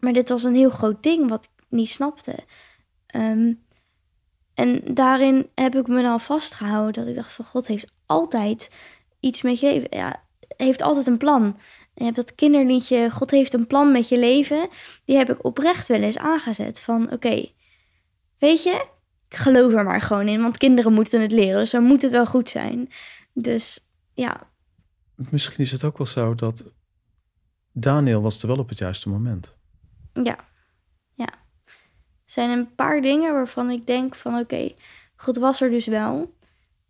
maar 0.00 0.12
dit 0.12 0.28
was 0.28 0.44
een 0.44 0.54
heel 0.54 0.70
groot 0.70 1.02
ding 1.02 1.28
wat 1.28 1.44
ik 1.44 1.64
niet 1.68 1.90
snapte. 1.90 2.34
Um, 3.16 3.62
en 4.54 4.94
daarin 4.94 5.50
heb 5.54 5.74
ik 5.74 5.86
me 5.86 6.02
dan 6.02 6.20
vastgehouden 6.20 6.92
dat 6.92 7.06
ik 7.06 7.14
dacht 7.14 7.32
van 7.32 7.44
God 7.44 7.66
heeft 7.66 7.92
altijd 8.06 8.70
iets 9.20 9.42
met 9.42 9.60
je 9.60 9.66
leven. 9.66 9.88
Ja, 9.90 10.22
heeft 10.56 10.82
altijd 10.82 11.06
een 11.06 11.16
plan. 11.16 11.58
je 11.94 12.04
hebt 12.04 12.16
dat 12.16 12.34
kinderliedje, 12.34 13.10
God 13.10 13.30
heeft 13.30 13.52
een 13.52 13.66
plan 13.66 13.92
met 13.92 14.08
je 14.08 14.18
leven. 14.18 14.68
Die 15.04 15.16
heb 15.16 15.30
ik 15.30 15.44
oprecht 15.44 15.88
wel 15.88 16.00
eens 16.00 16.18
aangezet. 16.18 16.80
Van 16.80 17.12
oké, 17.12 17.46
weet 18.38 18.62
je, 18.62 18.86
ik 19.28 19.36
geloof 19.36 19.72
er 19.72 19.84
maar 19.84 20.00
gewoon 20.00 20.28
in. 20.28 20.42
Want 20.42 20.58
kinderen 20.58 20.92
moeten 20.92 21.20
het 21.20 21.32
leren, 21.32 21.60
dus 21.60 21.70
dan 21.70 21.82
moet 21.82 22.02
het 22.02 22.10
wel 22.10 22.26
goed 22.26 22.50
zijn. 22.50 22.90
Dus 23.32 23.88
ja. 24.14 24.50
Misschien 25.14 25.64
is 25.64 25.70
het 25.70 25.84
ook 25.84 25.98
wel 25.98 26.06
zo 26.06 26.34
dat 26.34 26.64
Daniel 27.72 28.22
was 28.22 28.42
er 28.42 28.48
wel 28.48 28.58
op 28.58 28.68
het 28.68 28.78
juiste 28.78 29.08
moment. 29.08 29.56
Ja, 30.12 30.38
ja 31.14 31.28
zijn 32.26 32.50
een 32.50 32.74
paar 32.74 33.00
dingen 33.00 33.32
waarvan 33.32 33.70
ik 33.70 33.86
denk 33.86 34.14
van 34.14 34.32
oké, 34.32 34.42
okay, 34.42 34.76
God 35.16 35.36
was 35.36 35.60
er 35.60 35.70
dus 35.70 35.86
wel. 35.86 36.34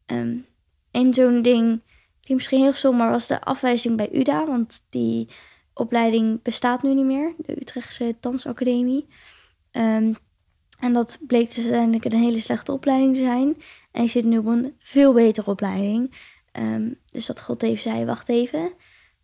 Um, 0.07 0.47
en 0.91 1.15
zo'n 1.15 1.43
ding, 1.43 1.81
die 2.21 2.35
misschien 2.35 2.61
heel 2.61 2.73
stom, 2.73 2.97
maar 2.97 3.11
was 3.11 3.27
de 3.27 3.41
afwijzing 3.41 3.97
bij 3.97 4.09
UDA, 4.13 4.47
want 4.47 4.85
die 4.91 5.29
opleiding 5.75 6.43
bestaat 6.43 6.83
nu 6.83 6.95
niet 6.95 7.05
meer, 7.05 7.35
de 7.39 7.61
Utrechtse 7.61 8.17
Dansacademie. 8.21 9.07
Um, 9.73 10.17
en 10.79 10.93
dat 10.93 11.19
bleek 11.27 11.55
dus 11.55 11.65
uiteindelijk 11.65 12.05
een 12.05 12.21
hele 12.21 12.41
slechte 12.41 12.73
opleiding 12.73 13.15
te 13.15 13.21
zijn. 13.21 13.57
En 13.91 14.03
ik 14.03 14.11
zit 14.11 14.25
nu 14.25 14.39
op 14.39 14.47
een 14.47 14.75
veel 14.79 15.13
betere 15.13 15.51
opleiding. 15.51 16.15
Um, 16.53 16.99
dus 17.11 17.27
dat 17.27 17.41
God 17.41 17.63
even 17.63 17.83
zei, 17.83 18.05
wacht 18.05 18.29
even. 18.29 18.73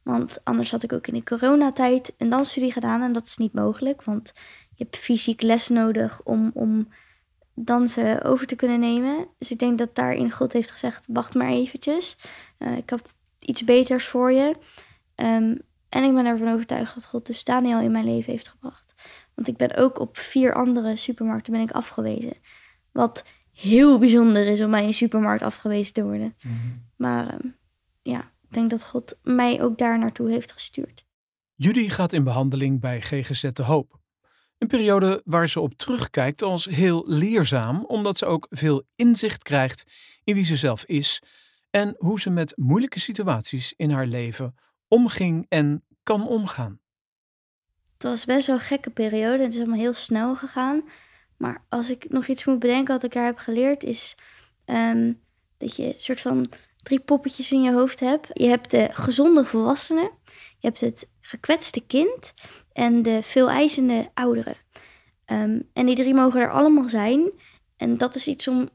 Want 0.03 0.45
anders 0.45 0.71
had 0.71 0.83
ik 0.83 0.93
ook 0.93 1.07
in 1.07 1.15
de 1.15 1.23
coronatijd 1.23 2.15
een 2.19 2.29
dansstudie 2.29 2.73
gedaan 2.73 3.03
en 3.03 3.13
dat 3.13 3.27
is 3.27 3.37
niet 3.37 3.53
mogelijk. 3.53 4.03
Want 4.03 4.33
je 4.75 4.85
hebt 4.85 4.97
fysiek 4.97 5.43
les 5.43 5.69
nodig 5.69 6.21
om, 6.25 6.51
om 6.55 6.89
dansen 7.55 8.23
over 8.23 8.47
te 8.47 8.57
kunnen 8.57 8.81
nemen. 8.81 9.27
Dus 9.39 9.51
ik 9.51 9.59
denk 9.59 9.79
dat 9.79 9.95
daarin 9.95 10.31
God 10.31 10.53
heeft 10.53 10.71
gezegd, 10.71 11.07
wacht 11.09 11.35
maar 11.35 11.49
eventjes. 11.49 12.17
Uh, 12.59 12.77
ik 12.77 12.91
heb 12.91 13.13
iets 13.39 13.65
beters 13.65 14.07
voor 14.07 14.33
je. 14.33 14.57
Ehm, 15.15 15.57
en 15.89 16.05
ik 16.05 16.15
ben 16.15 16.27
ervan 16.27 16.53
overtuigd 16.53 16.95
dat 16.95 17.07
God 17.07 17.27
dus 17.27 17.45
Daniel 17.45 17.81
in 17.81 17.93
mijn 17.93 18.05
leven 18.05 18.33
heeft 18.33 18.49
gebracht. 18.49 18.92
Want 19.35 19.49
ik 19.49 19.57
ben 19.57 19.77
ook 19.77 19.99
op 19.99 20.17
vier 20.17 20.55
andere 20.55 20.97
supermarkten 20.97 21.53
ben 21.53 21.63
ik 21.63 21.71
afgewezen. 21.71 22.35
Wat 22.93 23.25
heel 23.53 23.99
bijzonder 23.99 24.47
is 24.47 24.61
om 24.61 24.71
bij 24.71 24.85
een 24.85 24.95
supermarkt 24.95 25.43
afgewezen 25.43 25.93
te 25.93 26.03
worden. 26.03 26.37
Maar 26.97 27.29
ehm, 27.29 27.49
ja, 28.03 28.21
ik 28.21 28.53
denk 28.53 28.71
dat 28.71 28.85
God 28.85 29.19
mij 29.23 29.63
ook 29.63 29.79
daar 29.79 29.99
naartoe 29.99 30.31
heeft 30.31 30.53
gestuurd. 30.53 31.07
Judy 31.55 31.89
gaat 31.89 32.13
in 32.13 32.25
behandeling 32.25 32.81
bij 32.81 33.01
GGZ 33.01 33.51
De 33.53 33.63
Hoop. 33.63 34.01
Een 34.59 34.69
periode 34.69 35.23
waar 35.25 35.49
ze 35.49 35.61
op 35.61 35.75
terugkijkt 35.75 36.43
als 36.43 36.65
heel 36.65 37.05
leerzaam, 37.07 37.85
omdat 37.85 38.19
ze 38.19 38.27
ook 38.27 38.47
veel 38.51 38.83
inzicht 38.95 39.43
krijgt 39.43 39.85
in 40.25 40.35
wie 40.35 40.45
ze 40.45 40.57
zelf 40.57 40.85
is 40.85 41.23
en 41.71 41.95
hoe 41.99 42.21
ze 42.21 42.31
met 42.31 42.53
moeilijke 42.57 43.01
situaties 43.01 43.75
in 43.77 43.91
haar 43.91 44.07
leven 44.07 44.55
omging 44.89 45.47
en 45.49 45.85
kan 46.03 46.29
omgaan. 46.29 46.81
Het 48.03 48.11
was 48.11 48.25
best 48.25 48.47
wel 48.47 48.57
een 48.57 48.63
gekke 48.63 48.91
periode. 48.91 49.43
Het 49.43 49.53
is 49.53 49.59
allemaal 49.59 49.79
heel 49.79 49.93
snel 49.93 50.37
gegaan. 50.37 50.83
Maar 51.37 51.65
als 51.69 51.91
ik 51.91 52.09
nog 52.09 52.27
iets 52.27 52.45
moet 52.45 52.59
bedenken 52.59 52.95
wat 52.95 53.03
ik 53.03 53.13
daar 53.13 53.25
heb 53.25 53.39
geleerd, 53.39 53.83
is 53.83 54.15
ehm, 54.65 55.13
dat 55.59 55.77
je 55.77 55.87
een 55.87 55.95
soort 55.99 56.21
van 56.21 56.53
drie 56.83 57.01
poppetjes 57.01 57.53
in 57.53 57.63
je 57.63 57.73
hoofd 57.73 58.01
hebt. 58.01 58.29
Je 58.33 58.47
hebt 58.47 58.71
de 58.71 58.89
gezonde 58.93 59.45
volwassene, 59.45 60.11
je 60.59 60.67
hebt 60.67 60.81
het 60.81 61.09
gekwetste 61.21 61.81
kind 61.87 62.35
en 62.73 63.03
de 63.03 63.23
veel 63.23 63.51
eisende 63.51 64.11
ouderen. 64.15 64.57
Ehm, 65.25 65.61
en 65.73 65.87
die 65.87 65.97
drie 65.97 66.15
mogen 66.15 66.41
er 66.41 66.51
allemaal 66.51 66.89
zijn. 66.89 67.31
En 67.77 67.97
dat 67.97 68.15
is 68.15 68.27
iets 68.27 68.49
om 68.49 68.69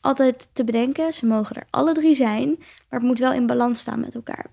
altijd 0.00 0.48
te 0.52 0.64
bedenken. 0.64 1.12
Ze 1.12 1.26
mogen 1.26 1.56
er 1.56 1.66
alle 1.70 1.94
drie 1.94 2.14
zijn, 2.14 2.48
maar 2.58 2.98
het 2.98 3.08
moet 3.08 3.18
wel 3.18 3.32
in 3.32 3.46
balans 3.46 3.80
staan 3.80 4.00
met 4.00 4.14
elkaar. 4.14 4.46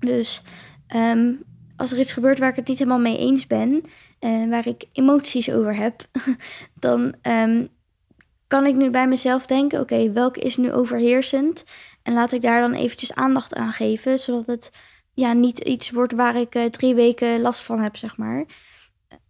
Dus 0.00 0.42
ehm, 0.86 1.32
als 1.78 1.92
er 1.92 1.98
iets 1.98 2.12
gebeurt 2.12 2.38
waar 2.38 2.48
ik 2.48 2.56
het 2.56 2.68
niet 2.68 2.78
helemaal 2.78 2.98
mee 2.98 3.18
eens 3.18 3.46
ben, 3.46 3.82
en 4.18 4.50
waar 4.50 4.66
ik 4.66 4.84
emoties 4.92 5.50
over 5.50 5.76
heb, 5.76 6.06
dan 6.80 7.14
ehm, 7.22 7.66
kan 8.46 8.66
ik 8.66 8.74
nu 8.74 8.90
bij 8.90 9.08
mezelf 9.08 9.46
denken: 9.46 9.80
oké, 9.80 10.12
welke 10.12 10.40
is 10.40 10.56
nu 10.56 10.72
overheersend? 10.72 11.64
En 12.02 12.12
laat 12.12 12.32
ik 12.32 12.42
daar 12.42 12.60
dan 12.60 12.72
eventjes 12.72 13.14
aandacht 13.14 13.54
aan 13.54 13.72
geven, 13.72 14.18
zodat 14.18 14.46
het 14.46 14.70
ja, 15.14 15.32
niet 15.32 15.58
iets 15.58 15.90
wordt 15.90 16.12
waar 16.12 16.36
ik 16.36 16.54
uh, 16.54 16.64
drie 16.64 16.94
weken 16.94 17.40
last 17.40 17.62
van 17.62 17.80
heb, 17.80 17.96
zeg 17.96 18.16
maar. 18.16 18.44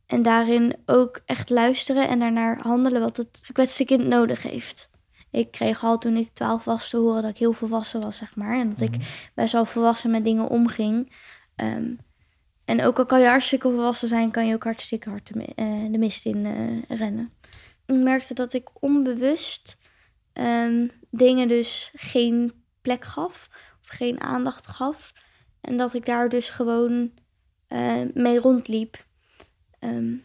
En 0.07 0.23
daarin 0.23 0.77
ook 0.87 1.21
echt 1.25 1.51
luisteren 1.51 2.09
en 2.09 2.19
daarnaar 2.19 2.59
handelen 2.61 3.01
wat 3.01 3.17
het 3.17 3.41
gekwetste 3.43 3.85
kind 3.85 4.07
nodig 4.07 4.43
heeft. 4.43 4.91
Ik 5.31 5.51
kreeg 5.51 5.85
al 5.85 5.99
toen 5.99 6.17
ik 6.17 6.29
twaalf 6.33 6.65
was 6.65 6.91
te 6.91 6.97
horen 6.97 7.23
dat 7.23 7.31
ik 7.31 7.39
heel 7.39 7.53
volwassen 7.53 8.01
was, 8.01 8.17
zeg 8.17 8.37
maar. 8.37 8.61
En 8.61 8.69
dat 8.69 8.81
ik 8.81 8.95
best 9.35 9.53
wel 9.53 9.65
volwassen 9.65 10.11
met 10.11 10.25
dingen 10.25 10.49
omging. 10.49 11.13
Um, 11.57 11.99
en 12.69 12.85
ook 12.85 12.99
al 12.99 13.07
kan 13.07 13.21
je 13.21 13.27
hartstikke 13.27 13.69
volwassen 13.69 14.09
zijn, 14.09 14.31
kan 14.31 14.47
je 14.47 14.55
ook 14.55 14.65
hartstikke 14.65 15.11
hard 15.11 15.33
de, 15.33 15.41
uh, 15.41 15.93
de 15.93 15.99
mist 15.99 16.25
in 16.25 16.45
uh, 16.45 16.99
rennen. 16.99 17.33
Ik 17.87 17.97
merkte 17.97 18.35
dat 18.35 18.53
ik 18.53 18.83
onbewust 18.83 19.77
um, 20.33 20.91
dingen 21.11 21.49
dus 21.49 21.93
geen 21.95 22.53
plek 22.83 23.05
gaf 23.05 23.49
of 23.81 23.89
geen 23.89 24.21
aandacht 24.21 24.67
gaf. 24.67 25.13
En 25.61 25.77
dat 25.77 25.95
ik 25.95 26.07
daar 26.07 26.29
dus 26.29 26.49
gewoon 26.49 27.13
uh, 27.69 28.03
mee 28.15 28.39
rondliep. 28.39 29.07
Um, 29.81 30.25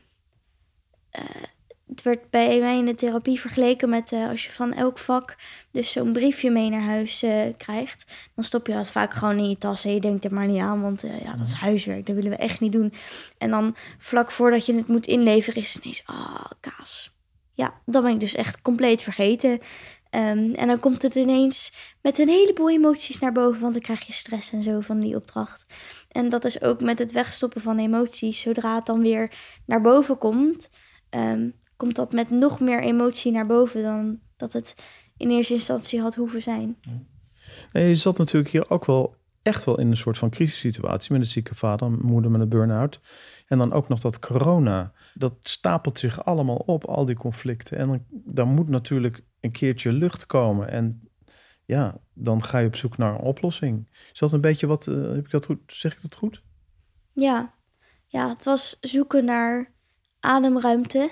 het 1.95 2.03
werd 2.03 2.29
bij 2.29 2.59
mij 2.59 2.77
in 2.77 2.85
de 2.85 2.95
therapie 2.95 3.39
vergeleken 3.39 3.89
met 3.89 4.11
uh, 4.11 4.29
als 4.29 4.45
je 4.45 4.51
van 4.51 4.73
elk 4.73 4.97
vak 4.97 5.35
dus 5.71 5.91
zo'n 5.91 6.13
briefje 6.13 6.51
mee 6.51 6.69
naar 6.69 6.81
huis 6.81 7.23
uh, 7.23 7.43
krijgt. 7.57 8.11
Dan 8.35 8.43
stop 8.43 8.67
je 8.67 8.73
dat 8.73 8.89
vaak 8.89 9.13
gewoon 9.13 9.37
in 9.37 9.49
je 9.49 9.57
tas 9.57 9.85
en 9.85 9.93
je 9.93 9.99
denkt 9.99 10.25
er 10.25 10.33
maar 10.33 10.47
niet 10.47 10.61
aan, 10.61 10.81
want 10.81 11.03
uh, 11.03 11.21
ja, 11.21 11.35
dat 11.35 11.47
is 11.47 11.53
huiswerk, 11.53 12.05
dat 12.05 12.15
willen 12.15 12.31
we 12.31 12.37
echt 12.37 12.59
niet 12.59 12.71
doen. 12.71 12.93
En 13.37 13.49
dan 13.49 13.75
vlak 13.97 14.31
voordat 14.31 14.65
je 14.65 14.75
het 14.75 14.87
moet 14.87 15.07
inleveren 15.07 15.61
is 15.61 15.73
het 15.73 15.83
ineens, 15.83 16.03
ah, 16.05 16.15
oh, 16.15 16.45
kaas. 16.59 17.11
Ja, 17.53 17.73
dat 17.85 18.03
ben 18.03 18.11
ik 18.11 18.19
dus 18.19 18.35
echt 18.35 18.61
compleet 18.61 19.01
vergeten. 19.01 19.51
Um, 20.15 20.53
en 20.53 20.67
dan 20.67 20.79
komt 20.79 21.01
het 21.01 21.15
ineens 21.15 21.73
met 22.01 22.19
een 22.19 22.27
heleboel 22.27 22.69
emoties 22.69 23.19
naar 23.19 23.31
boven, 23.31 23.61
want 23.61 23.73
dan 23.73 23.81
krijg 23.81 24.07
je 24.07 24.13
stress 24.13 24.51
en 24.51 24.63
zo 24.63 24.79
van 24.79 24.99
die 24.99 25.15
opdracht. 25.15 25.65
En 26.09 26.29
dat 26.29 26.45
is 26.45 26.61
ook 26.61 26.81
met 26.81 26.99
het 26.99 27.11
wegstoppen 27.11 27.61
van 27.61 27.79
emoties. 27.79 28.41
Zodra 28.41 28.75
het 28.75 28.85
dan 28.85 29.01
weer 29.01 29.31
naar 29.65 29.81
boven 29.81 30.17
komt, 30.17 30.69
um, 31.09 31.53
komt 31.84 31.95
dat 31.95 32.11
met 32.11 32.29
nog 32.29 32.59
meer 32.59 32.81
emotie 32.81 33.31
naar 33.31 33.45
boven 33.45 33.84
dan 33.84 34.19
dat 34.36 34.53
het 34.53 34.75
in 35.17 35.29
eerste 35.29 35.53
instantie 35.53 36.01
had 36.01 36.15
hoeven 36.15 36.41
zijn. 36.41 36.77
Nee, 37.73 37.88
je 37.88 37.95
zat 37.95 38.17
natuurlijk 38.17 38.51
hier 38.51 38.69
ook 38.69 38.86
wel 38.86 39.15
echt 39.41 39.65
wel 39.65 39.79
in 39.79 39.89
een 39.89 39.97
soort 39.97 40.17
van 40.17 40.29
crisissituatie 40.29 41.11
met 41.11 41.21
een 41.21 41.27
zieke 41.27 41.55
vader, 41.55 41.91
moeder 41.91 42.31
met 42.31 42.41
een 42.41 42.49
burn-out. 42.49 42.99
En 43.47 43.57
dan 43.57 43.73
ook 43.73 43.88
nog 43.88 43.99
dat 43.99 44.19
corona. 44.19 44.93
Dat 45.13 45.34
stapelt 45.41 45.99
zich 45.99 46.25
allemaal 46.25 46.55
op, 46.55 46.86
al 46.86 47.05
die 47.05 47.15
conflicten. 47.15 47.77
En 47.77 47.88
dan, 47.88 48.05
dan 48.09 48.47
moet 48.47 48.69
natuurlijk 48.69 49.23
een 49.39 49.51
keertje 49.51 49.91
lucht 49.91 50.25
komen. 50.25 50.69
En 50.69 51.09
ja, 51.65 51.97
dan 52.13 52.43
ga 52.43 52.57
je 52.57 52.67
op 52.67 52.75
zoek 52.75 52.97
naar 52.97 53.13
een 53.13 53.21
oplossing. 53.21 53.89
Is 54.13 54.19
dat 54.19 54.31
een 54.31 54.41
beetje 54.41 54.67
wat, 54.67 54.88
uh, 54.88 55.07
heb 55.07 55.25
ik 55.25 55.31
dat 55.31 55.45
goed, 55.45 55.59
zeg 55.65 55.93
ik 55.93 56.01
dat 56.01 56.15
goed? 56.15 56.43
Ja. 57.13 57.53
ja, 58.07 58.29
het 58.29 58.45
was 58.45 58.77
zoeken 58.81 59.25
naar 59.25 59.71
ademruimte 60.19 61.09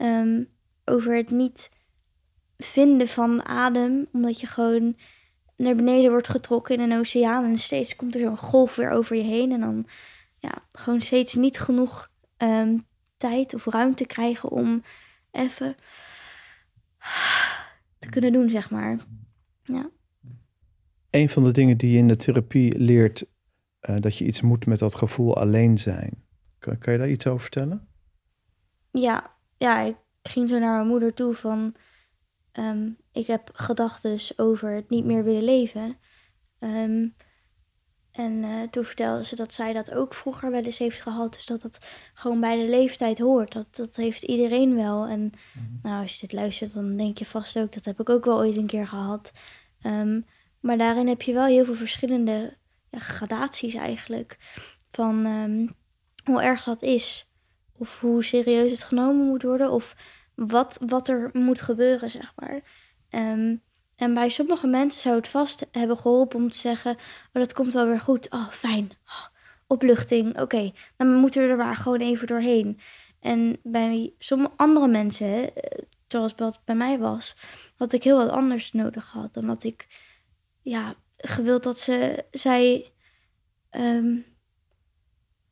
Um, 0.00 0.48
over 0.84 1.16
het 1.16 1.30
niet 1.30 1.70
vinden 2.56 3.08
van 3.08 3.44
adem, 3.44 4.06
omdat 4.12 4.40
je 4.40 4.46
gewoon 4.46 4.96
naar 5.56 5.74
beneden 5.76 6.10
wordt 6.10 6.28
getrokken 6.28 6.74
in 6.74 6.90
een 6.90 6.98
oceaan 6.98 7.44
en 7.44 7.58
steeds 7.58 7.96
komt 7.96 8.14
er 8.14 8.20
zo'n 8.20 8.36
golf 8.36 8.76
weer 8.76 8.90
over 8.90 9.16
je 9.16 9.22
heen 9.22 9.52
en 9.52 9.60
dan 9.60 9.86
ja, 10.38 10.64
gewoon 10.70 11.00
steeds 11.00 11.34
niet 11.34 11.58
genoeg 11.58 12.10
um, 12.38 12.86
tijd 13.16 13.54
of 13.54 13.64
ruimte 13.66 14.06
krijgen 14.06 14.50
om 14.50 14.82
even 15.30 15.76
te 17.98 18.08
kunnen 18.08 18.32
doen, 18.32 18.48
zeg 18.48 18.70
maar. 18.70 18.98
Ja. 19.62 19.90
Een 21.10 21.28
van 21.28 21.44
de 21.44 21.52
dingen 21.52 21.76
die 21.76 21.90
je 21.90 21.98
in 21.98 22.08
de 22.08 22.16
therapie 22.16 22.78
leert, 22.78 23.24
uh, 23.90 23.96
dat 24.00 24.16
je 24.16 24.24
iets 24.24 24.40
moet 24.40 24.66
met 24.66 24.78
dat 24.78 24.94
gevoel 24.94 25.36
alleen 25.36 25.78
zijn. 25.78 26.24
Kan, 26.58 26.78
kan 26.78 26.92
je 26.92 26.98
daar 26.98 27.10
iets 27.10 27.26
over 27.26 27.40
vertellen? 27.40 27.88
Ja, 28.90 29.33
ja, 29.64 29.80
ik 29.80 29.96
ging 30.22 30.48
zo 30.48 30.58
naar 30.58 30.74
mijn 30.74 30.86
moeder 30.86 31.14
toe 31.14 31.34
van... 31.34 31.74
Um, 32.52 32.96
ik 33.12 33.26
heb 33.26 33.50
gedachten 33.52 34.18
over 34.36 34.70
het 34.70 34.90
niet 34.90 35.04
meer 35.04 35.24
willen 35.24 35.44
leven. 35.44 35.96
Um, 36.60 37.14
en 38.10 38.32
uh, 38.32 38.62
toen 38.62 38.84
vertelde 38.84 39.24
ze 39.24 39.36
dat 39.36 39.52
zij 39.52 39.72
dat 39.72 39.92
ook 39.94 40.14
vroeger 40.14 40.50
wel 40.50 40.62
eens 40.62 40.78
heeft 40.78 41.00
gehad. 41.00 41.32
Dus 41.32 41.46
dat 41.46 41.62
dat 41.62 41.86
gewoon 42.14 42.40
bij 42.40 42.56
de 42.56 42.68
leeftijd 42.68 43.18
hoort. 43.18 43.52
Dat, 43.52 43.76
dat 43.76 43.96
heeft 43.96 44.22
iedereen 44.22 44.74
wel. 44.74 45.06
En 45.06 45.20
mm-hmm. 45.20 45.78
nou, 45.82 46.02
als 46.02 46.14
je 46.14 46.20
dit 46.20 46.32
luistert, 46.32 46.74
dan 46.74 46.96
denk 46.96 47.18
je 47.18 47.26
vast 47.26 47.58
ook... 47.58 47.72
dat 47.72 47.84
heb 47.84 48.00
ik 48.00 48.08
ook 48.08 48.24
wel 48.24 48.36
ooit 48.36 48.56
een 48.56 48.66
keer 48.66 48.86
gehad. 48.86 49.32
Um, 49.82 50.26
maar 50.60 50.78
daarin 50.78 51.08
heb 51.08 51.22
je 51.22 51.32
wel 51.32 51.46
heel 51.46 51.64
veel 51.64 51.74
verschillende 51.74 52.56
ja, 52.90 52.98
gradaties 52.98 53.74
eigenlijk. 53.74 54.38
Van 54.90 55.26
hoe 56.24 56.42
erg 56.42 56.64
dat 56.64 56.82
is 56.82 57.32
of 57.84 58.00
hoe 58.00 58.24
serieus 58.24 58.70
het 58.70 58.84
genomen 58.84 59.26
moet 59.26 59.42
worden, 59.42 59.70
of 59.70 59.96
wat, 60.34 60.78
wat 60.86 61.08
er 61.08 61.30
moet 61.32 61.60
gebeuren, 61.60 62.10
zeg 62.10 62.32
maar. 62.36 62.60
Um, 63.10 63.62
en 63.96 64.14
bij 64.14 64.28
sommige 64.28 64.66
mensen 64.66 65.00
zou 65.00 65.16
het 65.16 65.28
vast 65.28 65.66
hebben 65.70 65.98
geholpen 65.98 66.38
om 66.38 66.50
te 66.50 66.56
zeggen: 66.56 66.90
Oh, 66.92 66.98
dat 67.32 67.52
komt 67.52 67.72
wel 67.72 67.86
weer 67.86 68.00
goed. 68.00 68.30
Oh, 68.30 68.48
fijn. 68.48 68.90
Oh, 69.06 69.26
opluchting. 69.66 70.40
Oké, 70.40 70.72
dan 70.96 71.14
moeten 71.14 71.42
we 71.42 71.48
er 71.48 71.56
maar 71.56 71.76
gewoon 71.76 72.00
even 72.00 72.26
doorheen. 72.26 72.78
En 73.20 73.58
bij 73.62 74.12
sommige 74.18 74.52
andere 74.56 74.88
mensen, 74.88 75.56
eh, 75.56 75.84
zoals 76.08 76.34
bij 76.64 76.74
mij 76.74 76.98
was, 76.98 77.36
had 77.76 77.92
ik 77.92 78.04
heel 78.04 78.16
wat 78.16 78.30
anders 78.30 78.72
nodig 78.72 79.04
gehad. 79.04 79.34
Dan 79.34 79.44
had 79.44 79.64
ik 79.64 79.86
ja, 80.62 80.94
gewild 81.16 81.62
dat 81.62 81.78
ze 81.78 82.24
zij. 82.30 82.92
Um, 83.70 84.33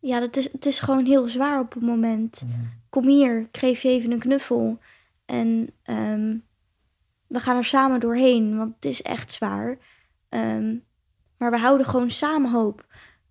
ja, 0.02 0.20
dat 0.20 0.36
is, 0.36 0.52
het 0.52 0.66
is 0.66 0.80
gewoon 0.80 1.04
heel 1.04 1.28
zwaar 1.28 1.60
op 1.60 1.72
het 1.72 1.82
moment. 1.82 2.42
Kom 2.88 3.06
hier, 3.08 3.40
ik 3.40 3.56
geef 3.56 3.82
je 3.82 3.88
even 3.88 4.12
een 4.12 4.18
knuffel. 4.18 4.78
En 5.24 5.74
um, 5.84 6.44
we 7.26 7.40
gaan 7.40 7.56
er 7.56 7.64
samen 7.64 8.00
doorheen, 8.00 8.56
want 8.56 8.74
het 8.74 8.84
is 8.84 9.02
echt 9.02 9.32
zwaar. 9.32 9.78
Um, 10.28 10.84
maar 11.36 11.50
we 11.50 11.58
houden 11.58 11.86
gewoon 11.86 12.10
samen 12.10 12.50
hoop. 12.50 12.86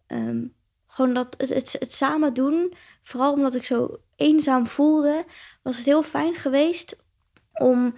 Um, 0.08 0.54
gewoon 0.88 1.14
dat 1.14 1.36
het, 1.38 1.50
het, 1.50 1.76
het, 1.80 1.94
samen 1.94 2.34
doen, 2.34 2.74
vooral 3.02 3.34
omdat 3.34 3.56
ik 3.56 3.64
zo 3.64 3.98
eenzaam 4.16 4.68
voelde, 4.68 5.26
was 5.62 5.78
het 5.78 5.86
heel 5.86 6.04
fijn 6.04 6.36
geweest 6.36 6.96
om 7.54 7.96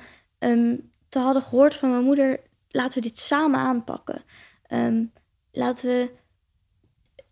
te 1.10 1.20
hadden 1.20 1.42
gehoord 1.42 1.76
van 1.76 1.90
mijn 1.90 2.04
moeder: 2.04 2.40
laten 2.70 3.02
we 3.02 3.08
dit 3.08 3.20
samen 3.20 3.60
aanpakken. 3.60 4.22
laten 5.52 5.88
we 5.88 6.12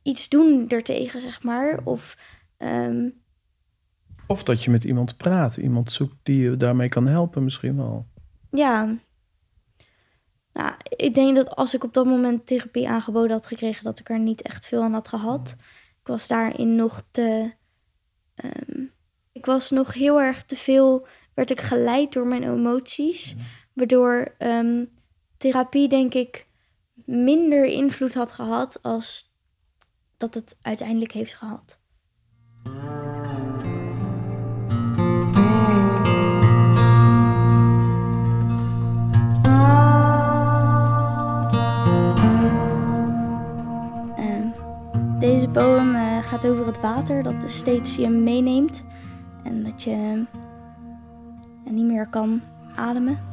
iets 0.03 0.29
doen 0.29 0.67
ertegen, 0.67 1.21
zeg 1.21 1.43
maar. 1.43 1.79
Of, 1.83 2.17
um... 2.57 3.21
of 4.27 4.43
dat 4.43 4.63
je 4.63 4.71
met 4.71 4.83
iemand 4.83 5.17
praat, 5.17 5.57
iemand 5.57 5.91
zoekt 5.91 6.15
die 6.23 6.41
je 6.41 6.57
daarmee 6.57 6.89
kan 6.89 7.07
helpen, 7.07 7.43
misschien 7.43 7.77
wel. 7.77 8.07
Ja. 8.51 8.97
Nou, 10.53 10.73
ik 10.83 11.13
denk 11.13 11.35
dat 11.35 11.55
als 11.55 11.73
ik 11.73 11.83
op 11.83 11.93
dat 11.93 12.05
moment 12.05 12.45
therapie 12.45 12.89
aangeboden 12.89 13.31
had 13.31 13.45
gekregen, 13.45 13.83
dat 13.83 13.99
ik 13.99 14.09
er 14.09 14.19
niet 14.19 14.41
echt 14.41 14.67
veel 14.67 14.83
aan 14.83 14.93
had 14.93 15.07
gehad. 15.07 15.55
Ik 15.99 16.07
was 16.07 16.27
daarin 16.27 16.75
nog 16.75 17.03
te. 17.11 17.53
ehm, 18.35 18.83
ik 19.31 19.45
was 19.45 19.69
nog 19.69 19.93
heel 19.93 20.21
erg 20.21 20.43
te 20.43 20.55
veel. 20.55 21.07
werd 21.33 21.51
ik 21.51 21.61
geleid 21.61 22.13
door 22.13 22.27
mijn 22.27 22.43
emoties. 22.43 23.35
Waardoor 23.73 24.35
ehm, 24.37 24.85
therapie, 25.37 25.87
denk 25.87 26.13
ik, 26.13 26.47
minder 27.05 27.65
invloed 27.65 28.13
had 28.13 28.31
gehad 28.31 28.79
als 28.81 29.30
dat 30.21 30.33
het 30.33 30.57
uiteindelijk 30.61 31.11
heeft 31.11 31.33
gehad. 31.33 31.79
Ehm, 44.15 44.47
deze 45.19 45.49
poem 45.49 45.95
eh, 45.95 46.23
gaat 46.23 46.47
over 46.47 46.65
het 46.65 46.79
water 46.81 47.23
dat 47.23 47.41
dus 47.41 47.57
steeds 47.57 47.95
je 47.95 48.09
meeneemt 48.09 48.83
en 49.43 49.63
dat 49.63 49.83
je 49.83 50.25
eh, 51.65 51.71
niet 51.71 51.85
meer 51.85 52.09
kan 52.09 52.41
ademen. 52.75 53.30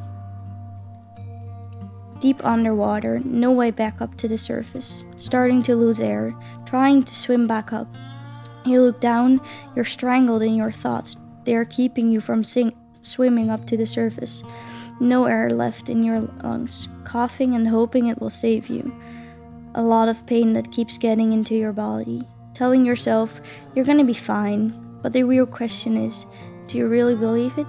Deep 2.19 2.43
underwater, 2.43 3.19
no 3.23 3.51
way 3.51 3.71
back 3.71 4.01
up 4.01 4.15
to 4.17 4.27
the 4.27 4.37
surface. 4.37 5.03
Starting 5.17 5.63
to 5.63 5.75
lose 5.75 6.01
air, 6.01 6.35
trying 6.65 7.03
to 7.03 7.15
swim 7.15 7.47
back 7.47 7.71
up. 7.71 7.87
You 8.65 8.81
look 8.81 8.99
down, 8.99 9.39
you're 9.75 9.85
strangled 9.85 10.43
in 10.43 10.55
your 10.55 10.71
thoughts. 10.71 11.15
They 11.45 11.55
are 11.55 11.65
keeping 11.65 12.09
you 12.09 12.19
from 12.19 12.43
sing- 12.43 12.75
swimming 13.01 13.49
up 13.49 13.65
to 13.67 13.77
the 13.77 13.85
surface. 13.85 14.43
No 14.99 15.25
air 15.25 15.49
left 15.49 15.89
in 15.89 16.03
your 16.03 16.19
lungs, 16.43 16.89
coughing 17.05 17.55
and 17.55 17.67
hoping 17.67 18.07
it 18.07 18.19
will 18.19 18.29
save 18.29 18.67
you. 18.67 18.93
A 19.75 19.81
lot 19.81 20.09
of 20.09 20.25
pain 20.25 20.51
that 20.53 20.73
keeps 20.73 20.97
getting 20.97 21.31
into 21.31 21.55
your 21.55 21.71
body. 21.71 22.27
Telling 22.53 22.85
yourself 22.85 23.39
you're 23.73 23.85
gonna 23.85 24.03
be 24.03 24.13
fine, 24.13 24.73
but 25.01 25.13
the 25.13 25.23
real 25.23 25.45
question 25.45 25.95
is 25.95 26.25
do 26.67 26.77
you 26.77 26.87
really 26.87 27.15
believe 27.15 27.57
it? 27.57 27.67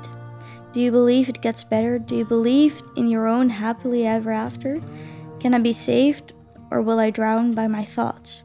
Do 0.72 0.80
you 0.80 0.92
believe 0.92 1.28
it 1.28 1.40
gets 1.40 1.64
better? 1.64 1.98
Do 1.98 2.16
you 2.16 2.24
believe 2.24 2.80
in 2.96 3.08
your 3.08 3.26
own 3.26 3.48
happily 3.48 4.06
ever 4.06 4.30
after? 4.30 4.80
Can 5.40 5.54
I 5.54 5.58
be 5.58 5.72
saved 5.72 6.32
or 6.70 6.80
will 6.80 7.00
I 7.00 7.10
drown 7.10 7.54
by 7.54 7.66
my 7.66 7.84
thoughts? 7.84 8.42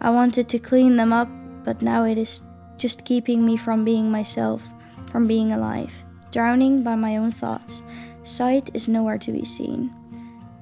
I 0.00 0.10
wanted 0.10 0.48
to 0.50 0.58
clean 0.58 0.96
them 0.96 1.12
up, 1.12 1.28
but 1.64 1.80
now 1.80 2.04
it 2.04 2.18
is 2.18 2.42
just 2.76 3.04
keeping 3.04 3.44
me 3.44 3.56
from 3.56 3.84
being 3.84 4.10
myself, 4.10 4.62
from 5.10 5.26
being 5.26 5.52
alive. 5.52 5.92
Drowning 6.32 6.82
by 6.82 6.94
my 6.94 7.16
own 7.16 7.32
thoughts. 7.32 7.82
Sight 8.24 8.70
is 8.74 8.86
nowhere 8.86 9.18
to 9.18 9.32
be 9.32 9.44
seen. 9.44 9.92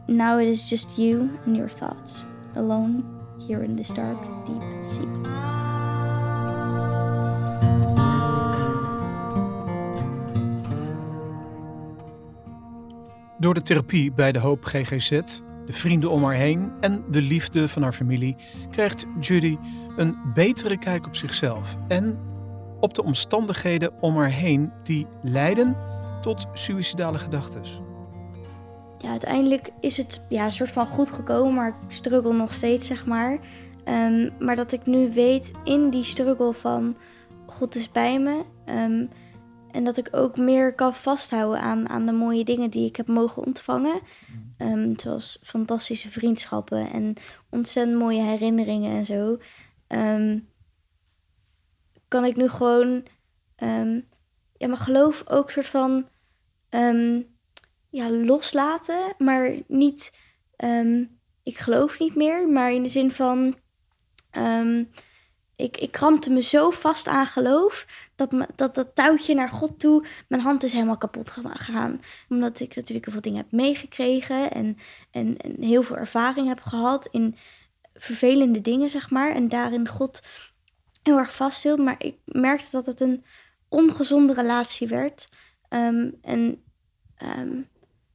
Now 0.07 0.39
it 0.39 0.47
is 0.47 0.69
just 0.69 0.97
you 0.97 1.37
and 1.47 1.57
your 1.57 1.69
thoughts, 1.69 2.23
alone 2.55 3.05
here 3.41 3.65
in 3.65 3.75
this 3.75 3.89
dark, 3.89 4.19
deep 4.47 4.85
sea. 4.85 5.56
Door 13.39 13.55
de 13.55 13.63
therapie 13.63 14.13
bij 14.13 14.33
de 14.33 14.39
Hoop 14.39 14.65
GGZ, 14.65 15.09
de 15.67 15.73
vrienden 15.73 16.11
om 16.11 16.25
haar 16.25 16.35
heen 16.35 16.73
en 16.81 17.05
de 17.11 17.23
liefde 17.23 17.69
van 17.69 17.83
haar 17.83 17.93
familie 17.93 18.37
krijgt 18.71 19.07
Judy 19.21 19.57
een 19.97 20.17
betere 20.35 20.79
kijk 20.79 21.07
op 21.07 21.17
zichzelf 21.17 21.77
en 21.89 22.19
op 22.81 22.95
de 22.95 23.05
omstandigheden 23.05 23.93
om 24.01 24.17
haar 24.17 24.31
heen 24.31 24.73
die 24.83 25.07
leiden 25.23 25.77
tot 26.21 26.47
suïcidale 26.53 27.19
gedachten. 27.19 27.63
Ja, 28.99 29.11
uiteindelijk 29.11 29.71
is 29.81 29.97
het 29.97 30.27
ja, 30.29 30.45
een 30.45 30.51
soort 30.53 30.71
van 30.71 30.87
goed 30.87 31.11
gekomen, 31.11 31.55
maar 31.55 31.69
ik 31.69 31.75
struggle 31.91 32.33
nog 32.33 32.53
steeds, 32.53 32.87
zeg 32.87 33.07
maar. 33.07 33.39
Ehm, 33.85 34.31
maar 34.39 34.57
dat 34.57 34.73
ik 34.73 34.87
nu 34.87 35.13
weet 35.13 35.53
in 35.65 35.91
die 35.91 36.05
struggle 36.05 36.53
van 36.53 36.97
God 37.47 37.75
is 37.75 37.91
bij 37.91 38.19
me. 38.21 38.45
ehm, 38.65 39.07
en 39.73 39.85
dat 39.85 39.97
ik 39.97 40.09
ook 40.11 40.37
meer 40.37 40.75
kan 40.75 40.95
vasthouden 40.95 41.61
aan, 41.61 41.89
aan 41.89 42.07
de 42.07 42.13
mooie 42.13 42.45
dingen 42.45 42.71
die 42.71 42.89
ik 42.89 42.97
heb 42.97 43.09
mogen 43.09 43.45
ontvangen. 43.45 44.01
Ehm, 44.57 44.93
zoals 44.97 45.39
fantastische 45.43 46.09
vriendschappen 46.09 46.91
en 46.91 47.15
ontzettend 47.51 47.99
mooie 47.99 48.23
herinneringen 48.23 48.97
en 48.97 49.05
zo. 49.05 49.39
Ehm, 49.87 50.39
kan 52.09 52.25
ik 52.25 52.37
nu 52.37 52.49
gewoon 52.49 53.07
ehm, 53.57 54.01
ja, 54.57 54.67
mijn 54.67 54.77
geloof 54.77 55.23
ook 55.29 55.51
soort 55.51 55.67
van 55.67 56.09
ja, 57.91 58.11
loslaten. 58.11 59.15
Maar 59.19 59.63
niet, 59.67 60.13
ik 61.43 61.59
geloof 61.59 61.99
niet 61.99 62.15
meer, 62.15 62.49
maar 62.49 62.73
in 62.73 62.83
de 62.83 62.89
zin 62.89 63.11
van. 63.11 63.55
ik, 65.57 65.77
ik 65.77 65.93
krampte 65.93 66.31
me 66.31 66.43
zo 66.43 66.71
vast 66.71 67.09
aan 67.09 67.27
geloof 67.27 67.87
dat, 68.17 68.47
dat 68.55 68.75
dat 68.75 68.95
touwtje 68.95 69.35
naar 69.35 69.49
God 69.49 69.79
toe, 69.79 70.07
mijn 70.29 70.43
hand 70.43 70.63
is 70.63 70.73
helemaal 70.73 70.99
kapot 70.99 71.31
gegaan. 71.31 72.01
Omdat 72.29 72.61
ik 72.61 72.77
natuurlijk 72.77 73.05
heel 73.05 73.13
veel 73.15 73.23
dingen 73.23 73.43
heb 73.43 73.53
meegekregen 73.53 74.51
en, 74.51 74.77
en, 75.11 75.37
heel 75.61 75.83
veel 75.83 75.97
ervaring 75.97 76.49
heb 76.49 76.61
gehad 76.61 77.09
in 77.11 77.37
vervelende 77.95 78.61
dingen, 78.61 78.91
zeg 78.91 79.11
maar. 79.11 79.31
En 79.31 79.49
daarin 79.49 79.89
God 79.89 80.23
heel 81.03 81.19
erg 81.19 81.35
vasthield. 81.35 81.79
Maar 81.79 81.97
ik 81.99 82.19
merkte 82.25 82.69
dat 82.71 82.87
het 82.87 83.01
een 83.01 83.25
ongezonde 83.69 84.35
relatie 84.35 84.89
werd. 84.89 85.29
Ehm, 85.69 86.11
en 86.21 86.65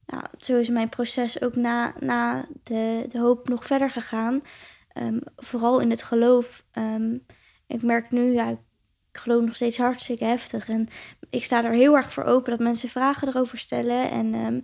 ja, 0.05 0.31
zo 0.37 0.57
is 0.57 0.69
mijn 0.69 0.89
proces 0.89 1.41
ook 1.41 1.55
na, 1.55 1.93
na 1.99 2.45
de, 2.63 3.03
de 3.07 3.19
hoop 3.19 3.49
nog 3.49 3.65
verder 3.65 3.89
gegaan. 3.89 4.41
Ehm, 4.87 5.19
vooral 5.35 5.79
in 5.79 5.89
het 5.89 6.03
geloof. 6.03 6.65
Ik 7.67 7.81
merk 7.83 8.11
nu, 8.11 8.33
ja, 8.33 8.59
geloof 9.11 9.45
nog 9.45 9.55
steeds 9.55 9.77
hartstikke 9.77 10.25
heftig. 10.25 10.69
En 10.69 10.87
ik 11.29 11.43
sta 11.43 11.63
er 11.63 11.71
heel 11.71 11.95
erg 11.95 12.11
voor 12.13 12.23
open 12.23 12.51
dat 12.51 12.59
mensen 12.59 12.89
vragen 12.89 13.27
erover 13.27 13.57
stellen. 13.57 14.09
En 14.09 14.33
ehm, 14.33 14.59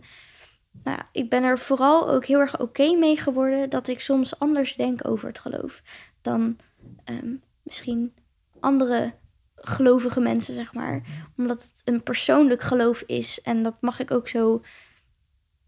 nou 0.83 0.99
ik 1.11 1.29
ben 1.29 1.43
er 1.43 1.59
vooral 1.59 2.09
ook 2.09 2.25
heel 2.25 2.39
erg 2.39 2.59
oké 2.59 2.95
mee 2.95 3.17
geworden 3.17 3.69
dat 3.69 3.87
ik 3.87 3.99
soms 3.99 4.39
anders 4.39 4.75
denk 4.75 5.07
over 5.07 5.27
het 5.27 5.39
geloof 5.39 5.81
dan 6.21 6.57
ehm, 7.03 7.35
misschien 7.63 8.13
andere 8.59 9.13
gelovige 9.55 10.19
mensen, 10.19 10.53
zeg 10.53 10.73
maar. 10.73 11.01
Omdat 11.37 11.61
het 11.61 11.81
een 11.85 12.03
persoonlijk 12.03 12.61
geloof 12.61 13.01
is. 13.01 13.41
En 13.41 13.63
dat 13.63 13.75
mag 13.81 13.99
ik 13.99 14.11
ook 14.11 14.27
zo 14.27 14.61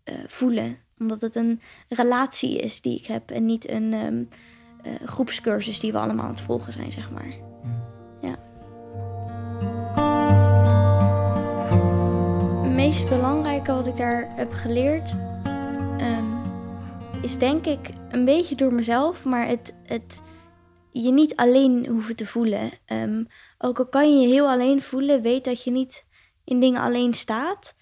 eh, 0.03 0.15
voelen. 0.27 0.77
Omdat 0.97 1.21
het 1.21 1.35
een 1.35 1.61
relatie 1.89 2.57
is 2.59 2.81
die 2.81 2.97
ik 2.97 3.05
heb 3.05 3.31
en 3.31 3.45
niet 3.45 3.69
een 3.69 3.93
ehm, 3.93 4.23
eh, 4.81 5.07
groepscursus 5.07 5.79
die 5.79 5.91
we 5.91 5.97
allemaal 5.97 6.25
aan 6.25 6.31
het 6.31 6.41
volgen 6.41 6.73
zijn, 6.73 6.91
zeg 6.91 7.11
maar. 7.11 7.33
Meest 12.89 13.09
belangrijke 13.09 13.73
wat 13.73 13.85
ik 13.85 13.95
daar 13.95 14.35
heb 14.35 14.53
geleerd 14.53 15.15
ehm, 15.97 16.25
is 17.21 17.37
denk 17.37 17.65
ik 17.65 17.89
een 18.09 18.25
beetje 18.25 18.55
door 18.55 18.73
mezelf, 18.73 19.23
maar 19.23 19.47
het, 19.47 19.73
het 19.83 20.21
je 20.91 21.11
niet 21.11 21.35
alleen 21.35 21.87
hoeven 21.87 22.15
te 22.15 22.25
voelen. 22.25 22.71
Ehm, 22.85 23.23
ook 23.57 23.79
al 23.79 23.87
kan 23.87 24.13
je 24.13 24.27
je 24.27 24.33
heel 24.33 24.49
alleen 24.49 24.81
voelen, 24.81 25.21
weet 25.21 25.43
dat 25.43 25.63
je 25.63 25.71
niet 25.71 26.05
in 26.43 26.59
dingen 26.59 26.81
alleen 26.81 27.13
staat. 27.13 27.75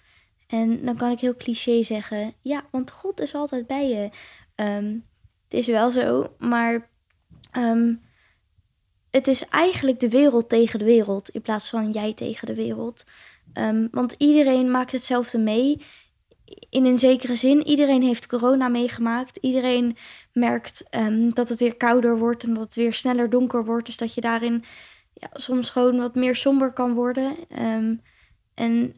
En 0.46 0.84
dan 0.84 0.96
kan 0.96 1.10
ik 1.10 1.20
heel 1.20 1.36
cliché 1.36 1.82
zeggen, 1.82 2.34
ja, 2.40 2.64
want 2.70 2.90
God 2.90 3.20
is 3.20 3.34
altijd 3.34 3.66
bij 3.66 3.88
je. 3.88 4.10
Ehm, 4.54 4.98
het 5.44 5.54
is 5.54 5.66
wel 5.66 5.90
zo, 5.90 6.34
maar 6.38 6.90
het 9.10 9.28
is 9.28 9.44
eigenlijk 9.48 10.00
de 10.00 10.08
wereld 10.08 10.48
tegen 10.48 10.78
de 10.78 10.84
wereld 10.84 11.28
in 11.28 11.42
plaats 11.42 11.68
van 11.68 11.90
jij 11.90 12.14
tegen 12.14 12.46
de 12.46 12.54
wereld. 12.54 13.04
Ehm, 13.52 13.88
want 13.90 14.14
iedereen 14.18 14.70
maakt 14.70 14.92
hetzelfde 14.92 15.38
mee. 15.38 15.82
In 16.70 16.84
een 16.84 16.98
zekere 16.98 17.36
zin, 17.36 17.66
iedereen 17.66 18.02
heeft 18.02 18.26
corona 18.26 18.68
meegemaakt. 18.68 19.36
Iedereen 19.36 19.96
merkt 20.32 20.82
ehm, 20.90 21.28
dat 21.28 21.48
het 21.48 21.58
weer 21.58 21.76
kouder 21.76 22.18
wordt 22.18 22.42
en 22.42 22.54
dat 22.54 22.64
het 22.64 22.74
weer 22.74 22.94
sneller 22.94 23.30
donker 23.30 23.64
wordt. 23.64 23.86
Dus 23.86 23.96
dat 23.96 24.14
je 24.14 24.20
daarin 24.20 24.64
ja, 25.14 25.28
soms 25.32 25.70
gewoon 25.70 25.98
wat 25.98 26.14
meer 26.14 26.36
somber 26.36 26.72
kan 26.72 26.94
worden. 26.94 27.36
Ehm, 27.48 27.96
en 28.54 28.94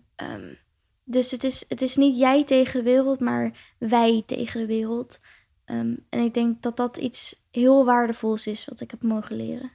dus 1.04 1.30
het 1.30 1.44
is, 1.44 1.64
het 1.68 1.82
is 1.82 1.96
niet 1.96 2.18
jij 2.18 2.44
tegen 2.44 2.84
de 2.84 2.90
wereld, 2.90 3.20
maar 3.20 3.74
wij 3.78 4.22
tegen 4.26 4.60
de 4.60 4.66
wereld. 4.66 5.20
En 5.64 6.06
ik 6.08 6.34
denk 6.34 6.62
dat 6.62 6.76
dat 6.76 6.96
iets 6.96 7.42
heel 7.50 7.84
waardevols 7.84 8.46
is 8.46 8.64
wat 8.64 8.80
ik 8.80 8.90
heb 8.90 9.02
mogen 9.02 9.36
leren. 9.36 9.72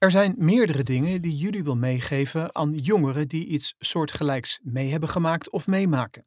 Er 0.00 0.10
zijn 0.10 0.34
meerdere 0.38 0.82
dingen 0.82 1.22
die 1.22 1.36
jullie 1.36 1.64
wil 1.64 1.76
meegeven 1.76 2.54
aan 2.54 2.72
jongeren 2.72 3.28
die 3.28 3.46
iets 3.46 3.74
soortgelijks 3.78 4.60
mee 4.62 4.90
hebben 4.90 5.08
gemaakt 5.08 5.50
of 5.50 5.66
meemaken. 5.66 6.26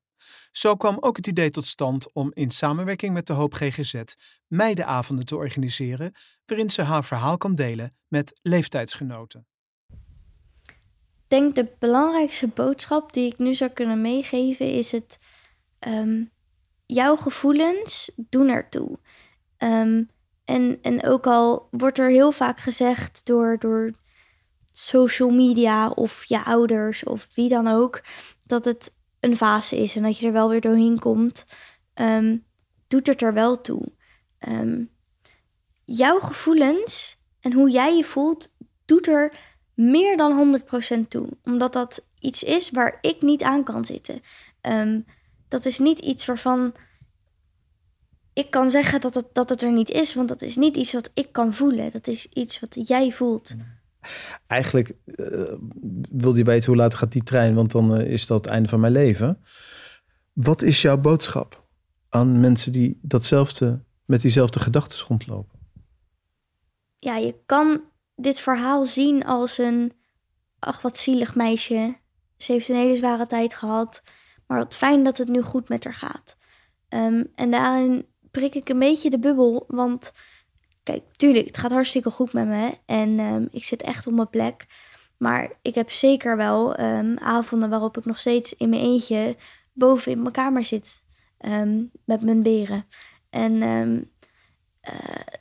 Zo 0.51 0.75
kwam 0.75 0.97
ook 0.99 1.17
het 1.17 1.27
idee 1.27 1.49
tot 1.49 1.65
stand 1.65 2.13
om 2.13 2.31
in 2.33 2.49
samenwerking 2.49 3.13
met 3.13 3.27
de 3.27 3.33
Hoop 3.33 3.53
GGZ 3.53 4.03
meidenavonden 4.47 5.25
te 5.25 5.35
organiseren, 5.35 6.13
waarin 6.45 6.69
ze 6.69 6.81
haar 6.81 7.03
verhaal 7.03 7.37
kan 7.37 7.55
delen 7.55 7.95
met 8.07 8.39
leeftijdsgenoten. 8.41 9.47
Ik 10.65 11.25
denk 11.27 11.55
de 11.55 11.75
belangrijkste 11.79 12.47
boodschap 12.47 13.13
die 13.13 13.31
ik 13.31 13.37
nu 13.37 13.53
zou 13.53 13.71
kunnen 13.71 14.01
meegeven 14.01 14.73
is 14.73 14.91
het... 14.91 15.19
ehm, 15.79 16.23
jouw 16.85 17.15
gevoelens 17.15 18.11
doen 18.15 18.49
ertoe. 18.49 18.99
Um, 19.57 20.09
en, 20.45 20.79
en 20.81 21.03
ook 21.03 21.27
al 21.27 21.67
wordt 21.71 21.97
er 21.97 22.09
heel 22.09 22.31
vaak 22.31 22.59
gezegd 22.59 23.25
door, 23.25 23.57
door 23.59 23.91
social 24.71 25.29
media 25.29 25.89
of 25.89 26.23
je 26.23 26.43
ouders 26.43 27.03
of 27.03 27.27
wie 27.35 27.49
dan 27.49 27.67
ook, 27.67 28.01
dat 28.45 28.65
het 28.65 28.95
een 29.19 29.37
fase 29.37 29.77
is 29.77 29.95
en 29.95 30.03
dat 30.03 30.17
je 30.17 30.27
er 30.27 30.33
wel 30.33 30.49
weer 30.49 30.61
doorheen 30.61 30.99
komt, 30.99 31.45
ehm, 31.93 32.37
doet 32.87 33.07
het 33.07 33.21
er 33.21 33.33
wel 33.33 33.61
toe. 33.61 33.91
Um, 34.49 34.89
jouw 35.85 36.19
gevoelens 36.19 37.21
en 37.39 37.53
hoe 37.53 37.69
jij 37.69 37.97
je 37.97 38.03
voelt, 38.03 38.55
doet 38.85 39.07
er 39.07 39.37
meer 39.73 40.17
dan 40.17 40.33
100% 40.33 41.09
toe. 41.09 41.29
Omdat 41.43 41.73
dat 41.73 42.07
iets 42.19 42.43
is 42.43 42.69
waar 42.69 42.97
ik 43.01 43.21
niet 43.21 43.43
aan 43.43 43.63
kan 43.63 43.85
zitten. 43.85 44.21
Ehm, 44.61 45.01
dat 45.47 45.65
is 45.65 45.79
niet 45.79 45.99
iets 45.99 46.25
waarvan 46.25 46.73
ik 48.33 48.51
kan 48.51 48.69
zeggen 48.69 49.01
dat 49.01 49.15
het, 49.15 49.25
dat 49.33 49.49
het 49.49 49.61
er 49.61 49.71
niet 49.71 49.89
is. 49.89 50.13
Want 50.13 50.27
dat 50.27 50.41
is 50.41 50.55
niet 50.55 50.77
iets 50.77 50.93
wat 50.93 51.09
ik 51.13 51.31
kan 51.31 51.53
voelen. 51.53 51.91
Dat 51.91 52.07
is 52.07 52.27
iets 52.33 52.59
wat 52.59 52.87
jij 52.87 53.11
voelt. 53.11 53.55
Eigenlijk 54.47 54.95
uh, 55.05 55.53
wil 56.09 56.35
je 56.35 56.43
weten 56.43 56.65
hoe 56.65 56.75
laat 56.75 56.93
gaat 56.93 57.11
die 57.11 57.23
trein, 57.23 57.55
want 57.55 57.71
dan 57.71 57.99
uh, 57.99 58.11
is 58.11 58.27
dat 58.27 58.43
het 58.43 58.53
einde 58.53 58.69
van 58.69 58.79
mijn 58.79 58.93
leven. 58.93 59.43
Wat 60.33 60.61
is 60.61 60.81
jouw 60.81 60.97
boodschap 60.97 61.63
aan 62.09 62.39
mensen 62.39 62.71
die 62.71 62.99
datzelfde, 63.01 63.83
met 64.05 64.21
diezelfde 64.21 64.59
gedachten 64.59 65.05
rondlopen? 65.07 65.59
Ja, 66.99 67.15
je 67.15 67.35
kan 67.45 67.81
dit 68.15 68.39
verhaal 68.39 68.85
zien 68.85 69.25
als 69.25 69.57
een, 69.57 69.93
ach 70.59 70.81
wat 70.81 70.97
zielig 70.97 71.35
meisje. 71.35 71.95
Ze 72.37 72.51
heeft 72.51 72.69
een 72.69 72.75
hele 72.75 72.95
zware 72.95 73.27
tijd 73.27 73.53
gehad, 73.53 74.03
maar 74.47 74.57
wat 74.57 74.75
fijn 74.75 75.03
dat 75.03 75.17
het 75.17 75.27
nu 75.27 75.41
goed 75.41 75.69
met 75.69 75.83
haar 75.83 75.93
gaat. 75.93 76.37
Um, 76.89 77.31
en 77.35 77.51
daarin 77.51 78.05
prik 78.33 78.55
ik 78.55 78.69
een 78.69 78.79
beetje 78.79 79.09
de 79.09 79.19
bubbel, 79.19 79.65
want 79.67 80.11
kijk, 80.83 81.03
tuurlijk, 81.15 81.47
het 81.47 81.57
gaat 81.57 81.71
hartstikke 81.71 82.09
goed 82.09 82.33
met 82.33 82.47
me 82.47 82.77
en 82.85 83.19
um, 83.19 83.47
ik 83.51 83.63
zit 83.63 83.81
echt 83.81 84.07
op 84.07 84.13
mijn 84.13 84.29
plek. 84.29 84.65
Maar 85.17 85.51
ik 85.61 85.75
heb 85.75 85.91
zeker 85.91 86.37
wel 86.37 86.79
um, 86.79 87.17
avonden 87.17 87.69
waarop 87.69 87.97
ik 87.97 88.05
nog 88.05 88.17
steeds 88.17 88.55
in 88.55 88.69
mijn 88.69 88.81
eentje 88.81 89.35
boven 89.73 90.11
in 90.11 90.21
mijn 90.21 90.33
kamer 90.33 90.63
zit 90.63 91.03
met 92.05 92.21
mijn 92.21 92.43
beren. 92.43 92.85
En 93.29 93.53
uh, 93.53 94.01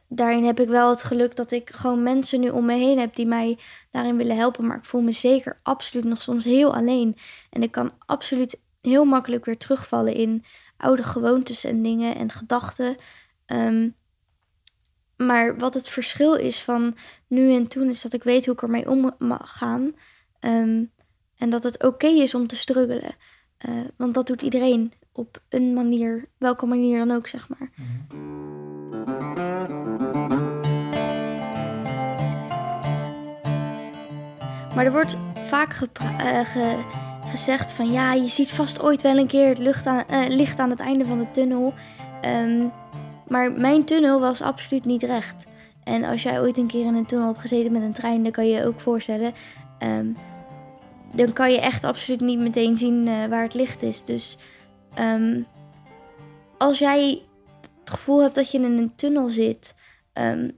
daarin 0.09 0.45
heb 0.45 0.61
ik 0.61 0.69
wel 0.69 0.91
het 0.91 1.03
geluk 1.03 1.37
dat 1.37 1.51
ik 1.51 1.71
gewoon 1.71 2.03
mensen 2.03 2.41
nu 2.41 2.49
om 2.49 2.65
me 2.65 2.75
heen 2.75 2.99
heb 2.99 3.15
die 3.15 3.27
mij 3.27 3.59
daarin 3.91 4.17
willen 4.17 4.37
helpen. 4.37 4.67
Maar 4.67 4.77
ik 4.77 4.85
voel 4.85 5.01
me 5.01 5.13
zeker 5.13 5.61
absoluut 5.63 6.05
nog 6.05 6.23
soms 6.23 6.45
heel 6.45 6.75
alleen. 6.75 7.17
En 7.51 7.63
ik 7.63 7.71
kan 7.71 7.93
absoluut 8.07 8.61
heel 8.81 9.05
makkelijk 9.05 9.45
weer 9.45 9.59
terugvallen 9.59 10.15
in 10.15 10.45
oude 10.83 11.03
gewoontes 11.03 11.65
en 11.65 11.83
dingen 11.83 12.15
en 12.15 12.31
gedachten. 12.31 12.97
Um, 13.47 13.95
maar 15.17 15.59
wat 15.59 15.75
het 15.75 15.89
verschil 15.89 16.35
is 16.35 16.63
van 16.63 16.95
nu 17.27 17.55
en 17.55 17.69
toen, 17.69 17.91
is 17.91 18.03
dat 18.03 18.13
ik 18.13 18.23
weet 18.23 18.45
hoe 18.45 18.55
ik 18.55 18.63
ermee 18.63 18.91
om 18.91 19.15
mag 19.19 19.57
gaan. 19.57 19.95
Um, 20.41 20.91
en 21.37 21.51
dat 21.51 21.63
het 21.63 21.75
oké 21.77 21.87
okay 21.87 22.21
is 22.21 22.35
om 22.35 22.47
te 22.47 22.57
struggelen. 22.57 23.15
Uh, 23.69 23.81
want 23.97 24.15
dat 24.15 24.27
doet 24.27 24.43
iedereen 24.43 24.93
op 25.13 25.43
een 25.49 25.73
manier, 25.73 26.29
welke 26.39 26.67
manier 26.67 26.99
dan 27.07 27.17
ook, 27.17 27.27
zeg 27.27 27.49
maar. 27.49 27.71
Maar 34.75 34.85
er 34.85 34.93
wordt 34.93 35.17
vaak 35.35 35.81
uh, 35.81 36.45
ge 36.45 37.11
gezegd 37.33 37.73
van 37.73 37.93
ja, 37.93 38.13
je 38.13 38.29
ziet 38.29 38.51
vast 38.51 38.83
ooit 38.83 39.03
wel 39.03 39.17
een 39.17 39.27
keer 39.27 39.49
het 39.49 39.59
licht 39.59 39.87
aan, 39.87 40.05
uh, 40.11 40.29
licht 40.29 40.59
aan 40.59 40.71
het 40.71 40.81
einde 40.81 41.05
van 41.05 41.19
de 41.19 41.31
tunnel. 41.31 41.75
Um, 42.27 42.73
maar 43.29 43.53
mijn 43.53 43.85
tunnel 43.85 44.21
was 44.21 44.43
absoluut 44.43 44.85
niet 44.85 45.03
recht. 45.03 45.47
En 45.85 46.05
als 46.05 46.23
jij 46.23 46.41
ooit 46.41 46.57
een 46.57 46.67
keer 46.67 46.87
in 46.87 46.95
een 46.95 47.07
tunnel 47.07 47.27
hebt 47.27 47.41
gezeten 47.41 47.73
met 47.73 47.83
een 47.83 47.93
trein, 47.93 48.23
dan 48.23 48.33
kan 48.33 48.47
je 48.47 48.57
je 48.57 48.67
ook 48.67 48.81
voorstellen. 48.81 49.33
Um, 49.83 50.17
dan 51.13 51.33
kan 51.33 51.53
je 51.53 51.61
echt 51.61 51.85
absoluut 51.85 52.21
niet 52.21 52.39
meteen 52.39 52.77
zien 52.77 53.07
uh, 53.07 53.27
waar 53.27 53.43
het 53.43 53.55
licht 53.55 53.83
is. 53.83 54.05
Dus 54.05 54.37
um, 54.99 55.47
als 56.59 56.79
jij 56.79 57.23
het 57.81 57.91
gevoel 57.91 58.23
hebt 58.23 58.35
dat 58.35 58.51
je 58.51 58.59
in 58.59 58.65
een 58.65 58.93
tunnel 58.97 59.29
zit, 59.29 59.75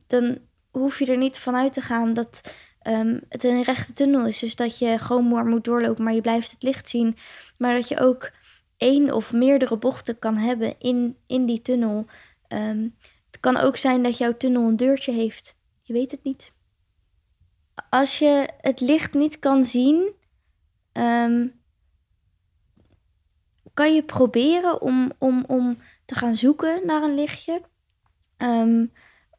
dan 0.06 0.38
hoef 0.70 0.98
je 0.98 1.06
er 1.06 1.16
niet 1.16 1.38
vanuit 1.38 1.72
te 1.72 1.80
gaan 1.80 2.12
dat 2.12 2.54
um, 2.86 3.20
het 3.28 3.44
een 3.44 3.62
rechte 3.62 3.92
tunnel 3.92 4.26
is. 4.26 4.38
Dus 4.38 4.56
dat 4.56 4.78
je 4.78 4.98
gewoon 4.98 5.28
maar 5.28 5.46
moet 5.46 5.64
doorlopen, 5.64 6.04
maar 6.04 6.14
je 6.14 6.20
blijft 6.20 6.50
het 6.50 6.62
licht 6.62 6.88
zien. 6.88 7.16
Maar 7.58 7.74
dat 7.74 7.88
je 7.88 8.00
ook 8.00 8.32
één 8.76 9.12
of 9.12 9.32
meerdere 9.32 9.76
bochten 9.76 10.18
kan 10.18 10.36
hebben 10.36 10.74
in, 10.78 11.16
in 11.26 11.46
die 11.46 11.62
tunnel. 11.62 12.06
Um, 12.48 12.96
het 13.26 13.40
kan 13.40 13.56
ook 13.56 13.76
zijn 13.76 14.02
dat 14.02 14.18
jouw 14.18 14.36
tunnel 14.36 14.68
een 14.68 14.76
deurtje 14.76 15.12
heeft. 15.12 15.56
Je 15.82 15.92
weet 15.92 16.10
het 16.10 16.22
niet. 16.22 16.52
Als 17.90 18.18
je 18.18 18.48
het 18.60 18.80
licht 18.80 19.14
niet 19.14 19.38
kan 19.38 19.64
zien, 19.64 20.12
um, 20.92 21.62
kan 23.74 23.94
je 23.94 24.02
proberen 24.02 24.80
om, 24.80 25.12
om, 25.18 25.44
om 25.46 25.78
te 26.04 26.14
gaan 26.14 26.34
zoeken 26.34 26.86
naar 26.86 27.02
een 27.02 27.14
lichtje. 27.14 27.62
Um, 28.38 28.92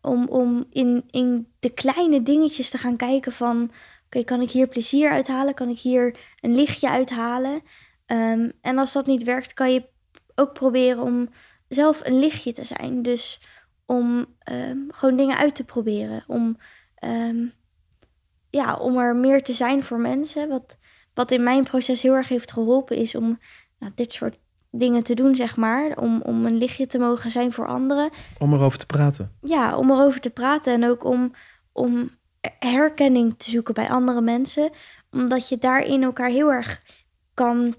om, 0.05 0.27
om 0.27 0.65
in, 0.69 1.03
in 1.09 1.53
de 1.59 1.69
kleine 1.69 2.23
dingetjes 2.23 2.69
te 2.69 2.77
gaan 2.77 2.95
kijken 2.95 3.31
van... 3.31 3.71
oké, 4.05 4.23
kan 4.23 4.41
ik 4.41 4.51
hier 4.51 4.67
plezier 4.67 5.11
uithalen? 5.11 5.53
Kan 5.53 5.69
ik 5.69 5.79
hier 5.79 6.15
een 6.39 6.55
lichtje 6.55 6.89
uithalen? 6.89 7.61
Um, 8.07 8.51
en 8.61 8.77
als 8.77 8.93
dat 8.93 9.05
niet 9.05 9.23
werkt, 9.23 9.53
kan 9.53 9.73
je 9.73 9.89
ook 10.35 10.53
proberen 10.53 11.03
om 11.03 11.29
zelf 11.67 12.05
een 12.05 12.19
lichtje 12.19 12.51
te 12.51 12.63
zijn. 12.63 13.01
Dus 13.01 13.39
om 13.85 14.25
um, 14.51 14.87
gewoon 14.89 15.15
dingen 15.15 15.37
uit 15.37 15.55
te 15.55 15.63
proberen. 15.63 16.23
Om, 16.27 16.57
um, 17.03 17.53
ja, 18.49 18.75
om 18.75 18.97
er 18.97 19.15
meer 19.15 19.43
te 19.43 19.53
zijn 19.53 19.83
voor 19.83 19.99
mensen. 19.99 20.49
Wat, 20.49 20.77
wat 21.13 21.31
in 21.31 21.43
mijn 21.43 21.63
proces 21.63 22.01
heel 22.01 22.13
erg 22.13 22.27
heeft 22.27 22.51
geholpen 22.51 22.97
is 22.97 23.15
om 23.15 23.39
nou, 23.79 23.91
dit 23.95 24.13
soort 24.13 24.37
dingen 24.77 25.03
te 25.03 25.13
doen, 25.13 25.35
zeg 25.35 25.55
maar. 25.55 25.97
Om, 25.97 26.21
om 26.21 26.45
een 26.45 26.57
lichtje 26.57 26.87
te 26.87 26.97
mogen 26.97 27.31
zijn 27.31 27.51
voor 27.51 27.67
anderen. 27.67 28.09
Om 28.39 28.53
erover 28.53 28.79
te 28.79 28.85
praten. 28.85 29.31
Ja, 29.41 29.77
om 29.77 29.91
erover 29.91 30.19
te 30.19 30.29
praten. 30.29 30.73
En 30.73 30.89
ook 30.89 31.03
om, 31.03 31.33
om 31.71 32.09
herkenning 32.59 33.37
te 33.37 33.49
zoeken 33.49 33.73
bij 33.73 33.89
andere 33.89 34.21
mensen. 34.21 34.71
Omdat 35.11 35.49
je 35.49 35.57
daarin 35.57 36.03
elkaar 36.03 36.29
heel 36.29 36.51
erg 36.51 36.81
kan 37.33 37.75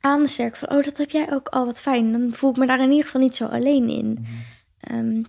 aansterken. 0.00 0.58
Van, 0.58 0.70
oh, 0.70 0.84
dat 0.84 0.96
heb 0.96 1.10
jij 1.10 1.32
ook 1.32 1.48
al, 1.48 1.64
wat 1.64 1.80
fijn. 1.80 2.12
Dan 2.12 2.32
voel 2.32 2.50
ik 2.50 2.56
me 2.56 2.66
daar 2.66 2.80
in 2.80 2.90
ieder 2.90 3.04
geval 3.04 3.20
niet 3.20 3.36
zo 3.36 3.44
alleen 3.44 3.88
in. 3.88 4.06
Mm 4.06 4.26
um, 4.88 5.24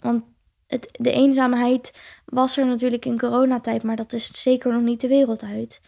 want 0.00 0.24
het, 0.66 0.88
de 0.92 1.12
eenzaamheid 1.12 2.00
was 2.24 2.56
er 2.56 2.66
natuurlijk 2.66 3.04
in 3.04 3.18
coronatijd, 3.18 3.82
maar 3.82 3.96
dat 3.96 4.12
is 4.12 4.42
zeker 4.42 4.72
nog 4.72 4.82
niet 4.82 5.00
de 5.00 5.08
wereld 5.08 5.42
uit. 5.42 5.80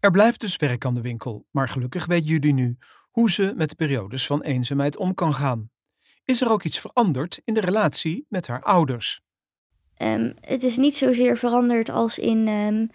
Er 0.00 0.10
blijft 0.10 0.40
dus 0.40 0.56
werk 0.56 0.84
aan 0.84 0.94
de 0.94 1.00
winkel, 1.00 1.46
maar 1.50 1.68
gelukkig 1.68 2.06
weet 2.06 2.28
jullie 2.28 2.52
nu 2.52 2.78
hoe 3.10 3.30
ze 3.30 3.52
met 3.56 3.76
periodes 3.76 4.26
van 4.26 4.42
eenzaamheid 4.42 4.96
om 4.96 5.14
kan 5.14 5.34
gaan. 5.34 5.70
Is 6.24 6.40
er 6.40 6.50
ook 6.50 6.62
iets 6.62 6.80
veranderd 6.80 7.40
in 7.44 7.54
de 7.54 7.60
relatie 7.60 8.26
met 8.28 8.46
haar 8.46 8.62
ouders? 8.62 9.22
Um, 9.96 10.34
het 10.40 10.62
is 10.62 10.76
niet 10.76 10.96
zozeer 10.96 11.36
veranderd 11.36 11.88
als 11.88 12.18
in 12.18 12.48
um, 12.48 12.88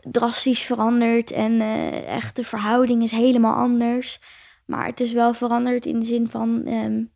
drastisch 0.00 0.62
veranderd 0.62 1.30
en 1.30 1.52
uh, 1.52 2.14
echt 2.14 2.36
de 2.36 2.44
verhouding 2.44 3.02
is 3.02 3.10
helemaal 3.10 3.54
anders. 3.54 4.20
Maar 4.66 4.86
het 4.86 5.00
is 5.00 5.12
wel 5.12 5.34
veranderd 5.34 5.86
in 5.86 6.00
de 6.00 6.06
zin 6.06 6.28
van 6.28 6.66
um, 6.66 7.10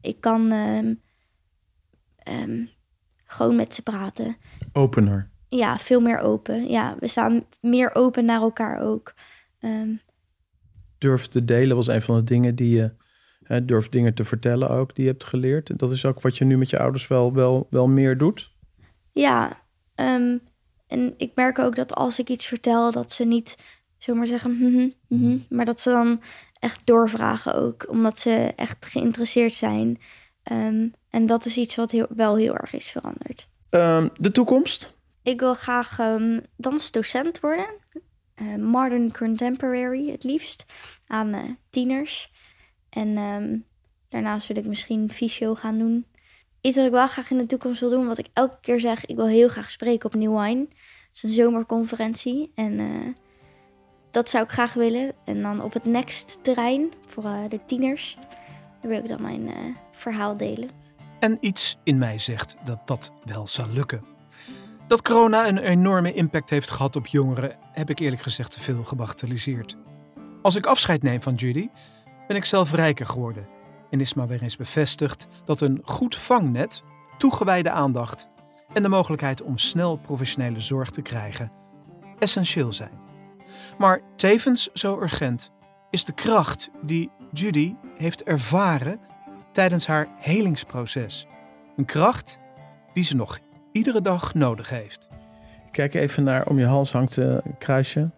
ik 0.00 0.20
kan 0.20 0.52
gewoon 3.24 3.56
met 3.56 3.74
ze 3.74 3.82
praten. 3.82 4.36
Opener. 4.72 5.30
Ja, 5.48 5.78
veel 5.78 6.00
meer 6.00 6.18
open. 6.18 6.68
Ja, 6.68 6.96
we 6.98 7.06
staan 7.06 7.46
meer 7.60 7.94
open 7.94 8.24
naar 8.24 8.40
elkaar 8.40 8.80
ook. 8.80 9.14
Um, 9.60 10.00
durf 11.02 11.26
te 11.26 11.44
delen 11.44 11.76
was 11.76 11.86
een 11.86 12.02
van 12.02 12.16
de 12.16 12.24
dingen 12.24 12.54
die 12.54 12.76
je 12.76 12.92
hè, 13.42 13.64
durft 13.64 13.92
dingen 13.92 14.14
te 14.14 14.24
vertellen 14.24 14.70
ook, 14.70 14.94
die 14.94 15.04
je 15.04 15.10
hebt 15.10 15.24
geleerd. 15.24 15.78
Dat 15.78 15.90
is 15.90 16.04
ook 16.04 16.20
wat 16.20 16.38
je 16.38 16.44
nu 16.44 16.58
met 16.58 16.70
je 16.70 16.78
ouders 16.78 17.08
wel, 17.08 17.32
wel, 17.32 17.66
wel 17.70 17.88
meer 17.88 18.18
doet. 18.18 18.50
Ja, 19.12 19.62
um, 19.96 20.40
en 20.86 21.14
ik 21.16 21.32
merk 21.34 21.58
ook 21.58 21.76
dat 21.76 21.94
als 21.94 22.18
ik 22.18 22.28
iets 22.28 22.46
vertel, 22.46 22.90
dat 22.90 23.12
ze 23.12 23.24
niet 23.24 23.56
zomaar 23.98 24.26
zeggen, 24.26 24.50
mm 24.50 24.94
-hmm, 25.08 25.46
maar 25.48 25.64
dat 25.64 25.80
ze 25.80 25.90
dan 25.90 26.22
echt 26.58 26.86
doorvragen 26.86 27.54
ook, 27.54 27.88
omdat 27.88 28.18
ze 28.18 28.52
echt 28.56 28.86
geïnteresseerd 28.86 29.52
zijn. 29.52 29.98
Um, 30.52 30.92
en 31.10 31.26
dat 31.26 31.44
is 31.44 31.56
iets 31.56 31.76
wat 31.76 31.90
heel, 31.90 32.06
wel 32.16 32.36
heel 32.36 32.56
erg 32.56 32.72
is 32.72 32.90
veranderd. 32.90 33.48
Um, 33.70 34.10
de 34.20 34.30
toekomst? 34.30 34.96
Ik 35.22 35.40
wil 35.40 35.54
graag 35.54 35.98
dansdocent 36.56 37.40
worden. 37.40 37.80
Uh, 38.36 38.54
modern 38.56 39.12
contemporary 39.12 40.10
het 40.10 40.24
liefst, 40.24 40.64
aan 41.06 41.34
uh, 41.34 41.42
tieners. 41.70 42.32
En 42.88 43.18
um, 43.18 43.64
daarnaast 44.08 44.46
wil 44.46 44.56
ik 44.56 44.66
misschien 44.66 45.10
fysio 45.10 45.54
gaan 45.54 45.78
doen. 45.78 46.06
Iets 46.60 46.76
wat 46.76 46.86
ik 46.86 46.92
wel 46.92 47.06
graag 47.06 47.30
in 47.30 47.38
de 47.38 47.46
toekomst 47.46 47.80
wil 47.80 47.90
doen, 47.90 48.06
wat 48.06 48.18
ik 48.18 48.26
elke 48.32 48.58
keer 48.60 48.80
zeg, 48.80 49.06
ik 49.06 49.16
wil 49.16 49.26
heel 49.26 49.48
graag 49.48 49.70
spreken 49.70 50.06
op 50.06 50.14
New 50.14 50.40
Wine. 50.40 50.60
Het 50.60 51.10
is 51.12 51.22
een 51.22 51.30
zomerconferentie 51.30 52.52
en 52.54 52.78
uh, 52.78 53.14
dat 54.12 54.28
zou 54.28 54.44
ik 54.44 54.50
graag 54.50 54.74
willen. 54.74 55.12
En 55.24 55.42
dan 55.42 55.62
op 55.62 55.72
het 55.72 55.84
Next 55.84 56.38
terrein 56.42 56.92
voor 57.06 57.24
de 57.48 57.60
tieners. 57.66 58.16
daar 58.80 58.90
wil 58.90 58.98
ik 58.98 59.08
dan 59.08 59.22
mijn 59.22 59.48
eh, 59.48 59.56
verhaal 59.92 60.36
delen. 60.36 60.70
En 61.20 61.38
iets 61.40 61.78
in 61.84 61.98
mij 61.98 62.18
zegt 62.18 62.56
dat 62.64 62.86
dat 62.86 63.12
wel 63.24 63.46
zal 63.46 63.68
lukken. 63.68 64.11
Dat 64.92 65.02
corona 65.02 65.48
een 65.48 65.58
enorme 65.58 66.12
impact 66.12 66.50
heeft 66.50 66.70
gehad 66.70 66.96
op 66.96 67.06
jongeren, 67.06 67.56
heb 67.72 67.90
ik 67.90 67.98
eerlijk 67.98 68.22
gezegd 68.22 68.50
te 68.50 68.60
veel 68.60 68.84
gebagatelliseerd. 68.84 69.76
Als 70.42 70.54
ik 70.54 70.66
afscheid 70.66 71.02
neem 71.02 71.22
van 71.22 71.34
Judy, 71.34 71.68
ben 72.28 72.36
ik 72.36 72.44
zelf 72.44 72.72
rijker 72.72 73.06
geworden. 73.06 73.48
En 73.90 74.00
is 74.00 74.14
maar 74.14 74.28
weer 74.28 74.42
eens 74.42 74.56
bevestigd 74.56 75.26
dat 75.44 75.60
een 75.60 75.80
goed 75.84 76.16
vangnet, 76.16 76.82
toegewijde 77.18 77.70
aandacht 77.70 78.28
en 78.72 78.82
de 78.82 78.88
mogelijkheid 78.88 79.42
om 79.42 79.58
snel 79.58 79.96
professionele 79.96 80.60
zorg 80.60 80.90
te 80.90 81.02
krijgen 81.02 81.52
essentieel 82.18 82.72
zijn. 82.72 83.00
Maar 83.78 84.00
tevens 84.16 84.68
zo 84.72 85.00
urgent 85.00 85.52
is 85.90 86.04
de 86.04 86.12
kracht 86.12 86.70
die 86.82 87.10
Judy 87.30 87.74
heeft 87.96 88.22
ervaren 88.22 89.00
tijdens 89.52 89.86
haar 89.86 90.08
helingsproces. 90.16 91.26
Een 91.76 91.84
kracht 91.84 92.38
die 92.92 93.04
ze 93.04 93.16
nog 93.16 93.38
iedere 93.72 94.00
dag 94.00 94.34
nodig 94.34 94.70
heeft. 94.70 95.08
Kijk 95.70 95.94
even 95.94 96.24
naar 96.24 96.46
om 96.46 96.58
je 96.58 96.66
hals 96.66 96.92
hangt 96.92 97.16
een 97.16 97.58
kruisje, 97.58 98.10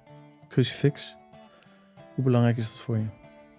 crucifix. 0.49 1.17
Hoe 2.15 2.25
belangrijk 2.25 2.57
is 2.57 2.69
dat 2.69 2.79
voor 2.81 2.97
je? 2.97 3.07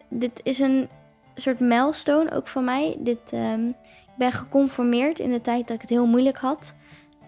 Dit 0.09 0.39
is 0.43 0.59
een 0.59 0.89
soort 1.35 1.59
milestone 1.59 2.31
ook 2.31 2.47
van 2.47 2.63
mij. 2.63 2.97
Dit, 2.99 3.31
ehm, 3.31 3.67
ik 3.67 4.17
ben 4.17 4.31
geconformeerd 4.31 5.19
in 5.19 5.31
de 5.31 5.41
tijd 5.41 5.67
dat 5.67 5.75
ik 5.75 5.81
het 5.81 5.89
heel 5.89 6.07
moeilijk 6.07 6.37
had. 6.37 6.75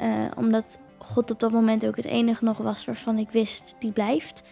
Uh, 0.02 0.26
omdat 0.36 0.80
God 0.98 1.32
op 1.32 1.40
dat 1.40 1.52
moment 1.52 1.86
ook 1.86 1.96
het 1.96 2.06
enige 2.06 2.44
nog 2.44 2.58
was 2.58 2.86
waarvan 2.86 3.18
ik 3.18 3.30
wist 3.30 3.76
die 3.80 3.92
blijft. 3.92 4.44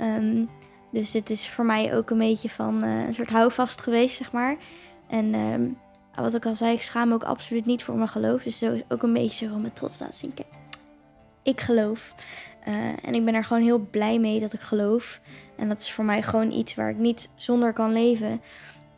Um, 0.00 0.48
dus 0.90 1.10
dit 1.10 1.30
is 1.30 1.48
voor 1.48 1.64
mij 1.64 1.96
ook 1.96 2.10
een 2.10 2.18
beetje 2.18 2.48
van 2.48 2.84
uh, 2.84 3.06
een 3.06 3.14
soort 3.14 3.30
houvast 3.30 3.80
geweest, 3.80 4.16
zeg 4.16 4.32
maar. 4.32 4.56
En 5.08 5.34
um, 5.34 5.78
wat 6.14 6.34
ik 6.34 6.46
al 6.46 6.54
zei, 6.54 6.74
ik 6.74 6.82
schaam 6.82 7.08
me 7.08 7.14
ook 7.14 7.24
absoluut 7.24 7.66
niet 7.66 7.82
voor 7.82 7.96
mijn 7.96 8.08
geloof. 8.08 8.42
Dus 8.42 8.58
zo 8.58 8.80
ook 8.88 9.02
een 9.02 9.12
beetje 9.12 9.46
zo 9.46 9.56
met 9.56 9.76
trots 9.76 9.98
laten 9.98 10.16
zien. 10.16 10.34
Ik 11.42 11.60
geloof. 11.60 12.14
Uh, 12.68 12.74
en 13.02 13.14
ik 13.14 13.24
ben 13.24 13.34
er 13.34 13.44
gewoon 13.44 13.62
heel 13.62 13.78
blij 13.78 14.18
mee 14.18 14.40
dat 14.40 14.52
ik 14.52 14.60
geloof. 14.60 15.20
En 15.56 15.68
dat 15.68 15.80
is 15.80 15.92
voor 15.92 16.04
mij 16.04 16.22
gewoon 16.22 16.50
iets 16.50 16.74
waar 16.74 16.90
ik 16.90 16.98
niet 16.98 17.28
zonder 17.34 17.72
kan 17.72 17.92
leven. 17.92 18.40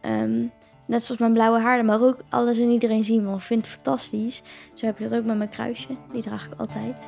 Um, 0.03 0.53
net 0.87 1.05
zoals 1.05 1.21
mijn 1.21 1.33
blauwe 1.33 1.61
haar, 1.61 1.85
mag 1.85 2.01
ook 2.01 2.19
alles 2.29 2.59
en 2.59 2.71
iedereen 2.71 3.05
zien, 3.05 3.25
want 3.25 3.41
ik 3.41 3.47
vind 3.47 3.67
het 3.67 3.75
fantastisch. 3.75 4.43
Zo 4.75 4.87
heb 4.87 5.01
ik 5.01 5.09
dat 5.09 5.19
ook 5.19 5.25
met 5.25 5.37
mijn 5.37 5.49
kruisje. 5.49 5.89
Die 6.13 6.23
draag 6.23 6.47
ik 6.47 6.53
altijd. 6.57 7.07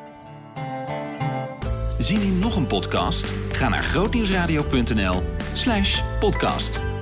Zien 1.99 2.21
in 2.21 2.39
nog 2.39 2.57
een 2.57 2.67
podcast? 2.67 3.25
Ga 3.51 3.69
naar 3.69 3.83
grootnieuwsradio.nl 3.83 5.23
slash 5.53 6.03
podcast. 6.19 6.96